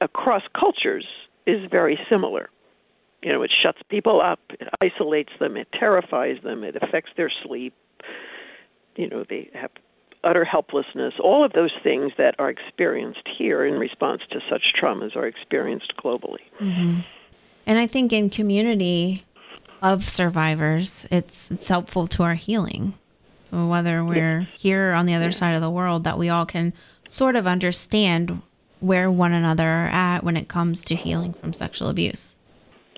across 0.00 0.42
cultures 0.58 1.06
is 1.46 1.68
very 1.70 1.98
similar. 2.08 2.48
You 3.24 3.32
know, 3.32 3.42
it 3.42 3.50
shuts 3.62 3.78
people 3.88 4.20
up, 4.20 4.40
it 4.50 4.68
isolates 4.82 5.32
them, 5.40 5.56
it 5.56 5.68
terrifies 5.72 6.36
them, 6.42 6.62
it 6.62 6.76
affects 6.76 7.10
their 7.16 7.32
sleep. 7.42 7.74
You 8.96 9.08
know, 9.08 9.24
they 9.28 9.50
have 9.54 9.70
utter 10.22 10.44
helplessness. 10.44 11.14
All 11.22 11.42
of 11.42 11.52
those 11.52 11.72
things 11.82 12.12
that 12.18 12.34
are 12.38 12.50
experienced 12.50 13.26
here 13.38 13.64
in 13.64 13.74
response 13.74 14.22
to 14.30 14.40
such 14.50 14.62
traumas 14.80 15.16
are 15.16 15.26
experienced 15.26 15.94
globally. 15.96 16.44
Mm-hmm. 16.60 17.00
And 17.66 17.78
I 17.78 17.86
think 17.86 18.12
in 18.12 18.28
community 18.28 19.24
of 19.80 20.08
survivors, 20.08 21.06
it's 21.10 21.50
it's 21.50 21.68
helpful 21.68 22.06
to 22.08 22.22
our 22.24 22.34
healing. 22.34 22.94
So 23.42 23.66
whether 23.66 24.04
we're 24.04 24.48
here 24.54 24.92
on 24.92 25.06
the 25.06 25.14
other 25.14 25.32
side 25.32 25.54
of 25.54 25.62
the 25.62 25.70
world, 25.70 26.04
that 26.04 26.18
we 26.18 26.28
all 26.28 26.46
can 26.46 26.72
sort 27.08 27.36
of 27.36 27.46
understand 27.46 28.42
where 28.80 29.10
one 29.10 29.32
another 29.32 29.68
are 29.68 29.88
at 29.88 30.24
when 30.24 30.36
it 30.36 30.48
comes 30.48 30.82
to 30.84 30.94
healing 30.94 31.32
from 31.34 31.52
sexual 31.52 31.88
abuse. 31.88 32.36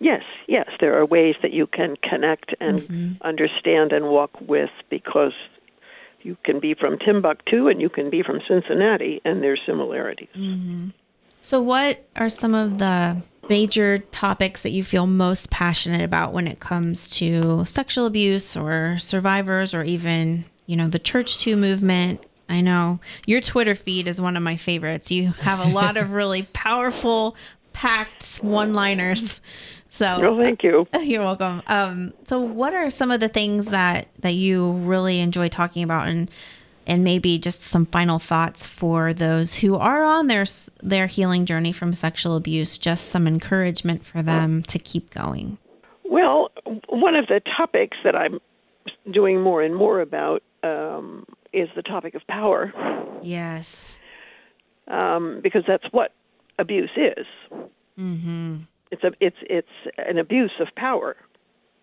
Yes, 0.01 0.23
yes, 0.47 0.69
there 0.81 0.99
are 0.99 1.07
ways 1.07 1.37
that 1.43 1.53
you 1.53 1.67
can 1.67 1.97
connect 2.03 2.55
and 2.61 2.81
mm-hmm. 2.81 3.13
understand 3.23 3.93
and 3.93 4.07
walk 4.07 4.31
with 4.41 4.71
because 4.91 5.33
you 6.23 6.37
can 6.45 6.61
be 6.61 6.75
from 6.75 6.99
Timbuktu 6.99 7.69
and 7.69 7.81
you 7.81 7.89
can 7.89 8.11
be 8.11 8.23
from 8.23 8.41
Cincinnati, 8.47 9.21
and 9.25 9.43
there's 9.43 9.61
similarities. 9.65 10.29
Mm-hmm. 10.37 10.89
So 11.43 11.63
what 11.63 12.05
are 12.17 12.29
some 12.29 12.55
of 12.55 12.79
the 12.79 13.23
major 13.49 13.99
topics 13.99 14.65
that 14.65 14.71
you 14.71 14.83
feel 14.83 15.07
most 15.07 15.51
passionate 15.51 16.03
about 16.03 16.33
when 16.33 16.49
it 16.49 16.59
comes 16.59 17.09
to 17.09 17.65
sexual 17.65 18.07
abuse 18.07 18.57
or 18.57 18.99
survivors 18.99 19.73
or 19.73 19.85
even, 19.85 20.45
you 20.67 20.77
know, 20.77 20.89
the 20.89 20.99
ChurchToo 20.99 21.57
movement? 21.57 22.21
I 22.49 22.61
know 22.61 23.01
your 23.27 23.41
Twitter 23.41 23.77
feed 23.77 24.09
is 24.09 24.21
one 24.21 24.37
of 24.37 24.43
my 24.43 24.57
favorites. 24.57 25.13
You 25.13 25.33
have 25.41 25.61
a 25.61 25.69
lot 25.69 25.97
of 25.97 26.11
really 26.13 26.43
powerful, 26.53 27.37
packed 27.87 28.37
one-liners. 28.43 29.41
So 29.89 30.07
Oh, 30.23 30.41
thank 30.43 30.63
you. 30.63 30.87
You're 31.01 31.23
welcome. 31.25 31.63
Um, 31.69 32.13
so, 32.25 32.41
what 32.41 32.75
are 32.75 32.91
some 32.91 33.11
of 33.11 33.21
the 33.21 33.29
things 33.29 33.69
that 33.69 34.09
that 34.21 34.35
you 34.35 34.73
really 34.73 35.21
enjoy 35.21 35.49
talking 35.49 35.83
about, 35.83 36.09
and 36.09 36.31
and 36.87 37.03
maybe 37.03 37.39
just 37.39 37.63
some 37.63 37.87
final 37.87 38.19
thoughts 38.19 38.67
for 38.67 39.15
those 39.15 39.55
who 39.55 39.77
are 39.77 40.05
on 40.05 40.27
their 40.27 40.45
their 40.83 41.07
healing 41.07 41.47
journey 41.47 41.73
from 41.73 41.95
sexual 41.95 42.37
abuse? 42.37 42.77
Just 42.77 43.07
some 43.09 43.27
encouragement 43.27 44.05
for 44.05 44.23
them 44.23 44.63
to 44.65 44.79
keep 44.79 45.11
going. 45.11 45.57
Well, 46.05 46.51
one 46.89 47.15
of 47.17 47.27
the 47.29 47.41
topics 47.57 47.97
that 48.05 48.15
I'm 48.15 48.39
doing 49.13 49.41
more 49.41 49.63
and 49.63 49.75
more 49.75 50.01
about 50.01 50.43
um, 50.63 51.25
is 51.53 51.69
the 51.75 51.83
topic 51.83 52.15
of 52.15 52.27
power, 52.27 52.73
Yes. 53.23 53.99
um, 54.89 55.41
because 55.43 55.63
that's 55.67 55.85
what 55.93 56.13
abuse 56.59 56.91
is. 56.97 57.27
Mm-hmm. 57.99 58.57
It's 58.91 59.03
a 59.05 59.13
it's 59.21 59.37
it's 59.43 59.69
an 59.99 60.19
abuse 60.19 60.53
of 60.61 60.69
power, 60.77 61.17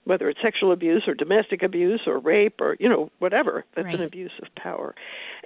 whether 0.06 0.30
it's 0.30 0.39
sexual 0.41 0.71
abuse 0.71 1.04
or 1.08 1.13
domestic 1.13 1.62
abuse 1.63 2.02
or 2.08 2.17
rape 2.19 2.62
or 2.62 2.78
you 2.80 2.88
know 2.88 3.10
whatever. 3.19 3.65
That's 3.76 3.86
Right. 3.88 3.95
an 3.95 4.04
abuse 4.04 4.32
of 4.41 4.47
power, 4.56 4.95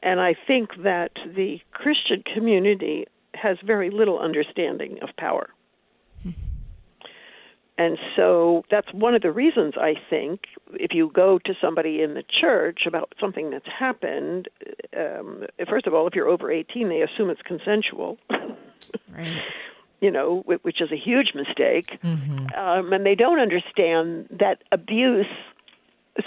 and 0.03 0.19
I 0.19 0.35
think 0.45 0.69
that 0.83 1.11
the 1.25 1.59
Christian 1.71 2.23
community 2.33 3.05
has 3.33 3.57
very 3.65 3.89
little 3.89 4.19
understanding 4.19 4.99
of 5.01 5.09
power. 5.17 5.49
And 7.79 7.99
so 8.15 8.63
that's 8.71 8.91
one 8.91 9.13
of 9.13 9.21
the 9.21 9.31
reasons 9.31 9.75
I 9.79 9.93
think 10.09 10.45
if 10.73 10.95
you 10.95 11.11
go 11.13 11.37
to 11.45 11.53
somebody 11.61 12.01
in 12.01 12.15
the 12.15 12.23
church 12.41 12.87
about 12.87 13.13
something 13.19 13.51
that's 13.51 13.67
happened, 13.67 14.47
um, 14.97 15.43
first 15.69 15.85
of 15.85 15.93
all, 15.93 16.07
if 16.07 16.15
you're 16.15 16.27
over 16.27 16.51
18, 16.51 16.89
they 16.89 17.01
assume 17.03 17.29
it's 17.29 17.41
consensual. 17.43 18.17
Right. 19.15 19.37
you 20.01 20.11
know, 20.11 20.43
which 20.61 20.81
is 20.81 20.91
a 20.91 20.95
huge 20.97 21.33
mistake. 21.33 21.99
Um, 22.55 22.93
and 22.93 23.05
they 23.05 23.15
don't 23.15 23.39
understand 23.39 24.27
that 24.39 24.63
abuse, 24.71 25.25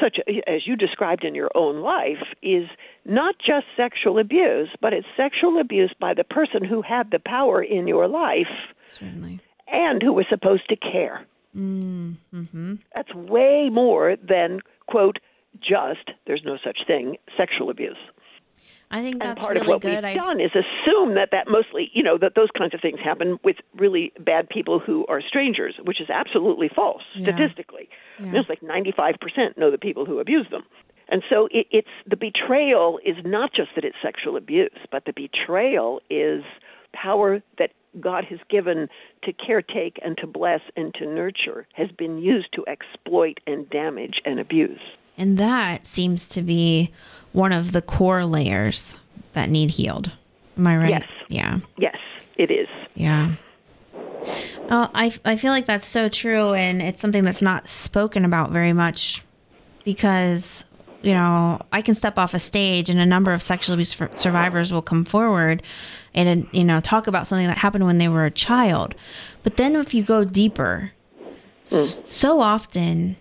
such 0.01 0.19
as 0.47 0.67
you 0.67 0.77
described 0.77 1.25
in 1.25 1.35
your 1.35 1.51
own 1.55 1.81
life, 1.81 2.23
is 2.43 2.69
not 3.05 3.37
just 3.39 3.67
sexual 3.77 4.19
abuse, 4.19 4.69
but 4.81 4.93
it's 4.93 5.07
sexual 5.17 5.59
abuse 5.61 5.93
by 5.99 6.15
the 6.15 6.25
person 6.25 6.65
who 6.65 6.83
had 6.83 7.11
the 7.11 7.19
power 7.19 7.63
in 7.63 7.87
your 7.89 8.09
life 8.09 8.53
Certainly. 8.89 9.41
and 9.69 10.03
who 10.03 10.13
was 10.13 10.27
supposed 10.29 10.69
to 10.69 10.77
care. 10.77 11.27
Mm-hmm. 11.57 12.75
That's 12.95 13.13
way 13.15 13.69
more 13.71 14.17
than, 14.17 14.61
quote, 14.87 15.19
just, 15.61 16.11
there's 16.27 16.43
no 16.45 16.59
such 16.63 16.87
thing, 16.87 17.17
sexual 17.37 17.71
abuse. 17.71 17.99
I 18.91 19.03
think 19.03 19.21
that's 19.21 19.29
and 19.29 19.39
part 19.39 19.55
really 19.55 19.67
of 19.67 19.69
what 19.69 19.81
good. 19.83 19.95
we've 19.95 20.05
I've- 20.05 20.19
done 20.19 20.41
is 20.41 20.51
assume 20.51 21.15
that 21.15 21.31
that 21.33 21.47
mostly, 21.49 21.91
you 21.95 22.03
know, 22.03 22.19
that 22.19 22.35
those 22.35 22.51
kinds 22.57 22.75
of 22.75 22.81
things 22.81 22.99
happen 23.01 23.39
with 23.45 23.57
really 23.77 24.13
bad 24.19 24.49
people 24.49 24.79
who 24.81 25.07
are 25.07 25.21
strangers, 25.23 25.77
which 25.85 26.01
is 26.01 26.11
absolutely 26.11 26.69
false 26.69 27.03
Yeah. 27.15 27.29
statistically. 27.29 27.89
Yeah. 28.19 28.33
It's 28.41 28.49
like 28.49 28.63
95% 28.63 29.57
know 29.57 29.71
the 29.71 29.79
people 29.79 30.05
who 30.07 30.19
abuse 30.19 30.49
them. 30.51 30.65
And 31.09 31.23
so 31.29 31.49
it, 31.51 31.67
it's 31.71 31.89
the 32.07 32.17
betrayal 32.17 32.99
is 33.05 33.17
not 33.25 33.53
just 33.53 33.71
that 33.75 33.85
it's 33.85 33.97
sexual 34.03 34.37
abuse, 34.37 34.71
but 34.91 35.05
the 35.05 35.13
betrayal 35.13 36.01
is 36.11 36.43
power 36.93 37.43
that 37.59 37.71
God 38.01 38.25
has 38.27 38.39
given 38.49 38.89
to 39.25 39.33
caretake 39.33 39.99
and 40.03 40.17
to 40.19 40.27
bless 40.27 40.61
and 40.77 40.95
to 40.95 41.07
nurture 41.07 41.67
has 41.75 41.91
been 41.91 42.19
used 42.19 42.53
to 42.55 42.65
exploit 42.69 43.39
and 43.47 43.69
damage 43.71 44.21
and 44.25 44.39
abuse. 44.39 44.81
And 45.21 45.37
that 45.37 45.87
seems 45.87 46.29
to 46.31 46.41
be 46.41 46.91
one 47.33 47.53
of 47.53 47.73
the 47.73 47.83
core 47.83 48.25
layers 48.25 48.99
that 49.35 49.51
need 49.51 49.71
healed. 49.73 50.11
Am 50.57 50.67
I 50.67 50.79
right? 50.79 50.89
Yes. 50.91 51.05
Yeah. 51.29 51.59
Yes, 51.77 51.99
it 52.37 52.51
is. 52.51 52.67
Yeah. 52.95 53.35
Well, 54.71 54.91
I, 54.95 55.13
I 55.27 55.37
feel 55.37 55.53
like 55.53 55.67
that's 55.67 55.85
so 55.85 56.09
true. 56.09 56.55
And 56.55 56.81
it's 56.81 57.03
something 57.03 57.23
that's 57.23 57.43
not 57.43 57.69
spoken 57.69 58.25
about 58.25 58.51
very 58.51 58.73
much 58.73 59.23
because, 59.85 60.65
you 61.03 61.13
know, 61.13 61.61
I 61.71 61.83
can 61.83 61.95
step 61.95 62.19
off 62.19 62.33
a 62.33 62.39
stage 62.39 62.89
and 62.89 62.99
a 62.99 63.07
number 63.07 63.35
of 63.35 63.43
sexual 63.43 63.75
abuse 63.75 63.95
survivors 64.15 64.73
will 64.73 64.83
come 64.83 65.05
forward 65.05 65.63
and, 66.15 66.49
you 66.53 66.65
know, 66.65 66.81
talk 66.81 67.07
about 67.07 67.27
something 67.27 67.47
that 67.47 67.59
happened 67.59 67.85
when 67.85 67.99
they 67.99 68.09
were 68.09 68.25
a 68.25 68.31
child. 68.31 68.95
But 69.43 69.59
then 69.59 69.77
if 69.77 69.93
you 69.93 70.03
go 70.03 70.25
deeper, 70.25 70.93
hmm. 71.69 71.75
s- 71.77 72.01
so 72.07 72.41
often 72.41 73.17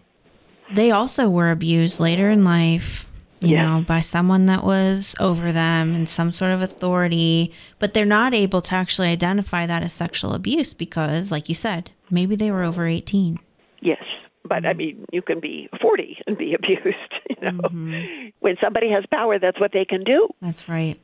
they 0.74 0.92
also 0.92 1.30
were 1.30 1.52
abused 1.52 2.00
later 2.00 2.30
in 2.30 2.44
life 2.44 3.08
you 3.42 3.56
know 3.56 3.84
by 3.88 4.02
someone 4.02 4.48
that 4.48 4.66
was 4.66 5.16
over 5.20 5.54
them 5.54 5.96
and 5.96 6.10
some 6.10 6.32
sort 6.32 6.52
of 6.52 6.62
authority 6.62 7.54
but 7.80 7.94
they're 7.94 8.06
not 8.06 8.34
able 8.34 8.62
to 8.62 8.76
actually 8.76 9.08
identify 9.08 9.66
that 9.66 9.82
as 9.82 9.94
sexual 9.94 10.34
abuse 10.34 10.74
because 10.74 11.32
like 11.32 11.48
you 11.48 11.56
said 11.56 11.90
maybe 12.10 12.36
they 12.36 12.52
were 12.52 12.64
over 12.64 12.86
18 12.86 13.40
Yes, 13.82 14.04
but 14.44 14.66
I 14.66 14.70
mm-hmm. 14.70 14.78
mean, 14.78 15.06
you 15.12 15.22
can 15.22 15.40
be 15.40 15.70
40 15.82 16.18
and 16.28 16.38
be 16.38 16.54
abused. 16.60 17.14
You 17.30 17.36
know, 17.42 17.62
mm-hmm. 17.64 18.30
when 18.40 18.58
somebody 18.62 18.90
has 18.92 19.06
power, 19.12 19.40
that's 19.40 19.60
what 19.60 19.72
they 19.72 19.86
can 19.86 20.04
do. 20.04 20.28
that's 20.42 20.68
right. 20.68 21.00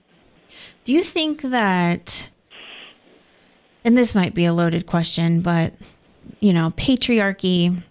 Do 0.84 0.93
you 0.93 1.03
think 1.03 1.41
that 1.41 2.30
and 3.84 3.97
this 3.97 4.16
might 4.16 4.34
be 4.34 4.45
a 4.45 4.53
loaded 4.53 4.86
question 4.86 5.41
but 5.41 5.74
you 6.39 6.53
know 6.53 6.72
patriarchy 6.78 7.82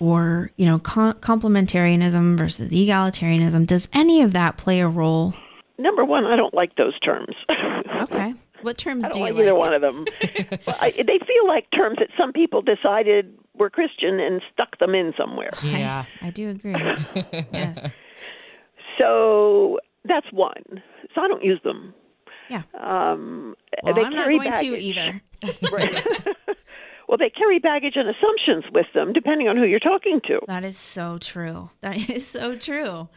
or 0.00 0.50
you 0.56 0.66
know 0.66 0.78
com- 0.80 1.14
complementarianism 1.14 2.36
versus 2.36 2.72
egalitarianism 2.72 3.66
does 3.66 3.88
any 3.92 4.22
of 4.22 4.32
that 4.32 4.56
play 4.56 4.80
a 4.80 4.88
role 4.88 5.34
Number 5.78 6.04
one, 6.04 6.26
I 6.26 6.36
don't 6.36 6.52
like 6.52 6.76
those 6.76 6.98
terms. 7.00 7.34
okay 8.02 8.34
what 8.62 8.78
terms 8.78 9.04
I 9.04 9.08
do 9.08 9.20
don't 9.20 9.28
you 9.28 9.34
like 9.34 9.42
either 9.42 9.54
one 9.54 9.74
of 9.74 9.80
them. 9.80 10.04
Well, 10.66 10.76
I, 10.80 10.90
they 10.90 11.18
feel 11.26 11.46
like 11.46 11.70
terms 11.70 11.98
that 11.98 12.08
some 12.18 12.32
people 12.32 12.62
decided 12.62 13.36
were 13.54 13.70
Christian 13.70 14.20
and 14.20 14.42
stuck 14.52 14.78
them 14.78 14.94
in 14.94 15.12
somewhere. 15.16 15.50
Yeah. 15.62 16.04
I 16.22 16.30
do 16.30 16.50
agree. 16.50 16.74
yes. 17.52 17.90
So 18.98 19.78
that's 20.04 20.26
one. 20.32 20.82
So 21.14 21.20
I 21.20 21.28
don't 21.28 21.44
use 21.44 21.60
them. 21.62 21.94
Yeah. 22.48 22.62
Um, 22.78 23.54
Well, 23.82 23.94
they 23.94 24.02
I'm 24.02 24.12
not 24.12 24.24
carry 24.24 24.38
going 24.38 24.52
to 24.52 24.80
either. 24.80 25.22
Right. 25.72 26.04
Well, 27.10 27.18
they 27.18 27.28
carry 27.28 27.58
baggage 27.58 27.94
and 27.96 28.08
assumptions 28.08 28.72
with 28.72 28.86
them, 28.94 29.12
depending 29.12 29.48
on 29.48 29.56
who 29.56 29.64
you're 29.64 29.80
talking 29.80 30.20
to. 30.28 30.38
That 30.46 30.62
is 30.62 30.78
so 30.78 31.18
true. 31.18 31.70
That 31.80 31.96
is 32.08 32.24
so 32.24 32.54
true. 32.54 33.08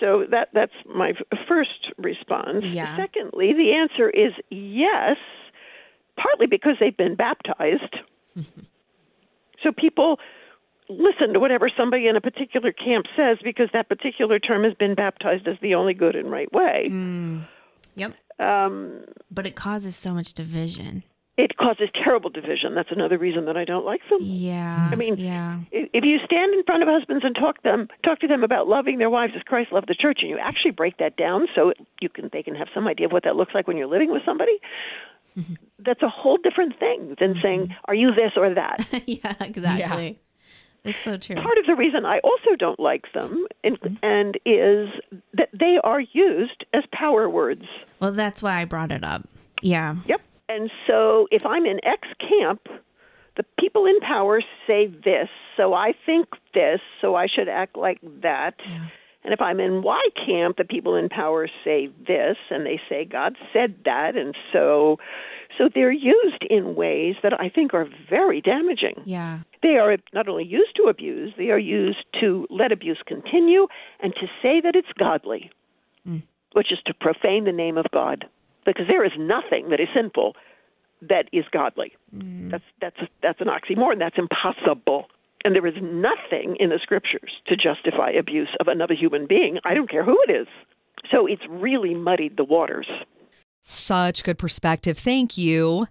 So 0.00 0.24
that 0.30 0.48
that's 0.54 0.72
my 0.86 1.12
first 1.46 1.92
response. 1.98 2.64
Yeah. 2.64 2.96
Secondly, 2.96 3.52
the 3.52 3.74
answer 3.74 4.08
is 4.08 4.32
yes, 4.48 5.18
partly 6.16 6.46
because 6.46 6.76
they've 6.80 6.96
been 6.96 7.14
baptized. 7.14 7.94
so 9.62 9.70
people 9.76 10.18
listen 10.88 11.34
to 11.34 11.40
whatever 11.40 11.70
somebody 11.76 12.06
in 12.06 12.16
a 12.16 12.22
particular 12.22 12.72
camp 12.72 13.04
says 13.14 13.36
because 13.44 13.68
that 13.74 13.90
particular 13.90 14.38
term 14.38 14.64
has 14.64 14.72
been 14.72 14.94
baptized 14.94 15.46
as 15.46 15.56
the 15.60 15.74
only 15.74 15.92
good 15.92 16.16
and 16.16 16.30
right 16.30 16.50
way. 16.54 16.88
Mm. 16.90 17.46
Yep. 17.96 18.14
Um, 18.38 19.04
But 19.30 19.46
it 19.46 19.56
causes 19.56 19.94
so 19.94 20.14
much 20.14 20.32
division. 20.32 21.02
It 21.36 21.56
causes 21.56 21.88
terrible 21.94 22.30
division. 22.30 22.74
That's 22.74 22.90
another 22.90 23.16
reason 23.16 23.46
that 23.46 23.56
I 23.56 23.64
don't 23.64 23.84
like 23.84 24.00
them. 24.10 24.18
Yeah. 24.22 24.90
I 24.92 24.94
mean, 24.96 25.16
yeah. 25.16 25.60
if 25.70 25.88
if 25.92 26.04
you 26.04 26.18
stand 26.24 26.52
in 26.54 26.62
front 26.64 26.82
of 26.82 26.88
husbands 26.88 27.24
and 27.24 27.34
talk 27.34 27.62
them 27.62 27.88
talk 28.04 28.20
to 28.20 28.28
them 28.28 28.44
about 28.44 28.68
loving 28.68 28.98
their 28.98 29.10
wives 29.10 29.32
as 29.36 29.42
Christ 29.42 29.72
loved 29.72 29.88
the 29.88 29.94
church, 29.94 30.18
and 30.20 30.30
you 30.30 30.38
actually 30.38 30.72
break 30.72 30.98
that 30.98 31.16
down 31.16 31.46
so 31.54 31.72
you 32.00 32.08
can 32.08 32.30
they 32.32 32.42
can 32.42 32.54
have 32.54 32.68
some 32.74 32.86
idea 32.86 33.06
of 33.06 33.12
what 33.12 33.24
that 33.24 33.36
looks 33.36 33.54
like 33.54 33.66
when 33.66 33.76
you're 33.76 33.86
living 33.86 34.12
with 34.12 34.22
somebody, 34.24 34.58
that's 35.78 36.02
a 36.02 36.08
whole 36.08 36.36
different 36.36 36.78
thing 36.78 37.16
than 37.18 37.32
mm-hmm. 37.32 37.42
saying, 37.42 37.76
"Are 37.86 37.94
you 37.94 38.12
this 38.14 38.32
or 38.36 38.54
that?" 38.54 38.86
yeah, 39.06 39.34
exactly. 39.40 40.18
It's 40.82 40.96
so 40.96 41.18
true. 41.18 41.36
Part 41.36 41.58
of 41.58 41.66
the 41.66 41.74
reason 41.74 42.06
I 42.06 42.20
also 42.20 42.56
don't 42.58 42.80
like 42.80 43.04
them 43.12 43.46
and, 43.62 43.78
mm-hmm. 43.80 43.96
and 44.02 44.36
is 44.46 44.88
that 45.34 45.50
they 45.52 45.78
are 45.84 46.00
used 46.00 46.64
as 46.72 46.84
power 46.90 47.28
words. 47.28 47.64
Well, 48.00 48.12
that's 48.12 48.42
why 48.42 48.60
I 48.60 48.64
brought 48.64 48.90
it 48.90 49.04
up. 49.04 49.28
Yeah. 49.60 49.96
Yep. 50.06 50.22
And 50.50 50.68
so 50.88 51.28
if 51.30 51.46
I'm 51.46 51.64
in 51.64 51.78
X 51.84 52.08
camp, 52.18 52.66
the 53.36 53.44
people 53.58 53.86
in 53.86 54.00
power 54.00 54.42
say 54.66 54.88
this, 54.88 55.28
so 55.56 55.74
I 55.74 55.92
think 56.04 56.26
this, 56.54 56.80
so 57.00 57.14
I 57.14 57.26
should 57.28 57.48
act 57.48 57.76
like 57.76 58.00
that. 58.22 58.54
And 59.22 59.32
if 59.32 59.40
I'm 59.40 59.60
in 59.60 59.82
Y 59.82 60.08
camp, 60.26 60.56
the 60.56 60.64
people 60.64 60.96
in 60.96 61.08
power 61.08 61.48
say 61.62 61.88
this, 62.06 62.36
and 62.50 62.66
they 62.66 62.80
say 62.88 63.04
God 63.04 63.36
said 63.52 63.76
that, 63.84 64.16
and 64.16 64.34
so 64.52 64.98
so 65.56 65.68
they're 65.74 65.92
used 65.92 66.42
in 66.48 66.74
ways 66.74 67.16
that 67.22 67.38
I 67.38 67.48
think 67.48 67.74
are 67.74 67.86
very 68.08 68.40
damaging. 68.40 69.02
Yeah. 69.04 69.40
They 69.62 69.76
are 69.76 69.96
not 70.14 70.26
only 70.26 70.44
used 70.44 70.74
to 70.76 70.84
abuse, 70.84 71.34
they 71.36 71.50
are 71.50 71.58
used 71.58 72.04
to 72.20 72.46
let 72.50 72.72
abuse 72.72 73.00
continue 73.06 73.66
and 74.00 74.14
to 74.14 74.26
say 74.42 74.60
that 74.62 74.74
it's 74.74 74.92
godly, 74.98 75.50
mm. 76.08 76.22
which 76.54 76.72
is 76.72 76.78
to 76.86 76.94
profane 76.94 77.44
the 77.44 77.52
name 77.52 77.76
of 77.76 77.86
God. 77.92 78.26
Because 78.74 78.88
there 78.88 79.04
is 79.04 79.12
nothing 79.18 79.70
that 79.70 79.80
is 79.80 79.88
sinful 79.94 80.34
that 81.02 81.28
is 81.32 81.44
godly. 81.50 81.92
Mm. 82.14 82.50
That's 82.50 82.64
that's 82.80 82.96
that's 83.22 83.40
an 83.40 83.48
oxymoron. 83.48 83.98
That's 83.98 84.18
impossible. 84.18 85.06
And 85.44 85.54
there 85.54 85.66
is 85.66 85.74
nothing 85.80 86.56
in 86.60 86.68
the 86.68 86.78
scriptures 86.82 87.32
to 87.46 87.56
justify 87.56 88.10
abuse 88.10 88.50
of 88.60 88.68
another 88.68 88.94
human 88.94 89.26
being. 89.26 89.58
I 89.64 89.72
don't 89.72 89.90
care 89.90 90.04
who 90.04 90.18
it 90.28 90.30
is. 90.30 90.46
So 91.10 91.26
it's 91.26 91.42
really 91.48 91.94
muddied 91.94 92.36
the 92.36 92.44
waters. 92.44 92.86
Such 93.62 94.22
good 94.22 94.36
perspective. 94.36 94.98
Thank 94.98 95.38
you. 95.38 95.86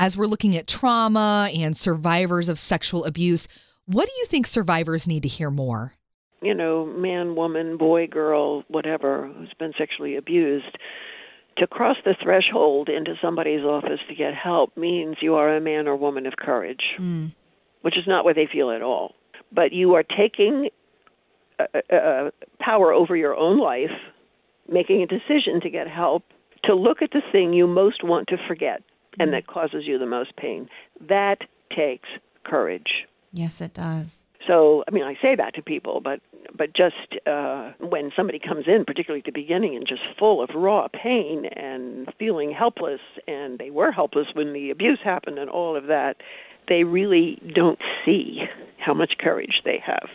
As 0.00 0.16
we're 0.16 0.26
looking 0.26 0.56
at 0.56 0.66
trauma 0.66 1.48
and 1.54 1.76
survivors 1.76 2.48
of 2.48 2.58
sexual 2.58 3.04
abuse, 3.04 3.46
what 3.86 4.06
do 4.06 4.12
you 4.18 4.26
think 4.26 4.46
survivors 4.46 5.06
need 5.06 5.22
to 5.22 5.28
hear 5.28 5.50
more? 5.50 5.94
you 6.40 6.54
know, 6.54 6.86
man, 6.86 7.34
woman, 7.34 7.76
boy, 7.76 8.06
girl, 8.06 8.62
whatever, 8.68 9.30
who's 9.36 9.52
been 9.58 9.72
sexually 9.76 10.16
abused, 10.16 10.78
to 11.58 11.66
cross 11.66 11.96
the 12.04 12.14
threshold 12.22 12.88
into 12.88 13.14
somebody's 13.20 13.64
office 13.64 14.00
to 14.08 14.14
get 14.14 14.34
help 14.34 14.76
means 14.76 15.16
you 15.20 15.34
are 15.34 15.54
a 15.56 15.60
man 15.60 15.86
or 15.88 15.96
woman 15.96 16.26
of 16.26 16.36
courage, 16.36 16.82
Mm. 16.98 17.32
which 17.82 17.96
is 17.96 18.06
not 18.06 18.24
what 18.24 18.36
they 18.36 18.46
feel 18.46 18.70
at 18.70 18.82
all. 18.82 19.14
But 19.52 19.72
you 19.72 19.94
are 19.94 20.02
taking 20.02 20.70
uh, 21.58 21.94
uh, 21.94 22.30
power 22.60 22.92
over 22.92 23.16
your 23.16 23.36
own 23.36 23.58
life, 23.58 23.90
making 24.68 25.02
a 25.02 25.06
decision 25.06 25.60
to 25.62 25.70
get 25.70 25.88
help, 25.88 26.22
to 26.64 26.74
look 26.74 27.02
at 27.02 27.10
the 27.12 27.22
thing 27.32 27.52
you 27.52 27.66
most 27.66 28.04
want 28.04 28.28
to 28.28 28.36
forget 28.46 28.82
and 29.18 29.32
that 29.32 29.46
causes 29.48 29.84
you 29.84 29.98
the 29.98 30.06
most 30.06 30.36
pain. 30.36 30.68
That 31.08 31.38
takes 31.76 32.08
courage. 32.44 33.06
Yes, 33.32 33.60
it 33.60 33.74
does. 33.74 34.24
So, 34.48 34.82
I 34.88 34.90
mean, 34.90 35.04
I 35.04 35.14
say 35.20 35.36
that 35.36 35.54
to 35.54 35.62
people, 35.62 36.00
but 36.02 36.20
but 36.56 36.74
just 36.74 36.96
uh, 37.26 37.72
when 37.78 38.10
somebody 38.16 38.40
comes 38.40 38.64
in, 38.66 38.84
particularly 38.84 39.20
at 39.20 39.26
the 39.32 39.40
beginning, 39.40 39.76
and 39.76 39.86
just 39.86 40.00
full 40.18 40.42
of 40.42 40.50
raw 40.54 40.88
pain 40.88 41.44
and 41.54 42.08
feeling 42.18 42.50
helpless, 42.50 43.00
and 43.28 43.58
they 43.58 43.70
were 43.70 43.92
helpless 43.92 44.26
when 44.32 44.54
the 44.54 44.70
abuse 44.70 44.98
happened 45.04 45.38
and 45.38 45.50
all 45.50 45.76
of 45.76 45.86
that, 45.86 46.16
they 46.66 46.84
really 46.84 47.40
don't 47.54 47.78
see 48.04 48.40
how 48.78 48.94
much 48.94 49.12
courage 49.20 49.60
they 49.64 49.80
have. 49.84 50.08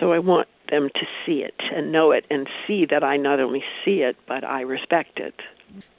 So 0.00 0.12
I 0.12 0.18
want 0.18 0.48
them 0.70 0.88
to 0.94 1.06
see 1.24 1.44
it 1.44 1.54
and 1.72 1.92
know 1.92 2.10
it 2.10 2.26
and 2.28 2.48
see 2.66 2.86
that 2.90 3.04
I 3.04 3.16
not 3.16 3.38
only 3.38 3.62
see 3.84 4.02
it, 4.02 4.16
but 4.26 4.42
I 4.42 4.62
respect 4.62 5.20
it. 5.20 5.34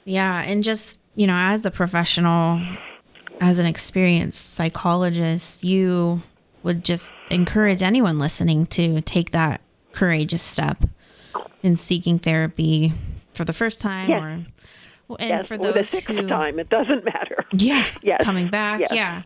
Yeah, 0.04 0.42
and 0.42 0.62
just, 0.62 1.00
you 1.14 1.26
know, 1.26 1.36
as 1.36 1.64
a 1.64 1.70
professional, 1.70 2.60
as 3.40 3.58
an 3.58 3.66
experienced 3.66 4.54
psychologist, 4.54 5.64
you 5.64 6.20
would 6.62 6.84
just 6.84 7.12
encourage 7.30 7.82
anyone 7.82 8.18
listening 8.18 8.66
to 8.66 9.00
take 9.02 9.30
that 9.32 9.60
courageous 9.92 10.42
step 10.42 10.84
in 11.62 11.76
seeking 11.76 12.18
therapy 12.18 12.92
for 13.32 13.44
the 13.44 13.52
first 13.52 13.80
time 13.80 14.08
Yes. 14.10 14.22
or 14.22 14.46
well, 15.08 15.16
and 15.20 15.28
yes, 15.30 15.46
for 15.46 15.54
or 15.54 15.58
those 15.58 15.74
the 15.74 15.84
sixth 15.84 16.08
who 16.08 16.26
time, 16.28 16.58
it 16.58 16.68
doesn't 16.68 17.04
matter. 17.04 17.44
yeah, 17.52 17.84
Yes. 18.02 18.22
coming 18.22 18.48
back, 18.48 18.80
Yes. 18.80 18.90
yeah. 18.92 19.22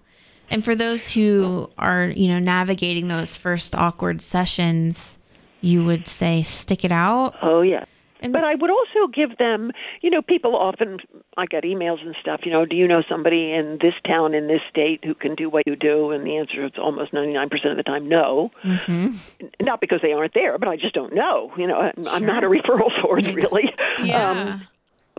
And 0.51 0.65
for 0.65 0.75
those 0.75 1.11
who 1.13 1.71
are, 1.79 2.07
you 2.15 2.29
know, 2.29 2.39
navigating 2.39 3.09
those 3.09 3.35
first 3.35 3.75
awkward 3.75 4.21
sessions, 4.21 5.19
you 5.61 5.85
would 5.85 6.07
say 6.07 6.43
stick 6.43 6.85
it 6.85 6.93
out 6.93 7.35
Oh, 7.43 7.63
yeah. 7.63 7.85
And- 8.23 8.33
but 8.33 8.45
I 8.45 8.55
would 8.55 8.71
also 8.71 9.07
give 9.13 9.37
them, 9.39 9.73
you 10.01 10.11
know, 10.11 10.23
people 10.23 10.57
often, 10.57 10.99
I 11.37 11.47
get 11.47 11.65
emails 11.65 12.01
and 12.05 12.15
stuff, 12.21 12.41
you 12.45 12.53
know, 12.53 12.65
do 12.65 12.77
you 12.77 12.87
know 12.87 13.03
somebody 13.09 13.53
in 13.53 13.79
this 13.81 13.95
town, 14.07 14.35
in 14.35 14.47
this 14.47 14.61
state 14.71 15.05
who 15.05 15.15
can 15.15 15.35
do 15.35 15.49
what 15.49 15.67
you 15.67 15.77
do? 15.77 16.11
And 16.13 16.27
the 16.27 16.37
answer 16.37 16.65
is 16.65 16.73
almost 16.79 17.13
99% 17.13 17.71
of 17.71 17.77
the 17.77 17.83
time 17.83 18.09
no. 18.09 18.51
Mm-hmm. 18.65 19.17
Not 19.61 19.81
because 19.81 20.01
they 20.03 20.13
aren't 20.13 20.35
there, 20.35 20.59
but 20.59 20.69
I 20.69 20.77
just 20.77 20.95
don't 20.95 21.15
know. 21.15 21.53
You 21.57 21.67
know, 21.67 21.77
I'm, 21.77 22.09
I'm 22.09 22.27
not 22.27 22.45
a 22.45 22.49
referral 22.49 22.91
source, 23.03 23.31
really. 23.33 23.73
Yeah. 24.03 24.31
Um, 24.31 24.69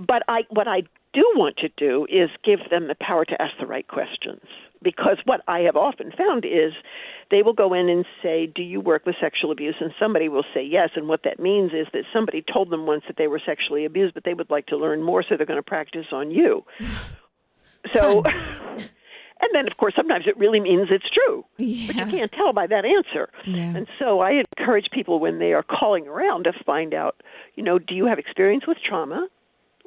but 0.08 0.24
I, 0.28 0.44
what 0.50 0.68
I 0.68 0.82
do 1.14 1.24
want 1.36 1.58
to 1.58 1.70
do 1.78 2.08
is 2.10 2.30
give 2.44 2.60
them 2.70 2.88
the 2.88 2.96
power 2.96 3.26
to 3.26 3.42
ask 3.42 3.54
the 3.60 3.68
right 3.68 3.88
questions. 3.88 4.42
Because 4.82 5.18
what 5.26 5.42
I 5.48 5.60
have 5.60 5.78
often 5.78 6.12
found 6.12 6.44
is 6.44 6.74
they 7.34 7.42
will 7.42 7.54
go 7.54 7.74
in 7.74 7.90
and 7.90 8.06
say, 8.22 8.46
Do 8.46 8.62
you 8.62 8.80
work 8.80 9.06
with 9.06 9.16
sexual 9.20 9.52
abuse? 9.52 9.76
And 9.82 9.92
somebody 10.00 10.30
will 10.30 10.46
say 10.54 10.64
yes. 10.64 10.90
And 10.96 11.08
what 11.08 11.24
that 11.24 11.40
means 11.40 11.72
is 11.74 11.88
that 11.94 12.04
somebody 12.14 12.44
told 12.54 12.70
them 12.70 12.86
once 12.86 13.04
that 13.08 13.18
they 13.18 13.28
were 13.28 13.42
sexually 13.44 13.86
abused, 13.86 14.14
but 14.14 14.24
they 14.24 14.36
would 14.36 14.52
like 14.52 14.68
to 14.68 14.78
learn 14.78 15.02
more, 15.02 15.24
so 15.24 15.36
they're 15.36 15.48
going 15.48 15.58
to 15.58 15.64
practice 15.64 16.06
on 16.12 16.30
you. 16.30 16.64
So, 17.94 18.24
and 19.44 19.50
then 19.52 19.68
of 19.68 19.78
course, 19.78 19.94
sometimes 19.96 20.26
it 20.28 20.38
really 20.38 20.60
means 20.60 20.90
it's 20.92 21.10
true. 21.10 21.44
But 21.88 21.96
you 21.96 22.06
can't 22.06 22.32
tell 22.32 22.54
by 22.54 22.68
that 22.68 22.86
answer. 22.86 23.30
Yeah. 23.46 23.76
And 23.76 23.88
so 23.98 24.20
I 24.20 24.44
encourage 24.58 24.90
people 24.92 25.20
when 25.20 25.40
they 25.40 25.54
are 25.54 25.64
calling 25.64 26.08
around 26.08 26.44
to 26.44 26.54
find 26.66 26.94
out, 26.94 27.22
you 27.56 27.64
know, 27.64 27.80
do 27.80 27.96
you 27.96 28.06
have 28.06 28.20
experience 28.20 28.66
with 28.68 28.78
trauma? 28.88 29.28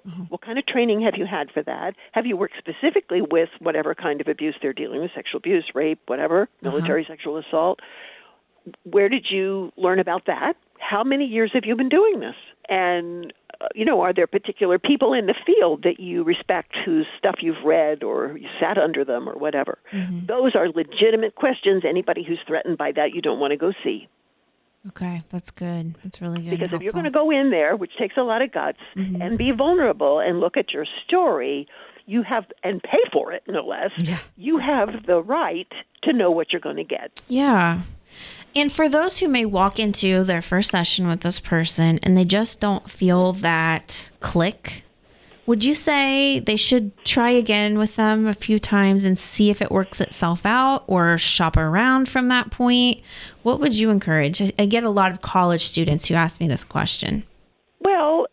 Mm-hmm. 0.06 0.22
What 0.24 0.40
kind 0.40 0.58
of 0.58 0.66
training 0.66 1.02
have 1.02 1.14
you 1.16 1.26
had 1.26 1.50
for 1.50 1.62
that? 1.62 1.94
Have 2.12 2.26
you 2.26 2.36
worked 2.36 2.54
specifically 2.58 3.20
with 3.22 3.48
whatever 3.58 3.94
kind 3.94 4.20
of 4.20 4.28
abuse 4.28 4.54
they're 4.62 4.72
dealing 4.72 5.00
with, 5.00 5.10
sexual 5.14 5.38
abuse, 5.38 5.64
rape, 5.74 6.00
whatever, 6.06 6.46
mm-hmm. 6.46 6.68
military 6.68 7.04
sexual 7.08 7.38
assault? 7.38 7.80
Where 8.84 9.08
did 9.08 9.26
you 9.30 9.72
learn 9.76 9.98
about 9.98 10.26
that? 10.26 10.54
How 10.78 11.02
many 11.04 11.24
years 11.24 11.50
have 11.54 11.64
you 11.64 11.76
been 11.76 11.88
doing 11.88 12.20
this? 12.20 12.34
And 12.68 13.32
uh, 13.60 13.68
you 13.74 13.84
know, 13.84 14.00
are 14.00 14.12
there 14.12 14.26
particular 14.26 14.78
people 14.78 15.12
in 15.12 15.26
the 15.26 15.34
field 15.46 15.82
that 15.84 15.98
you 15.98 16.22
respect 16.24 16.72
whose 16.84 17.06
stuff 17.18 17.36
you've 17.40 17.64
read 17.64 18.02
or 18.02 18.36
you 18.36 18.48
sat 18.60 18.76
under 18.76 19.04
them 19.04 19.28
or 19.28 19.34
whatever? 19.34 19.78
Mm-hmm. 19.92 20.26
Those 20.26 20.54
are 20.54 20.68
legitimate 20.68 21.36
questions. 21.36 21.82
Anybody 21.88 22.24
who's 22.26 22.40
threatened 22.46 22.76
by 22.76 22.92
that, 22.92 23.14
you 23.14 23.22
don't 23.22 23.40
want 23.40 23.52
to 23.52 23.56
go 23.56 23.72
see. 23.82 24.08
Okay, 24.88 25.22
that's 25.30 25.50
good. 25.50 25.94
That's 26.02 26.20
really 26.20 26.42
good. 26.42 26.50
Because 26.50 26.72
if 26.72 26.80
you're 26.80 26.92
going 26.92 27.04
to 27.04 27.10
go 27.10 27.30
in 27.30 27.50
there, 27.50 27.76
which 27.76 27.92
takes 27.98 28.16
a 28.16 28.22
lot 28.22 28.42
of 28.42 28.52
guts, 28.52 28.78
mm-hmm. 28.94 29.20
and 29.20 29.36
be 29.36 29.50
vulnerable 29.50 30.20
and 30.20 30.40
look 30.40 30.56
at 30.56 30.72
your 30.72 30.86
story, 31.04 31.66
you 32.06 32.22
have, 32.22 32.44
and 32.62 32.82
pay 32.82 33.02
for 33.12 33.32
it, 33.32 33.42
no 33.48 33.66
less, 33.66 33.90
Yeah. 33.98 34.18
you 34.36 34.58
have 34.58 35.06
the 35.06 35.20
right 35.22 35.70
to 36.04 36.12
know 36.12 36.30
what 36.30 36.52
you're 36.52 36.60
going 36.60 36.76
to 36.76 36.84
get. 36.84 37.20
Yeah. 37.28 37.82
And 38.54 38.72
for 38.72 38.88
those 38.88 39.18
who 39.18 39.28
may 39.28 39.44
walk 39.44 39.78
into 39.78 40.22
their 40.22 40.40
first 40.40 40.70
session 40.70 41.08
with 41.08 41.20
this 41.20 41.40
person 41.40 41.98
and 42.02 42.16
they 42.16 42.24
just 42.24 42.60
don't 42.60 42.88
feel 42.88 43.32
that 43.34 44.10
click, 44.20 44.84
would 45.46 45.64
you 45.64 45.74
say 45.74 46.40
they 46.40 46.56
should 46.56 46.96
try 47.04 47.30
again 47.30 47.78
with 47.78 47.96
them 47.96 48.26
a 48.26 48.34
few 48.34 48.58
times 48.58 49.04
and 49.04 49.18
see 49.18 49.50
if 49.50 49.62
it 49.62 49.70
works 49.70 50.00
itself 50.00 50.44
out 50.44 50.84
or 50.86 51.16
shop 51.18 51.56
around 51.56 52.08
from 52.08 52.28
that 52.28 52.50
point? 52.50 53.00
What 53.42 53.60
would 53.60 53.74
you 53.74 53.90
encourage? 53.90 54.42
I- 54.58 54.66
get 54.66 54.82
a 54.82 54.90
lot 54.90 55.12
of 55.12 55.22
college 55.22 55.64
students 55.64 56.06
who 56.06 56.14
ask 56.14 56.40
me 56.40 56.48
this 56.48 56.64
question. 56.64 57.22
Well, 57.80 58.26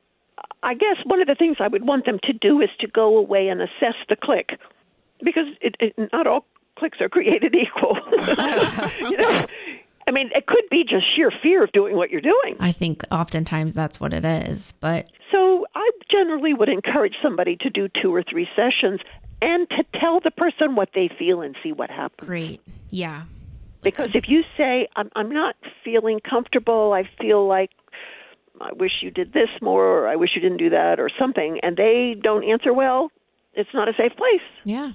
I 0.63 0.73
guess 0.73 0.97
one 1.05 1.21
of 1.21 1.27
the 1.27 1.35
things 1.35 1.57
I 1.59 1.67
would 1.67 1.85
want 1.85 2.05
them 2.05 2.19
to 2.23 2.33
do 2.33 2.59
is 2.61 2.69
to 2.79 2.87
go 2.87 3.17
away 3.17 3.47
and 3.49 3.61
assess 3.61 3.95
the 4.09 4.15
click, 4.15 4.57
because 5.23 5.45
it, 5.61 5.75
it, 5.79 6.11
not 6.11 6.25
all 6.25 6.45
clicks 6.77 6.99
are 7.01 7.09
created 7.09 7.53
equal. 7.55 7.97
you 9.09 9.17
know, 9.17 9.45
I 10.07 10.11
mean, 10.11 10.31
it 10.33 10.47
could 10.47 10.63
be 10.69 10.83
just 10.83 11.05
sheer 11.15 11.31
fear 11.41 11.63
of 11.63 11.71
doing 11.71 11.95
what 11.95 12.09
you're 12.09 12.21
doing. 12.21 12.55
I 12.59 12.71
think 12.71 13.03
oftentimes 13.11 13.73
that's 13.73 13.99
what 13.99 14.13
it 14.13 14.25
is, 14.25 14.73
but 14.79 15.07
So 15.31 15.65
I 15.75 15.89
generally 16.13 16.53
would 16.53 16.69
encourage 16.69 17.15
somebody 17.21 17.55
to 17.57 17.69
do 17.69 17.89
two 18.01 18.13
or 18.13 18.23
three 18.23 18.47
sessions 18.55 18.99
and 19.41 19.67
to 19.69 19.83
tell 19.99 20.19
the 20.19 20.31
person 20.31 20.75
what 20.75 20.89
they 20.93 21.09
feel 21.19 21.41
and 21.41 21.55
see 21.63 21.71
what 21.71 21.89
happens. 21.89 22.27
great. 22.27 22.61
Yeah. 22.89 23.23
Because 23.81 24.11
if 24.13 24.25
you 24.29 24.43
say, 24.57 24.87
I'm, 24.95 25.09
I'm 25.15 25.29
not 25.29 25.55
feeling 25.83 26.21
comfortable, 26.21 26.93
I 26.93 27.03
feel 27.19 27.45
like 27.45 27.71
I 28.61 28.71
wish 28.71 28.91
you 29.01 29.11
did 29.11 29.33
this 29.33 29.49
more, 29.61 29.85
or 29.85 30.07
I 30.07 30.15
wish 30.15 30.29
you 30.35 30.41
didn't 30.41 30.59
do 30.59 30.69
that, 30.69 30.99
or 30.99 31.09
something, 31.19 31.59
and 31.61 31.75
they 31.75 32.15
don't 32.21 32.45
answer 32.45 32.71
well, 32.71 33.11
it's 33.53 33.69
not 33.73 33.89
a 33.89 33.93
safe 33.93 34.15
place. 34.15 34.47
Yeah. 34.63 34.91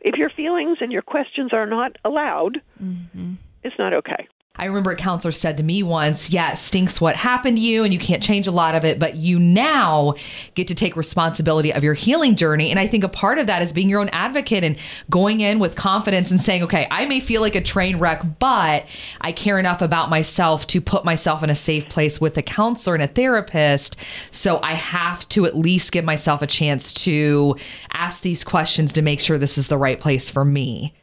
If 0.00 0.16
your 0.16 0.30
feelings 0.30 0.78
and 0.80 0.90
your 0.90 1.02
questions 1.02 1.52
are 1.52 1.66
not 1.66 1.96
allowed, 2.04 2.60
mm-hmm. 2.82 3.34
it's 3.62 3.78
not 3.78 3.92
okay. 3.94 4.26
I 4.58 4.64
remember 4.66 4.90
a 4.90 4.96
counselor 4.96 5.32
said 5.32 5.56
to 5.58 5.62
me 5.62 5.82
once, 5.82 6.30
Yeah, 6.30 6.52
it 6.52 6.56
stinks 6.56 7.00
what 7.00 7.16
happened 7.16 7.58
to 7.58 7.62
you, 7.62 7.84
and 7.84 7.92
you 7.92 7.98
can't 7.98 8.22
change 8.22 8.46
a 8.46 8.52
lot 8.52 8.74
of 8.74 8.84
it, 8.84 8.98
but 8.98 9.14
you 9.14 9.38
now 9.38 10.14
get 10.54 10.68
to 10.68 10.74
take 10.74 10.96
responsibility 10.96 11.72
of 11.72 11.84
your 11.84 11.94
healing 11.94 12.34
journey. 12.34 12.70
And 12.70 12.78
I 12.78 12.86
think 12.86 13.04
a 13.04 13.08
part 13.08 13.38
of 13.38 13.46
that 13.46 13.62
is 13.62 13.72
being 13.72 13.88
your 13.88 14.00
own 14.00 14.08
advocate 14.10 14.64
and 14.64 14.76
going 15.08 15.40
in 15.40 15.58
with 15.58 15.76
confidence 15.76 16.30
and 16.30 16.40
saying, 16.40 16.64
Okay, 16.64 16.88
I 16.90 17.06
may 17.06 17.20
feel 17.20 17.40
like 17.40 17.54
a 17.54 17.62
train 17.62 17.98
wreck, 17.98 18.22
but 18.38 18.86
I 19.20 19.32
care 19.32 19.58
enough 19.58 19.80
about 19.80 20.10
myself 20.10 20.66
to 20.68 20.80
put 20.80 21.04
myself 21.04 21.42
in 21.42 21.50
a 21.50 21.54
safe 21.54 21.88
place 21.88 22.20
with 22.20 22.36
a 22.36 22.42
counselor 22.42 22.94
and 22.94 23.04
a 23.04 23.08
therapist. 23.08 23.96
So 24.30 24.58
I 24.62 24.72
have 24.72 25.28
to 25.30 25.46
at 25.46 25.56
least 25.56 25.92
give 25.92 26.04
myself 26.04 26.42
a 26.42 26.46
chance 26.46 26.92
to 27.04 27.56
ask 27.92 28.22
these 28.22 28.44
questions 28.44 28.92
to 28.94 29.02
make 29.02 29.20
sure 29.20 29.38
this 29.38 29.58
is 29.58 29.68
the 29.68 29.78
right 29.78 30.00
place 30.00 30.28
for 30.28 30.44
me. 30.44 30.94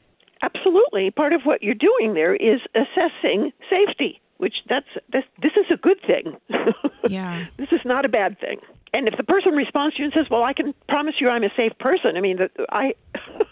Absolutely. 0.42 0.75
Part 1.12 1.34
of 1.34 1.42
what 1.44 1.62
you're 1.64 1.74
doing 1.76 2.14
there 2.14 2.36
is 2.36 2.60
assessing 2.74 3.52
safety, 3.70 4.22
which 4.38 4.56
that's 4.70 4.88
this, 5.12 5.24
this 5.42 5.52
is 5.58 5.66
a 5.72 5.78
good 5.78 6.00
thing. 6.06 6.38
Yeah. 7.08 7.46
this 7.58 7.68
is 7.72 7.82
not 7.86 8.04
a 8.04 8.10
bad 8.10 8.40
thing. 8.40 8.58
And 8.92 9.08
if 9.08 9.16
the 9.16 9.24
person 9.24 9.52
responds 9.54 9.96
to 9.96 10.02
you 10.02 10.06
and 10.06 10.14
says, 10.16 10.26
"Well, 10.32 10.42
I 10.44 10.54
can 10.54 10.74
promise 10.90 11.16
you, 11.20 11.30
I'm 11.30 11.44
a 11.44 11.52
safe 11.56 11.78
person," 11.80 12.18
I 12.18 12.22
mean, 12.22 12.38
that 12.38 12.50
I, 12.72 12.94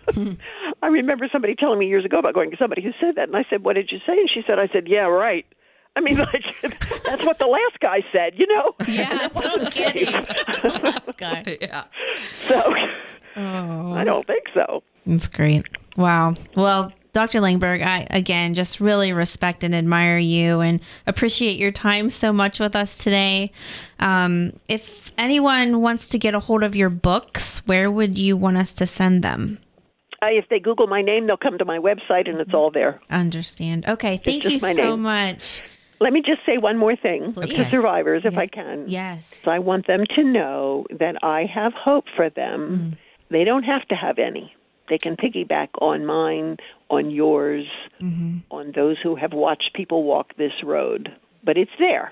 hmm. 0.10 0.32
I 0.82 0.88
remember 0.88 1.28
somebody 1.32 1.54
telling 1.56 1.78
me 1.78 1.86
years 1.88 2.04
ago 2.04 2.18
about 2.18 2.34
going 2.34 2.50
to 2.50 2.58
somebody 2.58 2.82
who 2.82 2.92
said 3.00 3.14
that, 3.18 3.28
and 3.28 3.36
I 3.38 3.46
said, 3.52 3.64
"What 3.64 3.74
did 3.76 3.92
you 3.92 4.00
say?" 4.08 4.14
And 4.14 4.28
she 4.34 4.42
said, 4.48 4.58
"I 4.58 4.68
said, 4.74 4.88
yeah, 4.88 5.02
right." 5.06 5.46
I 5.96 6.02
mean, 6.02 6.18
like, 6.34 6.44
that's 7.04 7.24
what 7.24 7.38
the 7.38 7.46
last 7.46 7.80
guy 7.80 8.00
said, 8.12 8.34
you 8.40 8.48
know. 8.48 8.74
Yeah, 8.88 9.28
no 9.36 9.70
kidding. 9.70 10.12
Last 10.12 11.16
guy. 11.18 11.58
Yeah. 11.62 11.84
So 12.48 12.74
Oh. 13.36 13.94
I 13.94 14.04
don't 14.04 14.26
think 14.26 14.44
so. 14.54 14.82
That's 15.06 15.28
great. 15.28 15.66
Wow. 15.98 16.34
Well, 16.56 16.92
Dr. 17.14 17.42
Langberg, 17.42 17.84
I 17.86 18.08
again 18.10 18.56
just 18.56 18.80
really 18.80 19.14
respect 19.14 19.64
and 19.64 19.74
admire 19.74 20.18
you 20.18 20.62
and 20.62 20.80
appreciate 21.06 21.58
your 21.58 21.72
time 21.72 22.10
so 22.10 22.34
much 22.34 22.60
with 22.60 22.76
us 22.76 22.98
today. 22.98 23.52
Um, 24.00 24.54
if 24.68 25.12
anyone 25.18 25.82
wants 25.82 26.10
to 26.10 26.18
get 26.18 26.34
a 26.34 26.40
hold 26.40 26.64
of 26.64 26.76
your 26.76 26.90
books, 26.90 27.60
where 27.68 27.92
would 27.92 28.18
you 28.18 28.36
want 28.36 28.58
us 28.58 28.74
to 28.74 28.88
send 28.88 29.24
them? 29.24 29.60
Uh, 30.24 30.28
if 30.32 30.50
they 30.50 30.60
Google 30.60 30.88
my 30.88 31.02
name, 31.02 31.28
they'll 31.28 31.38
come 31.38 31.58
to 31.58 31.66
my 31.66 31.78
website, 31.78 32.30
and 32.30 32.40
it's 32.40 32.54
all 32.54 32.72
there. 32.72 33.00
Understand. 33.12 33.88
Okay. 33.88 34.18
Thank 34.18 34.46
you 34.46 34.58
so 34.58 34.74
name. 34.74 35.02
much. 35.02 35.62
Let 36.00 36.14
me 36.14 36.22
just 36.26 36.46
say 36.46 36.58
one 36.58 36.78
more 36.78 36.96
thing 36.96 37.34
to 37.34 37.42
Please. 37.42 37.70
survivors, 37.70 38.24
if 38.26 38.38
I 38.38 38.48
can. 38.48 38.86
Yes. 38.88 39.42
So 39.44 39.52
I 39.52 39.60
want 39.60 39.86
them 39.86 40.06
to 40.16 40.24
know 40.24 40.86
that 40.98 41.24
I 41.24 41.46
have 41.54 41.74
hope 41.74 42.06
for 42.16 42.30
them. 42.30 42.60
Mm-hmm. 42.60 42.90
They 43.32 43.44
don't 43.44 43.64
have 43.64 43.88
to 43.90 43.96
have 43.96 44.18
any. 44.18 44.54
They 44.94 45.00
can 45.00 45.16
piggyback 45.18 45.70
on 45.82 46.06
mine, 46.06 46.58
on 46.92 47.10
yours, 47.10 47.66
Mm-hmm. 48.00 48.40
on 48.52 48.74
those 48.76 48.98
who 49.02 49.16
have 49.16 49.34
watched 49.34 49.74
people 49.74 50.04
walk 50.04 50.36
this 50.38 50.52
road. 50.64 51.12
But 51.44 51.58
it's 51.58 51.72
there, 51.80 52.12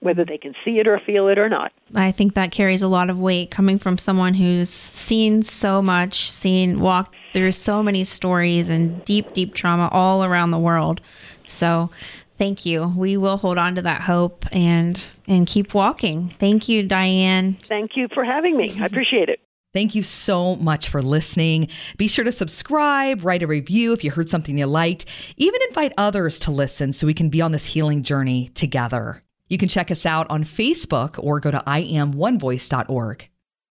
whether 0.00 0.24
they 0.24 0.38
can 0.38 0.54
see 0.64 0.78
it 0.78 0.86
or 0.88 0.98
feel 1.04 1.28
it 1.28 1.36
or 1.38 1.50
not. 1.50 1.72
I 1.94 2.10
think 2.10 2.32
that 2.32 2.50
carries 2.50 2.80
a 2.80 2.88
lot 2.88 3.10
of 3.10 3.18
weight 3.18 3.50
coming 3.50 3.76
from 3.76 3.98
someone 3.98 4.32
who's 4.32 4.70
seen 4.70 5.42
so 5.42 5.82
much, 5.82 6.30
seen 6.30 6.80
walked 6.80 7.14
through 7.34 7.52
so 7.52 7.82
many 7.82 8.02
stories 8.02 8.70
and 8.70 9.04
deep, 9.04 9.34
deep 9.34 9.52
trauma 9.52 9.90
all 9.92 10.24
around 10.24 10.52
the 10.52 10.58
world. 10.58 11.02
So 11.44 11.90
thank 12.38 12.64
you. 12.64 12.94
We 12.96 13.18
will 13.18 13.36
hold 13.36 13.58
on 13.58 13.74
to 13.74 13.82
that 13.82 14.00
hope 14.00 14.46
and 14.52 15.06
and 15.28 15.46
keep 15.46 15.74
walking. 15.74 16.30
Thank 16.38 16.66
you, 16.66 16.82
Diane. 16.82 17.54
Thank 17.54 17.90
you 17.94 18.08
for 18.14 18.24
having 18.24 18.56
me. 18.56 18.72
I 18.80 18.86
appreciate 18.86 19.28
it. 19.28 19.40
Thank 19.72 19.94
you 19.94 20.02
so 20.02 20.56
much 20.56 20.90
for 20.90 21.00
listening. 21.00 21.68
Be 21.96 22.06
sure 22.06 22.24
to 22.24 22.32
subscribe, 22.32 23.24
write 23.24 23.42
a 23.42 23.46
review 23.46 23.94
if 23.94 24.04
you 24.04 24.10
heard 24.10 24.28
something 24.28 24.58
you 24.58 24.66
liked, 24.66 25.06
even 25.38 25.60
invite 25.68 25.94
others 25.96 26.38
to 26.40 26.50
listen 26.50 26.92
so 26.92 27.06
we 27.06 27.14
can 27.14 27.30
be 27.30 27.40
on 27.40 27.52
this 27.52 27.64
healing 27.64 28.02
journey 28.02 28.50
together. 28.54 29.22
You 29.48 29.56
can 29.56 29.68
check 29.68 29.90
us 29.90 30.04
out 30.04 30.26
on 30.30 30.44
Facebook 30.44 31.22
or 31.22 31.40
go 31.40 31.50
to 31.50 31.62
iamonevoice.org. 31.66 33.28